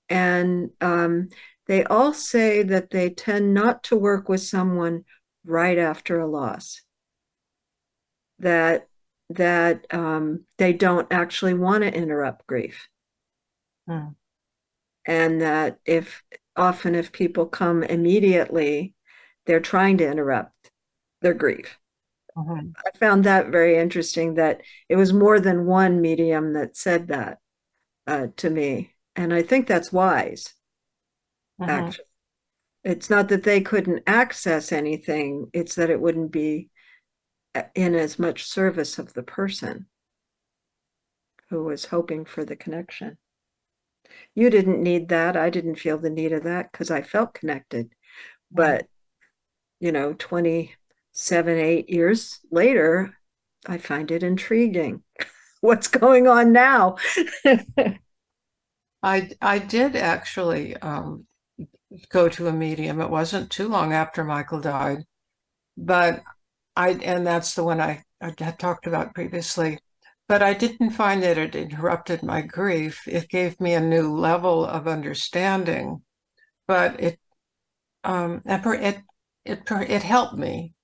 and 0.09 0.71
um, 0.81 1.31
they 1.67 1.85
all 1.85 2.13
say 2.13 2.63
that 2.63 2.91
they 2.91 3.11
tend 3.11 3.55
not 3.55 3.85
to 3.85 3.97
work 3.97 4.29
with 4.29 4.43
someone 4.43 5.05
right 5.45 5.79
after 5.79 6.19
a 6.19 6.29
loss. 6.29 6.83
That 8.39 8.89
that 9.31 9.87
um, 9.91 10.45
they 10.59 10.73
don't 10.73 11.11
actually 11.11 11.55
want 11.55 11.83
to 11.83 11.95
interrupt 11.95 12.47
grief. 12.47 12.89
Hmm. 13.87 14.09
And 15.07 15.41
that 15.41 15.79
if 15.85 16.23
often 16.57 16.95
if 16.95 17.13
people 17.13 17.47
come 17.47 17.83
immediately, 17.83 18.95
they're 19.45 19.61
trying 19.61 19.99
to 19.99 20.11
interrupt 20.11 20.71
their 21.23 21.35
grief. 21.35 21.79
Mhm. 22.37 22.75
I 22.85 22.99
found 22.99 23.25
that 23.25 23.49
very 23.49 23.77
interesting 23.77 24.35
that 24.35 24.63
it 24.89 24.97
was 24.97 25.13
more 25.13 25.41
than 25.41 25.67
one 25.67 26.01
medium 26.01 26.53
that 26.55 26.77
said 26.77 27.09
that 27.09 27.39
uh, 28.07 28.29
to 28.39 28.51
me. 28.51 28.95
And 29.15 29.33
I 29.33 29.43
think 29.43 29.67
that's 29.67 29.93
wise, 29.93 30.55
Mhm. 31.59 31.69
actually. 31.69 32.05
It's 32.85 33.11
not 33.11 33.29
that 33.29 33.43
they 33.45 33.61
couldn't 33.61 34.05
access 34.07 34.73
anything, 34.73 35.51
it's 35.53 35.75
that 35.77 35.91
it 35.91 36.01
wouldn't 36.01 36.33
be 36.33 36.71
uh, 37.55 37.65
in 37.75 37.95
as 37.95 38.19
much 38.19 38.45
service 38.45 38.99
of 38.99 39.15
the 39.15 39.23
person 39.23 39.87
who 41.49 41.65
was 41.65 41.87
hoping 41.87 42.25
for 42.25 42.45
the 42.45 42.57
connection. 42.57 43.19
You 44.35 44.51
didn't 44.51 44.83
need 44.83 45.09
that. 45.09 45.37
I 45.37 45.51
didn't 45.51 45.77
feel 45.77 45.99
the 45.99 46.11
need 46.11 46.33
of 46.33 46.45
that 46.45 46.71
because 46.73 46.91
I 46.91 47.03
felt 47.03 47.35
connected. 47.35 47.91
But, 48.51 48.87
you 49.81 49.93
know, 49.93 50.15
27, 50.15 51.59
eight 51.59 51.91
years 51.91 52.41
later, 52.51 53.17
I 53.67 53.79
find 53.79 54.11
it 54.11 54.23
intriguing. 54.23 55.03
What's 55.61 55.89
going 55.89 56.27
on 56.27 56.53
now? 56.53 56.97
I 59.03 59.31
I 59.41 59.59
did 59.59 59.97
actually 59.97 60.77
um, 60.77 61.27
go 62.11 62.29
to 62.29 62.49
a 62.49 62.53
medium. 62.53 63.01
It 63.01 63.11
wasn't 63.11 63.51
too 63.51 63.69
long 63.69 63.93
after 63.93 64.25
Michael 64.25 64.61
died, 64.61 65.05
but 65.77 66.23
I 66.77 66.91
and 66.91 67.27
that's 67.27 67.55
the 67.55 67.65
one 67.65 67.81
I, 67.81 68.05
I 68.21 68.35
had 68.39 68.59
talked 68.59 68.87
about 68.87 69.15
previously. 69.15 69.79
But 70.29 70.43
I 70.43 70.55
didn't 70.55 70.91
find 70.91 71.23
that 71.23 71.39
it 71.39 71.55
interrupted 71.55 72.23
my 72.23 72.41
grief. 72.41 73.07
It 73.07 73.29
gave 73.29 73.61
me 73.61 73.75
a 73.75 73.81
new 73.81 74.13
level 74.13 74.65
of 74.65 74.89
understanding, 74.89 76.03
but 76.67 77.01
it 77.01 77.19
um 78.05 78.43
it 78.47 79.03
it 79.45 79.63
it, 79.71 80.03
helped 80.03 80.35
me, 80.35 80.75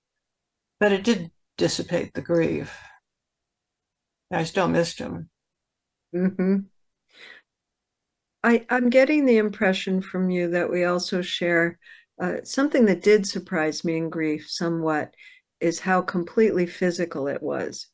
but 0.80 0.92
it 0.92 1.04
did 1.04 1.30
dissipate 1.56 2.14
the 2.14 2.22
grief. 2.22 2.76
I 4.30 4.44
still 4.44 4.68
missed 4.68 4.98
him. 4.98 5.30
hmm 6.12 6.72
I, 8.44 8.66
I'm 8.70 8.90
getting 8.90 9.24
the 9.24 9.38
impression 9.38 10.00
from 10.02 10.30
you 10.30 10.48
that 10.50 10.70
we 10.70 10.84
also 10.84 11.22
share 11.22 11.78
uh, 12.20 12.38
something 12.44 12.86
that 12.86 13.02
did 13.02 13.26
surprise 13.26 13.84
me 13.84 13.96
in 13.96 14.10
grief 14.10 14.50
somewhat 14.50 15.14
is 15.60 15.80
how 15.80 16.02
completely 16.02 16.66
physical 16.66 17.28
it 17.28 17.42
was. 17.42 17.86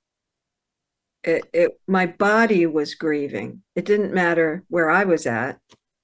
It, 1.24 1.44
it, 1.52 1.80
my 1.86 2.06
body 2.06 2.66
was 2.66 2.94
grieving. 2.94 3.62
It 3.74 3.84
didn't 3.84 4.14
matter 4.14 4.64
where 4.68 4.88
I 4.88 5.04
was 5.04 5.26
at 5.26 5.58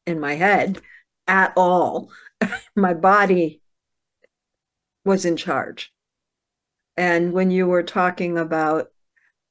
in 0.07 0.21
my 0.21 0.35
head 0.35 0.81
at 1.27 1.53
all. 1.57 2.11
my 2.77 2.95
body 2.95 3.61
was 5.05 5.25
in 5.25 5.37
charge. 5.37 5.93
And 6.97 7.33
when 7.33 7.51
you 7.51 7.67
were 7.67 7.83
talking 7.83 8.39
about 8.39 8.89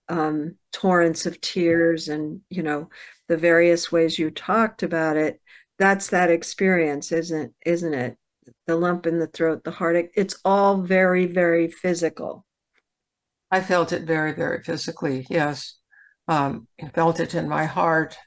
um, 0.09 0.55
torrents 0.71 1.25
of 1.25 1.41
tears 1.41 2.07
and, 2.09 2.41
you 2.49 2.63
know, 2.63 2.89
the 3.27 3.37
various 3.37 3.91
ways 3.91 4.19
you 4.19 4.31
talked 4.31 4.83
about 4.83 5.17
it, 5.17 5.41
that's 5.79 6.09
that 6.09 6.29
experience, 6.29 7.11
isn't 7.11 7.53
isn't 7.65 7.93
it? 7.93 8.17
The 8.67 8.75
lump 8.75 9.05
in 9.05 9.19
the 9.19 9.27
throat, 9.27 9.63
the 9.63 9.71
heartache, 9.71 10.11
it's 10.15 10.39
all 10.45 10.81
very, 10.81 11.25
very 11.25 11.69
physical. 11.69 12.45
I 13.53 13.61
felt 13.61 13.91
it 13.91 14.01
very, 14.01 14.33
very 14.33 14.63
physically, 14.63 15.27
yes. 15.29 15.77
Um, 16.27 16.67
I 16.83 16.87
felt 16.87 17.19
it 17.19 17.35
in 17.35 17.47
my 17.47 17.65
heart. 17.65 18.17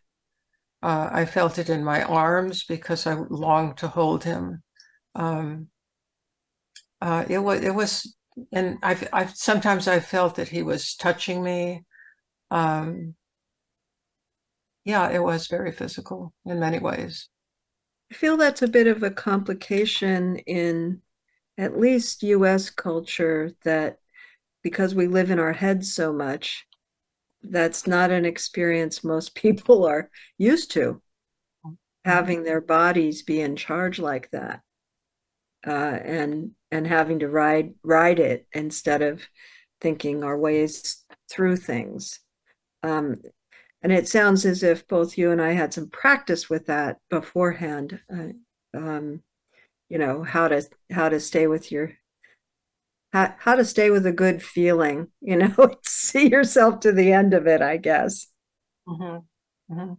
Uh, 0.84 1.08
I 1.10 1.24
felt 1.24 1.58
it 1.58 1.68
in 1.68 1.82
my 1.82 2.04
arms 2.04 2.62
because 2.62 3.08
I 3.08 3.14
longed 3.14 3.78
to 3.78 3.88
hold 3.88 4.22
him. 4.22 4.62
Um, 5.16 5.66
uh, 7.00 7.24
it 7.28 7.38
was, 7.38 7.60
it 7.60 7.74
was, 7.74 8.14
and 8.52 8.78
I've, 8.84 9.08
I've 9.12 9.34
sometimes 9.34 9.88
I 9.88 9.98
felt 9.98 10.36
that 10.36 10.46
he 10.46 10.62
was 10.62 10.94
touching 10.94 11.42
me. 11.42 11.84
Um, 12.52 13.16
yeah, 14.84 15.10
it 15.10 15.24
was 15.24 15.48
very 15.48 15.72
physical 15.72 16.32
in 16.44 16.60
many 16.60 16.78
ways. 16.78 17.28
I 18.12 18.14
feel 18.14 18.36
that's 18.36 18.62
a 18.62 18.68
bit 18.68 18.86
of 18.86 19.02
a 19.02 19.10
complication 19.10 20.36
in 20.46 21.02
at 21.58 21.80
least 21.80 22.22
US 22.22 22.70
culture 22.70 23.50
that 23.64 23.98
because 24.66 24.96
we 24.96 25.06
live 25.06 25.30
in 25.30 25.38
our 25.38 25.52
heads 25.52 25.94
so 25.94 26.12
much, 26.12 26.66
that's 27.40 27.86
not 27.86 28.10
an 28.10 28.24
experience 28.24 29.04
most 29.04 29.32
people 29.46 29.86
are 29.86 30.10
used 30.38 30.72
to, 30.72 31.00
having 32.04 32.42
their 32.42 32.60
bodies 32.60 33.22
be 33.22 33.40
in 33.40 33.54
charge 33.54 34.00
like 34.00 34.28
that. 34.32 34.62
Uh, 35.64 35.98
and 36.04 36.50
and 36.72 36.84
having 36.84 37.20
to 37.20 37.28
ride 37.28 37.74
ride 37.84 38.18
it 38.18 38.48
instead 38.52 39.02
of 39.02 39.22
thinking 39.80 40.24
our 40.24 40.36
ways 40.36 41.04
through 41.30 41.56
things. 41.56 42.18
Um, 42.82 43.22
and 43.82 43.92
it 43.92 44.08
sounds 44.08 44.44
as 44.44 44.64
if 44.64 44.88
both 44.88 45.16
you 45.16 45.30
and 45.30 45.40
I 45.40 45.52
had 45.52 45.72
some 45.72 45.90
practice 45.90 46.50
with 46.50 46.66
that 46.66 46.96
beforehand. 47.08 48.00
Uh, 48.12 48.30
um, 48.76 49.22
you 49.88 49.98
know 49.98 50.24
how 50.24 50.48
to 50.48 50.68
how 50.90 51.08
to 51.08 51.20
stay 51.20 51.46
with 51.46 51.70
your 51.70 51.92
how, 53.16 53.34
how 53.38 53.54
to 53.54 53.64
stay 53.64 53.90
with 53.90 54.04
a 54.06 54.12
good 54.12 54.42
feeling. 54.42 55.08
You 55.22 55.36
know, 55.36 55.54
see 55.84 56.28
yourself 56.28 56.80
to 56.80 56.92
the 56.92 57.12
end 57.12 57.32
of 57.34 57.46
it. 57.46 57.62
I 57.62 57.78
guess. 57.78 58.26
Mhm, 58.86 59.26
mhm. 59.70 59.96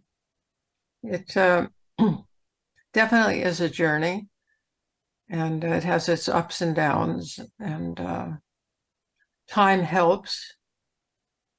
It 1.02 1.36
uh, 1.36 1.66
definitely 2.92 3.42
is 3.42 3.60
a 3.60 3.68
journey, 3.68 4.28
and 5.30 5.64
it 5.64 5.84
has 5.84 6.08
its 6.08 6.28
ups 6.28 6.60
and 6.60 6.74
downs, 6.74 7.40
and 7.58 7.98
uh, 8.00 8.28
time 9.48 9.82
helps 9.82 10.54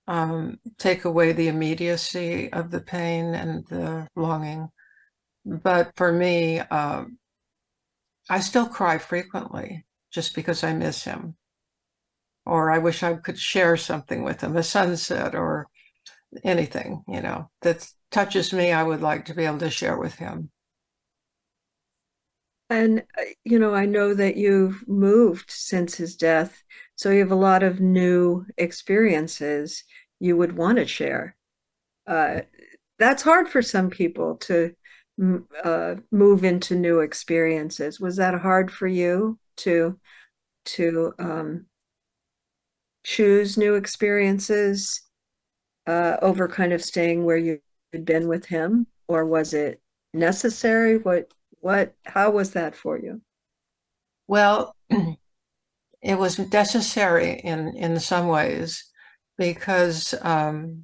um, 0.08 0.60
take 0.78 1.06
away 1.06 1.32
the 1.34 1.48
immediacy 1.48 2.52
of 2.52 2.72
the 2.72 2.82
pain 2.82 3.36
and 3.36 3.66
the 3.68 4.08
longing. 4.16 4.70
But 5.46 5.94
for 5.98 6.12
me, 6.12 6.60
um, 6.60 7.20
I 8.30 8.40
still 8.40 8.68
cry 8.68 8.98
frequently 8.98 9.86
just 10.10 10.34
because 10.34 10.64
I 10.64 10.74
miss 10.74 11.04
him, 11.04 11.36
or 12.46 12.72
I 12.72 12.80
wish 12.80 13.04
I 13.04 13.16
could 13.16 13.38
share 13.38 13.78
something 13.78 14.24
with 14.24 14.42
him, 14.42 14.56
a 14.56 14.64
sunset 14.64 15.36
or 15.36 15.68
anything, 16.44 17.04
you 17.08 17.22
know, 17.22 17.50
that 17.62 17.88
touches 18.12 18.54
me, 18.54 18.72
I 18.72 18.84
would 18.84 19.02
like 19.02 19.26
to 19.26 19.34
be 19.34 19.46
able 19.46 19.60
to 19.60 19.70
share 19.70 19.98
with 19.98 20.16
him. 20.16 20.52
And, 22.70 23.04
uh, 23.18 23.24
you 23.44 23.58
know, 23.58 23.74
I 23.74 23.86
know 23.86 24.14
that 24.14 24.38
you've 24.38 24.88
moved 24.88 25.50
since 25.50 25.96
his 25.96 26.16
death, 26.16 26.64
so 26.96 27.10
you 27.10 27.20
have 27.20 27.32
a 27.32 27.36
lot 27.36 27.64
of 27.64 27.80
new 27.80 28.46
experiences 28.58 29.84
you 30.20 30.38
would 30.38 30.56
want 30.56 30.78
to 30.78 30.86
share. 30.86 31.36
Uh, 32.06 32.42
that's 33.00 33.24
hard 33.24 33.50
for 33.50 33.62
some 33.62 33.90
people 33.90 34.36
to 34.38 34.76
uh, 35.64 35.96
move 36.12 36.44
into 36.44 36.76
new 36.76 37.00
experiences. 37.00 38.00
Was 38.00 38.18
that 38.18 38.40
hard 38.40 38.72
for 38.72 38.88
you 38.88 39.40
to 39.58 40.00
to 40.66 41.14
um, 41.18 41.66
choose 43.04 43.58
new 43.58 43.76
experiences 43.76 45.02
uh, 45.88 46.18
over 46.22 46.48
kind 46.48 46.74
of 46.74 46.84
staying 46.84 47.26
where 47.26 47.38
you 47.38 47.60
had 47.94 48.06
been 48.06 48.28
with 48.28 48.46
him, 48.46 48.88
or 49.08 49.26
was 49.26 49.54
it 49.54 49.82
necessary? 50.14 50.98
What 50.98 51.32
what 51.62 51.94
how 52.06 52.32
was 52.32 52.52
that 52.52 52.76
for 52.76 52.98
you? 53.00 53.22
Well, 54.28 54.76
it 56.02 56.18
was 56.18 56.40
necessary 56.40 57.40
in 57.44 57.76
in 57.76 58.00
some 58.00 58.28
ways 58.28 58.90
because 59.38 60.14
um, 60.22 60.84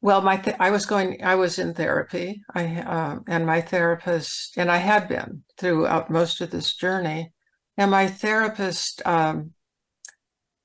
well 0.00 0.22
my 0.22 0.36
th- 0.36 0.56
I 0.58 0.70
was 0.70 0.86
going 0.86 1.22
I 1.22 1.34
was 1.36 1.58
in 1.58 1.74
therapy 1.74 2.42
I 2.54 2.80
uh, 2.80 3.18
and 3.28 3.46
my 3.46 3.60
therapist 3.60 4.56
and 4.56 4.70
I 4.70 4.78
had 4.78 5.08
been 5.08 5.44
throughout 5.58 6.10
most 6.10 6.40
of 6.40 6.50
this 6.50 6.74
journey 6.74 7.32
and 7.76 7.90
my 7.90 8.08
therapist 8.08 9.06
um, 9.06 9.52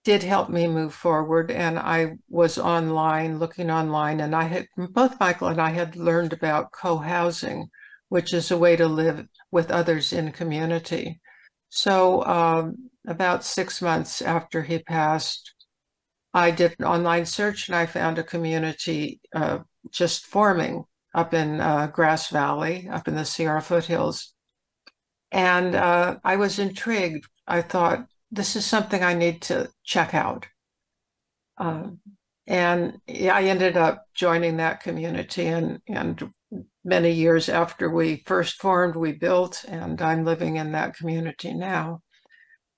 did 0.06 0.24
help 0.24 0.49
me 0.49 0.68
move 0.68 0.93
forward 0.93 1.51
and 1.51 1.78
I 1.78 2.14
was 2.30 2.58
online 2.58 3.39
looking 3.39 3.70
online 3.70 4.22
and 4.22 4.36
I 4.36 4.43
had 4.43 4.68
both 4.78 5.20
Michael 5.20 5.49
and 5.49 5.62
I 5.62 5.72
had 5.72 5.95
learned 5.97 6.32
about 6.34 6.72
co-housing 6.72 7.70
which 8.10 8.34
is 8.34 8.51
a 8.51 8.58
way 8.58 8.76
to 8.78 8.88
live 8.88 9.26
with 9.51 9.72
others 9.72 10.14
in 10.14 10.32
community 10.32 11.20
so 11.70 12.24
um, 12.26 12.89
about 13.08 13.43
six 13.43 13.82
months 13.82 14.22
after 14.22 14.64
he 14.64 14.80
passed 14.80 15.56
I 16.36 16.51
did 16.51 16.76
an 16.80 16.86
online 16.86 17.26
search 17.26 17.70
and 17.70 17.76
I 17.76 17.86
found 17.86 18.20
a 18.20 18.24
community 18.24 19.22
uh, 19.34 19.60
just 19.89 20.26
forming 20.26 20.84
up 21.14 21.34
in 21.34 21.62
uh, 21.62 21.88
Grass 21.88 22.30
Valley, 22.30 22.89
up 22.91 23.08
in 23.08 23.16
the 23.16 23.24
Sierra 23.24 23.62
foothills. 23.62 24.34
And 25.32 25.76
uh, 25.76 26.18
I 26.26 26.36
was 26.36 26.60
intrigued. 26.60 27.26
I 27.47 27.62
thought, 27.62 28.08
this 28.36 28.55
is 28.55 28.65
something 28.65 29.03
I 29.03 29.13
need 29.13 29.41
to 29.43 29.69
check 29.83 30.13
out. 30.13 30.47
Um, 31.57 31.99
and 32.47 32.99
I 33.09 33.43
ended 33.45 33.77
up 33.77 34.05
joining 34.13 34.57
that 34.57 34.83
community 34.83 35.47
and 35.47 35.79
and 35.88 36.31
many 36.83 37.11
years 37.11 37.49
after 37.49 37.89
we 37.89 38.23
first 38.27 38.61
formed, 38.61 38.95
we 38.95 39.11
built, 39.11 39.65
and 39.67 39.99
I'm 40.01 40.23
living 40.23 40.57
in 40.57 40.71
that 40.73 40.95
community 40.95 41.53
now. 41.53 42.01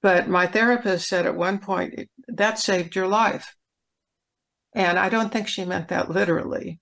But 0.01 0.30
my 0.30 0.47
therapist 0.47 1.08
said 1.08 1.26
at 1.26 1.36
one 1.36 1.60
point, 1.60 2.10
that 2.28 2.60
saved 2.60 2.95
your 2.95 3.08
life. 3.08 3.55
And 4.74 4.97
I 4.97 5.10
don't 5.10 5.32
think 5.32 5.47
she 5.47 5.66
meant 5.66 5.89
that 5.89 6.10
literally. 6.10 6.80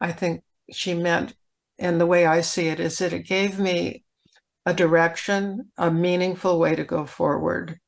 I 0.00 0.12
think 0.12 0.42
she 0.70 0.94
meant, 0.94 1.34
and 1.78 2.00
the 2.00 2.06
way 2.06 2.26
I 2.26 2.42
see 2.42 2.68
it, 2.68 2.78
is 2.78 2.98
that 2.98 3.12
it 3.12 3.26
gave 3.26 3.58
me 3.58 4.04
a 4.66 4.74
direction, 4.74 5.72
a 5.76 5.90
meaningful 5.90 6.58
way 6.58 6.76
to 6.76 6.84
go 6.84 7.06
forward. 7.06 7.80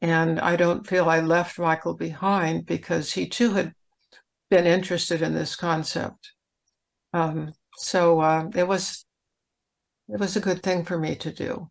And 0.00 0.40
I 0.40 0.56
don't 0.56 0.86
feel 0.86 1.08
I 1.08 1.20
left 1.20 1.58
Michael 1.58 1.94
behind 1.94 2.66
because 2.66 3.12
he 3.12 3.28
too 3.28 3.52
had 3.52 3.74
been 4.50 4.66
interested 4.66 5.22
in 5.22 5.34
this 5.34 5.56
concept. 5.56 6.32
Um, 7.12 7.52
so 7.76 8.20
uh, 8.20 8.50
it 8.54 8.66
was 8.66 9.04
it 10.08 10.18
was 10.18 10.36
a 10.36 10.40
good 10.40 10.62
thing 10.62 10.84
for 10.84 10.98
me 10.98 11.14
to 11.16 11.32
do. 11.32 11.70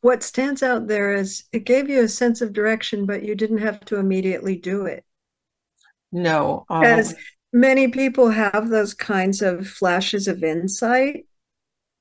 What 0.00 0.22
stands 0.22 0.62
out 0.62 0.86
there 0.86 1.14
is 1.14 1.44
it 1.52 1.64
gave 1.64 1.90
you 1.90 2.02
a 2.02 2.08
sense 2.08 2.40
of 2.40 2.52
direction, 2.52 3.06
but 3.06 3.24
you 3.24 3.34
didn't 3.34 3.58
have 3.58 3.80
to 3.86 3.96
immediately 3.96 4.56
do 4.56 4.86
it. 4.86 5.04
No, 6.12 6.64
um, 6.68 6.84
as 6.84 7.16
many 7.52 7.88
people 7.88 8.30
have 8.30 8.68
those 8.68 8.94
kinds 8.94 9.42
of 9.42 9.66
flashes 9.66 10.28
of 10.28 10.44
insight 10.44 11.26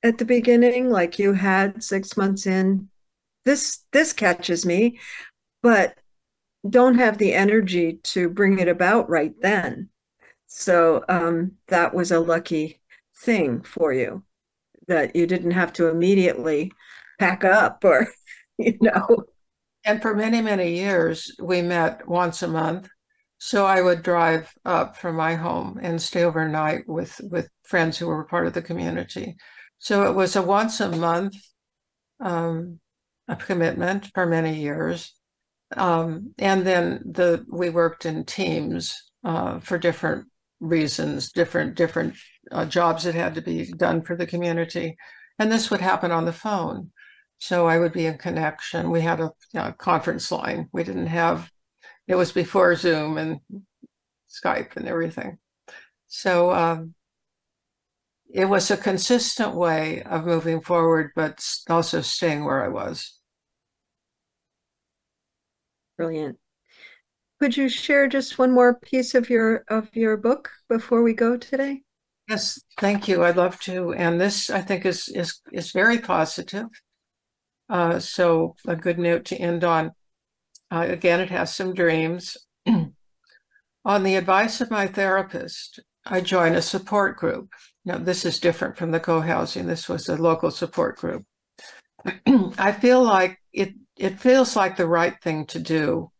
at 0.03 0.19
the 0.19 0.25
beginning, 0.25 0.89
like 0.89 1.17
you 1.17 1.33
had 1.33 1.83
six 1.83 2.15
months 2.15 2.45
in. 2.45 2.89
This 3.45 3.83
this 3.91 4.13
catches 4.13 4.65
me, 4.65 4.99
but 5.61 5.97
don't 6.67 6.95
have 6.95 7.17
the 7.17 7.33
energy 7.33 7.99
to 8.03 8.29
bring 8.29 8.59
it 8.59 8.67
about 8.67 9.09
right 9.09 9.33
then. 9.41 9.89
So 10.47 11.03
um, 11.09 11.53
that 11.67 11.93
was 11.93 12.11
a 12.11 12.19
lucky 12.19 12.81
thing 13.17 13.61
for 13.61 13.93
you 13.93 14.23
that 14.87 15.15
you 15.15 15.27
didn't 15.27 15.51
have 15.51 15.73
to 15.73 15.87
immediately 15.87 16.71
pack 17.19 17.43
up 17.43 17.83
or, 17.83 18.07
you 18.57 18.77
know. 18.81 19.25
And 19.83 20.01
for 20.01 20.15
many, 20.15 20.41
many 20.41 20.75
years, 20.75 21.35
we 21.39 21.61
met 21.61 22.07
once 22.07 22.41
a 22.41 22.47
month. 22.47 22.89
So 23.37 23.65
I 23.65 23.81
would 23.81 24.01
drive 24.01 24.51
up 24.65 24.97
from 24.97 25.15
my 25.15 25.35
home 25.35 25.79
and 25.81 26.01
stay 26.01 26.23
overnight 26.23 26.87
with, 26.87 27.19
with 27.29 27.49
friends 27.63 27.97
who 27.97 28.07
were 28.07 28.23
part 28.23 28.47
of 28.47 28.53
the 28.53 28.61
community. 28.61 29.35
So 29.77 30.09
it 30.09 30.15
was 30.15 30.35
a 30.35 30.41
once 30.41 30.79
a 30.79 30.89
month 30.89 31.35
um, 32.19 32.79
a 33.27 33.35
commitment 33.35 34.11
for 34.13 34.25
many 34.25 34.59
years. 34.59 35.13
Um, 35.75 36.33
and 36.37 36.65
then 36.65 37.01
the 37.05 37.45
we 37.49 37.69
worked 37.69 38.05
in 38.05 38.23
teams 38.25 38.95
uh, 39.23 39.59
for 39.59 39.77
different 39.77 40.27
reasons, 40.59 41.31
different 41.31 41.75
different 41.75 42.15
uh, 42.51 42.65
jobs 42.65 43.03
that 43.03 43.15
had 43.15 43.35
to 43.35 43.41
be 43.41 43.71
done 43.73 44.03
for 44.03 44.15
the 44.15 44.27
community, 44.27 44.95
and 45.39 45.51
this 45.51 45.71
would 45.71 45.81
happen 45.81 46.11
on 46.11 46.25
the 46.25 46.33
phone. 46.33 46.91
So 47.39 47.67
I 47.67 47.79
would 47.79 47.93
be 47.93 48.05
in 48.05 48.17
connection. 48.17 48.91
We 48.91 49.01
had 49.01 49.19
a 49.19 49.31
you 49.53 49.59
know, 49.59 49.73
conference 49.77 50.31
line. 50.31 50.69
We 50.71 50.83
didn't 50.83 51.07
have. 51.07 51.49
It 52.07 52.15
was 52.15 52.31
before 52.31 52.75
Zoom 52.75 53.17
and 53.17 53.39
Skype 54.29 54.75
and 54.77 54.87
everything. 54.87 55.39
So 56.07 56.51
um, 56.51 56.93
it 58.33 58.45
was 58.45 58.71
a 58.71 58.77
consistent 58.77 59.55
way 59.55 60.01
of 60.03 60.25
moving 60.25 60.61
forward, 60.61 61.11
but 61.15 61.45
also 61.69 62.01
staying 62.01 62.43
where 62.43 62.63
I 62.63 62.67
was. 62.67 63.19
Brilliant. 65.97 66.37
Could 67.39 67.57
you 67.57 67.69
share 67.69 68.07
just 68.07 68.37
one 68.37 68.51
more 68.51 68.79
piece 68.79 69.15
of 69.15 69.29
your 69.29 69.63
of 69.69 69.95
your 69.95 70.17
book 70.17 70.49
before 70.69 71.03
we 71.03 71.13
go 71.13 71.37
today? 71.37 71.83
Yes, 72.29 72.59
thank 72.79 73.07
you. 73.07 73.23
I'd 73.23 73.37
love 73.37 73.59
to. 73.61 73.93
And 73.93 74.19
this, 74.19 74.49
I 74.49 74.61
think, 74.61 74.85
is 74.85 75.07
is 75.09 75.41
is 75.51 75.71
very 75.71 75.99
positive. 75.99 76.67
Uh, 77.69 77.99
so 77.99 78.55
a 78.67 78.75
good 78.75 78.99
note 78.99 79.25
to 79.25 79.37
end 79.37 79.63
on. 79.63 79.91
Uh, 80.71 80.85
again, 80.89 81.19
it 81.19 81.29
has 81.29 81.55
some 81.55 81.73
dreams. 81.73 82.37
on 83.85 84.03
the 84.03 84.15
advice 84.15 84.61
of 84.61 84.71
my 84.71 84.87
therapist, 84.87 85.79
I 86.05 86.21
joined 86.21 86.55
a 86.55 86.61
support 86.61 87.17
group. 87.17 87.49
Now, 87.83 87.97
this 87.97 88.25
is 88.25 88.39
different 88.39 88.77
from 88.77 88.91
the 88.91 88.99
co-housing. 88.99 89.65
This 89.65 89.89
was 89.89 90.07
a 90.07 90.15
local 90.15 90.51
support 90.51 90.97
group. 90.97 91.23
I 92.57 92.71
feel 92.71 93.03
like 93.03 93.39
it. 93.51 93.73
It 93.97 94.19
feels 94.19 94.57
like 94.57 94.75
the 94.75 94.87
right 94.87 95.15
thing 95.21 95.45
to 95.45 95.59
do 95.59 96.11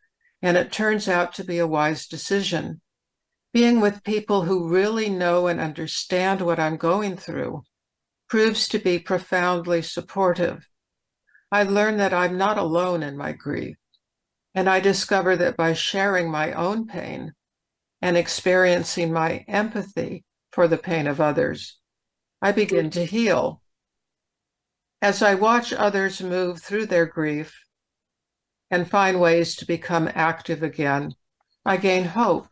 and 0.42 0.56
it 0.56 0.70
turns 0.72 1.08
out 1.08 1.34
to 1.34 1.44
be 1.44 1.58
a 1.58 1.66
wise 1.66 2.06
decision. 2.06 2.80
Being 3.52 3.80
with 3.80 4.04
people 4.04 4.42
who 4.42 4.68
really 4.68 5.08
know 5.08 5.46
and 5.46 5.58
understand 5.58 6.40
what 6.40 6.60
I'm 6.60 6.76
going 6.76 7.16
through 7.16 7.62
proves 8.28 8.68
to 8.68 8.78
be 8.78 8.98
profoundly 8.98 9.82
supportive. 9.82 10.68
I 11.50 11.62
learn 11.62 11.96
that 11.98 12.12
I'm 12.12 12.36
not 12.36 12.58
alone 12.58 13.02
in 13.02 13.16
my 13.16 13.32
grief, 13.32 13.76
and 14.54 14.68
I 14.68 14.80
discover 14.80 15.36
that 15.36 15.56
by 15.56 15.72
sharing 15.72 16.30
my 16.30 16.52
own 16.52 16.86
pain 16.86 17.32
and 18.02 18.16
experiencing 18.16 19.12
my 19.12 19.44
empathy 19.48 20.24
for 20.52 20.68
the 20.68 20.78
pain 20.78 21.06
of 21.06 21.20
others, 21.20 21.78
I 22.40 22.52
begin 22.52 22.90
to 22.90 23.04
heal. 23.04 23.62
As 25.02 25.22
I 25.22 25.34
watch 25.34 25.72
others 25.72 26.22
move 26.22 26.62
through 26.62 26.86
their 26.86 27.06
grief, 27.06 27.66
and 28.70 28.90
find 28.90 29.20
ways 29.20 29.54
to 29.56 29.66
become 29.66 30.10
active 30.14 30.62
again. 30.62 31.14
I 31.64 31.76
gain 31.76 32.04
hope. 32.04 32.48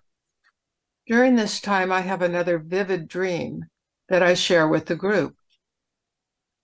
During 1.07 1.37
this 1.37 1.61
time, 1.61 1.93
I 1.93 2.01
have 2.01 2.23
another 2.23 2.59
vivid 2.59 3.09
dream 3.09 3.67
that 4.09 4.23
I 4.23 4.35
share 4.35 4.69
with 4.69 4.87
the 4.87 4.97
group. 4.97 5.37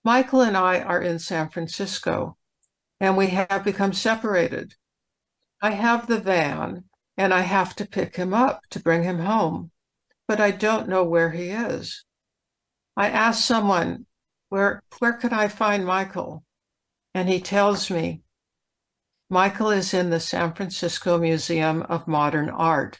Michael 0.03 0.41
and 0.41 0.57
I 0.57 0.79
are 0.79 1.01
in 1.01 1.19
San 1.19 1.49
Francisco, 1.49 2.37
and 2.99 3.15
we 3.15 3.27
have 3.27 3.63
become 3.63 3.93
separated. 3.93 4.75
I 5.61 5.71
have 5.71 6.07
the 6.07 6.19
van, 6.19 6.85
and 7.21 7.35
I 7.35 7.41
have 7.41 7.75
to 7.75 7.85
pick 7.85 8.15
him 8.15 8.33
up 8.33 8.63
to 8.71 8.79
bring 8.79 9.03
him 9.03 9.19
home, 9.19 9.69
but 10.27 10.41
I 10.41 10.49
don't 10.49 10.89
know 10.89 11.03
where 11.03 11.29
he 11.29 11.49
is. 11.49 12.03
I 12.97 13.09
ask 13.09 13.43
someone, 13.43 14.07
where, 14.49 14.81
where 14.97 15.13
could 15.13 15.31
I 15.31 15.47
find 15.47 15.85
Michael? 15.85 16.43
And 17.13 17.29
he 17.29 17.39
tells 17.39 17.91
me 17.91 18.23
Michael 19.29 19.69
is 19.69 19.93
in 19.93 20.09
the 20.09 20.19
San 20.19 20.55
Francisco 20.55 21.19
Museum 21.19 21.83
of 21.83 22.07
Modern 22.07 22.49
Art. 22.49 22.99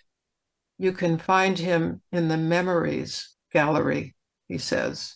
You 0.78 0.92
can 0.92 1.18
find 1.18 1.58
him 1.58 2.04
in 2.12 2.28
the 2.28 2.38
Memories 2.38 3.36
Gallery, 3.52 4.14
he 4.48 4.60
says. 4.60 5.16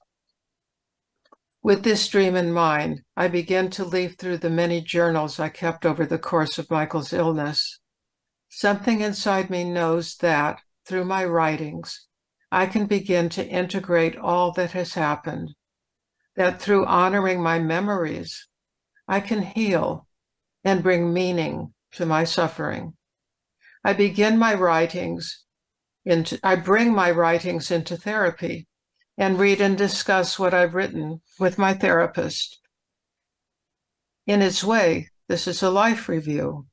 With 1.61 1.83
this 1.83 2.07
dream 2.07 2.35
in 2.35 2.51
mind, 2.51 3.03
I 3.15 3.27
begin 3.27 3.69
to 3.71 3.85
leaf 3.85 4.15
through 4.17 4.39
the 4.39 4.49
many 4.49 4.81
journals 4.81 5.39
I 5.39 5.49
kept 5.49 5.85
over 5.85 6.07
the 6.07 6.17
course 6.17 6.57
of 6.57 6.71
Michael's 6.71 7.13
illness. 7.13 7.79
Something 8.57 9.01
inside 9.01 9.49
me 9.49 9.65
knows 9.65 10.15
that, 10.21 10.61
through 10.87 11.03
my 11.03 11.25
writings, 11.25 12.07
I 12.49 12.67
can 12.67 12.85
begin 12.85 13.27
to 13.31 13.45
integrate 13.45 14.15
all 14.15 14.53
that 14.53 14.71
has 14.71 14.93
happened, 14.93 15.55
that 16.37 16.61
through 16.61 16.85
honoring 16.85 17.43
my 17.43 17.59
memories, 17.59 18.47
I 19.09 19.19
can 19.19 19.41
heal 19.41 20.07
and 20.63 20.81
bring 20.81 21.13
meaning 21.13 21.73
to 21.95 22.05
my 22.05 22.23
suffering. 22.23 22.93
I 23.83 23.91
begin 23.91 24.39
my 24.39 24.53
writings 24.53 25.43
into, 26.05 26.39
I 26.41 26.55
bring 26.55 26.95
my 26.95 27.11
writings 27.11 27.71
into 27.71 27.97
therapy 27.97 28.69
and 29.17 29.37
read 29.37 29.59
and 29.59 29.77
discuss 29.77 30.39
what 30.39 30.53
I've 30.53 30.75
written 30.75 31.21
with 31.37 31.57
my 31.57 31.73
therapist. 31.73 32.57
In 34.25 34.41
its 34.41 34.63
way, 34.63 35.09
this 35.27 35.45
is 35.45 35.61
a 35.61 35.69
life 35.69 36.07
review. 36.07 36.67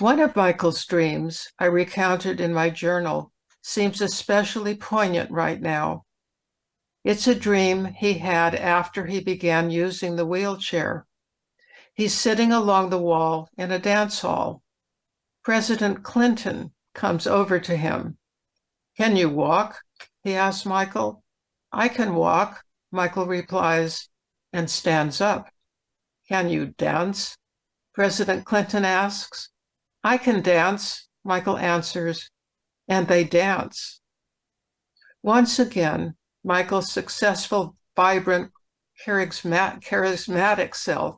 One 0.00 0.18
of 0.18 0.34
Michael's 0.34 0.86
dreams 0.86 1.52
I 1.58 1.66
recounted 1.66 2.40
in 2.40 2.54
my 2.54 2.70
journal 2.70 3.32
seems 3.60 4.00
especially 4.00 4.74
poignant 4.74 5.30
right 5.30 5.60
now. 5.60 6.06
It's 7.04 7.26
a 7.26 7.34
dream 7.34 7.84
he 7.84 8.14
had 8.14 8.54
after 8.54 9.04
he 9.04 9.20
began 9.20 9.70
using 9.70 10.16
the 10.16 10.24
wheelchair. 10.24 11.06
He's 11.92 12.14
sitting 12.14 12.50
along 12.50 12.88
the 12.88 12.98
wall 12.98 13.50
in 13.58 13.70
a 13.70 13.78
dance 13.78 14.22
hall. 14.22 14.62
President 15.44 16.02
Clinton 16.02 16.72
comes 16.94 17.26
over 17.26 17.60
to 17.60 17.76
him. 17.76 18.16
Can 18.96 19.16
you 19.16 19.28
walk? 19.28 19.82
He 20.24 20.32
asks 20.34 20.64
Michael. 20.64 21.22
I 21.72 21.88
can 21.88 22.14
walk, 22.14 22.64
Michael 22.90 23.26
replies 23.26 24.08
and 24.50 24.70
stands 24.70 25.20
up. 25.20 25.50
Can 26.26 26.48
you 26.48 26.68
dance? 26.78 27.36
President 27.92 28.46
Clinton 28.46 28.86
asks. 28.86 29.49
I 30.02 30.18
can 30.18 30.42
dance, 30.42 31.08
Michael 31.24 31.58
answers, 31.58 32.30
and 32.88 33.06
they 33.06 33.24
dance. 33.24 34.00
Once 35.22 35.58
again, 35.58 36.14
Michael's 36.42 36.90
successful, 36.90 37.76
vibrant, 37.94 38.50
charismatic 39.06 40.74
self 40.74 41.16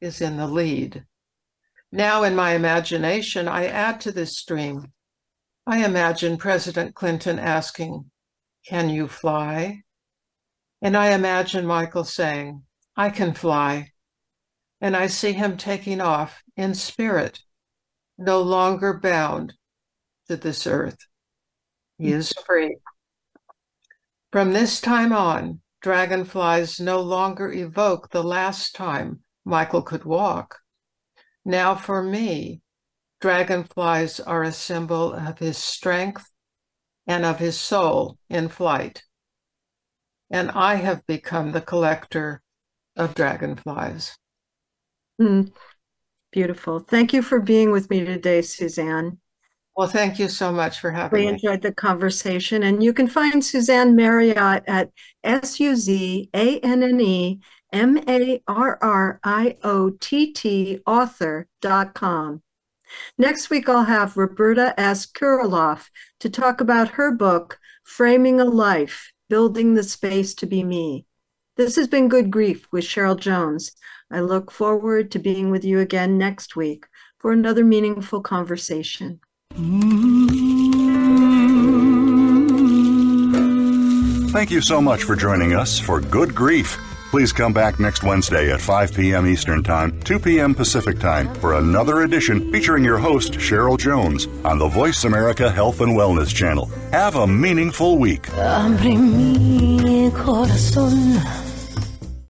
is 0.00 0.20
in 0.20 0.36
the 0.36 0.46
lead. 0.46 1.04
Now, 1.90 2.22
in 2.22 2.34
my 2.34 2.54
imagination, 2.54 3.48
I 3.48 3.66
add 3.66 4.00
to 4.02 4.12
this 4.12 4.38
stream. 4.38 4.92
I 5.66 5.84
imagine 5.84 6.38
President 6.38 6.94
Clinton 6.94 7.38
asking, 7.38 8.10
Can 8.66 8.88
you 8.88 9.08
fly? 9.08 9.82
And 10.80 10.96
I 10.96 11.12
imagine 11.12 11.66
Michael 11.66 12.04
saying, 12.04 12.62
I 12.96 13.10
can 13.10 13.34
fly. 13.34 13.92
And 14.80 14.96
I 14.96 15.06
see 15.06 15.32
him 15.32 15.56
taking 15.56 16.00
off 16.00 16.42
in 16.56 16.74
spirit, 16.74 17.40
no 18.18 18.40
longer 18.40 18.98
bound 18.98 19.54
to 20.28 20.36
this 20.36 20.66
earth. 20.66 20.98
He 21.98 22.12
is 22.12 22.32
free. 22.46 22.76
From 24.30 24.52
this 24.52 24.80
time 24.80 25.12
on, 25.12 25.60
dragonflies 25.82 26.80
no 26.80 27.00
longer 27.00 27.52
evoke 27.52 28.10
the 28.10 28.24
last 28.24 28.74
time 28.74 29.20
Michael 29.44 29.82
could 29.82 30.04
walk. 30.04 30.60
Now, 31.44 31.74
for 31.74 32.02
me, 32.02 32.62
dragonflies 33.20 34.20
are 34.20 34.42
a 34.42 34.52
symbol 34.52 35.12
of 35.12 35.38
his 35.38 35.58
strength 35.58 36.30
and 37.06 37.24
of 37.24 37.38
his 37.38 37.58
soul 37.58 38.18
in 38.30 38.48
flight. 38.48 39.02
And 40.30 40.50
I 40.50 40.76
have 40.76 41.06
become 41.06 41.52
the 41.52 41.60
collector 41.60 42.42
of 42.96 43.14
dragonflies. 43.14 44.16
Mm, 45.20 45.52
beautiful. 46.32 46.80
Thank 46.80 47.12
you 47.12 47.22
for 47.22 47.38
being 47.38 47.70
with 47.70 47.88
me 47.90 48.04
today, 48.04 48.42
Suzanne. 48.42 49.18
Well, 49.76 49.88
thank 49.88 50.18
you 50.18 50.28
so 50.28 50.52
much 50.52 50.80
for 50.80 50.90
having 50.90 51.18
we 51.18 51.20
me. 51.20 51.26
We 51.26 51.32
enjoyed 51.32 51.62
the 51.62 51.72
conversation. 51.72 52.64
And 52.64 52.82
you 52.82 52.92
can 52.92 53.06
find 53.06 53.42
Suzanne 53.42 53.94
Marriott 53.94 54.64
at 54.66 54.90
S 55.24 55.60
U 55.60 55.76
Z 55.76 56.28
A 56.34 56.58
N 56.60 56.82
N 56.82 57.00
E 57.00 57.40
M 57.72 57.98
A 58.08 58.42
R 58.46 58.78
R 58.82 59.20
I 59.24 59.56
O 59.62 59.90
T 59.90 60.32
T 60.32 60.80
author.com. 60.86 62.42
Next 63.16 63.48
week, 63.48 63.68
I'll 63.70 63.84
have 63.84 64.18
Roberta 64.18 64.78
S. 64.78 65.06
Kuriloff 65.06 65.88
to 66.20 66.28
talk 66.28 66.60
about 66.60 66.88
her 66.90 67.10
book, 67.10 67.58
Framing 67.84 68.40
a 68.40 68.44
Life 68.44 69.12
Building 69.30 69.72
the 69.72 69.82
Space 69.82 70.34
to 70.34 70.46
Be 70.46 70.62
Me. 70.62 71.06
This 71.56 71.76
has 71.76 71.88
been 71.88 72.08
Good 72.08 72.30
Grief 72.30 72.66
with 72.70 72.84
Cheryl 72.84 73.18
Jones. 73.18 73.72
I 74.12 74.20
look 74.20 74.50
forward 74.50 75.10
to 75.12 75.18
being 75.18 75.50
with 75.50 75.64
you 75.64 75.80
again 75.80 76.18
next 76.18 76.54
week 76.54 76.86
for 77.18 77.32
another 77.32 77.64
meaningful 77.64 78.20
conversation. 78.20 79.20
Thank 84.32 84.50
you 84.50 84.60
so 84.60 84.80
much 84.80 85.04
for 85.04 85.16
joining 85.16 85.54
us 85.54 85.78
for 85.78 86.00
Good 86.00 86.34
Grief. 86.34 86.78
Please 87.10 87.32
come 87.32 87.52
back 87.52 87.78
next 87.78 88.02
Wednesday 88.02 88.50
at 88.50 88.60
5 88.60 88.94
p.m. 88.94 89.26
Eastern 89.26 89.62
Time, 89.62 90.00
2 90.02 90.18
p.m. 90.18 90.54
Pacific 90.54 90.98
Time 90.98 91.32
for 91.34 91.58
another 91.58 92.02
edition 92.02 92.50
featuring 92.50 92.84
your 92.84 92.96
host, 92.98 93.34
Cheryl 93.34 93.78
Jones, 93.78 94.26
on 94.44 94.58
the 94.58 94.68
Voice 94.68 95.04
America 95.04 95.50
Health 95.50 95.82
and 95.82 95.92
Wellness 95.92 96.34
Channel. 96.34 96.66
Have 96.90 97.16
a 97.16 97.26
meaningful 97.26 97.98
week. 97.98 98.26
Abre 98.28 98.96
mi 98.96 100.10
corazón 100.12 101.51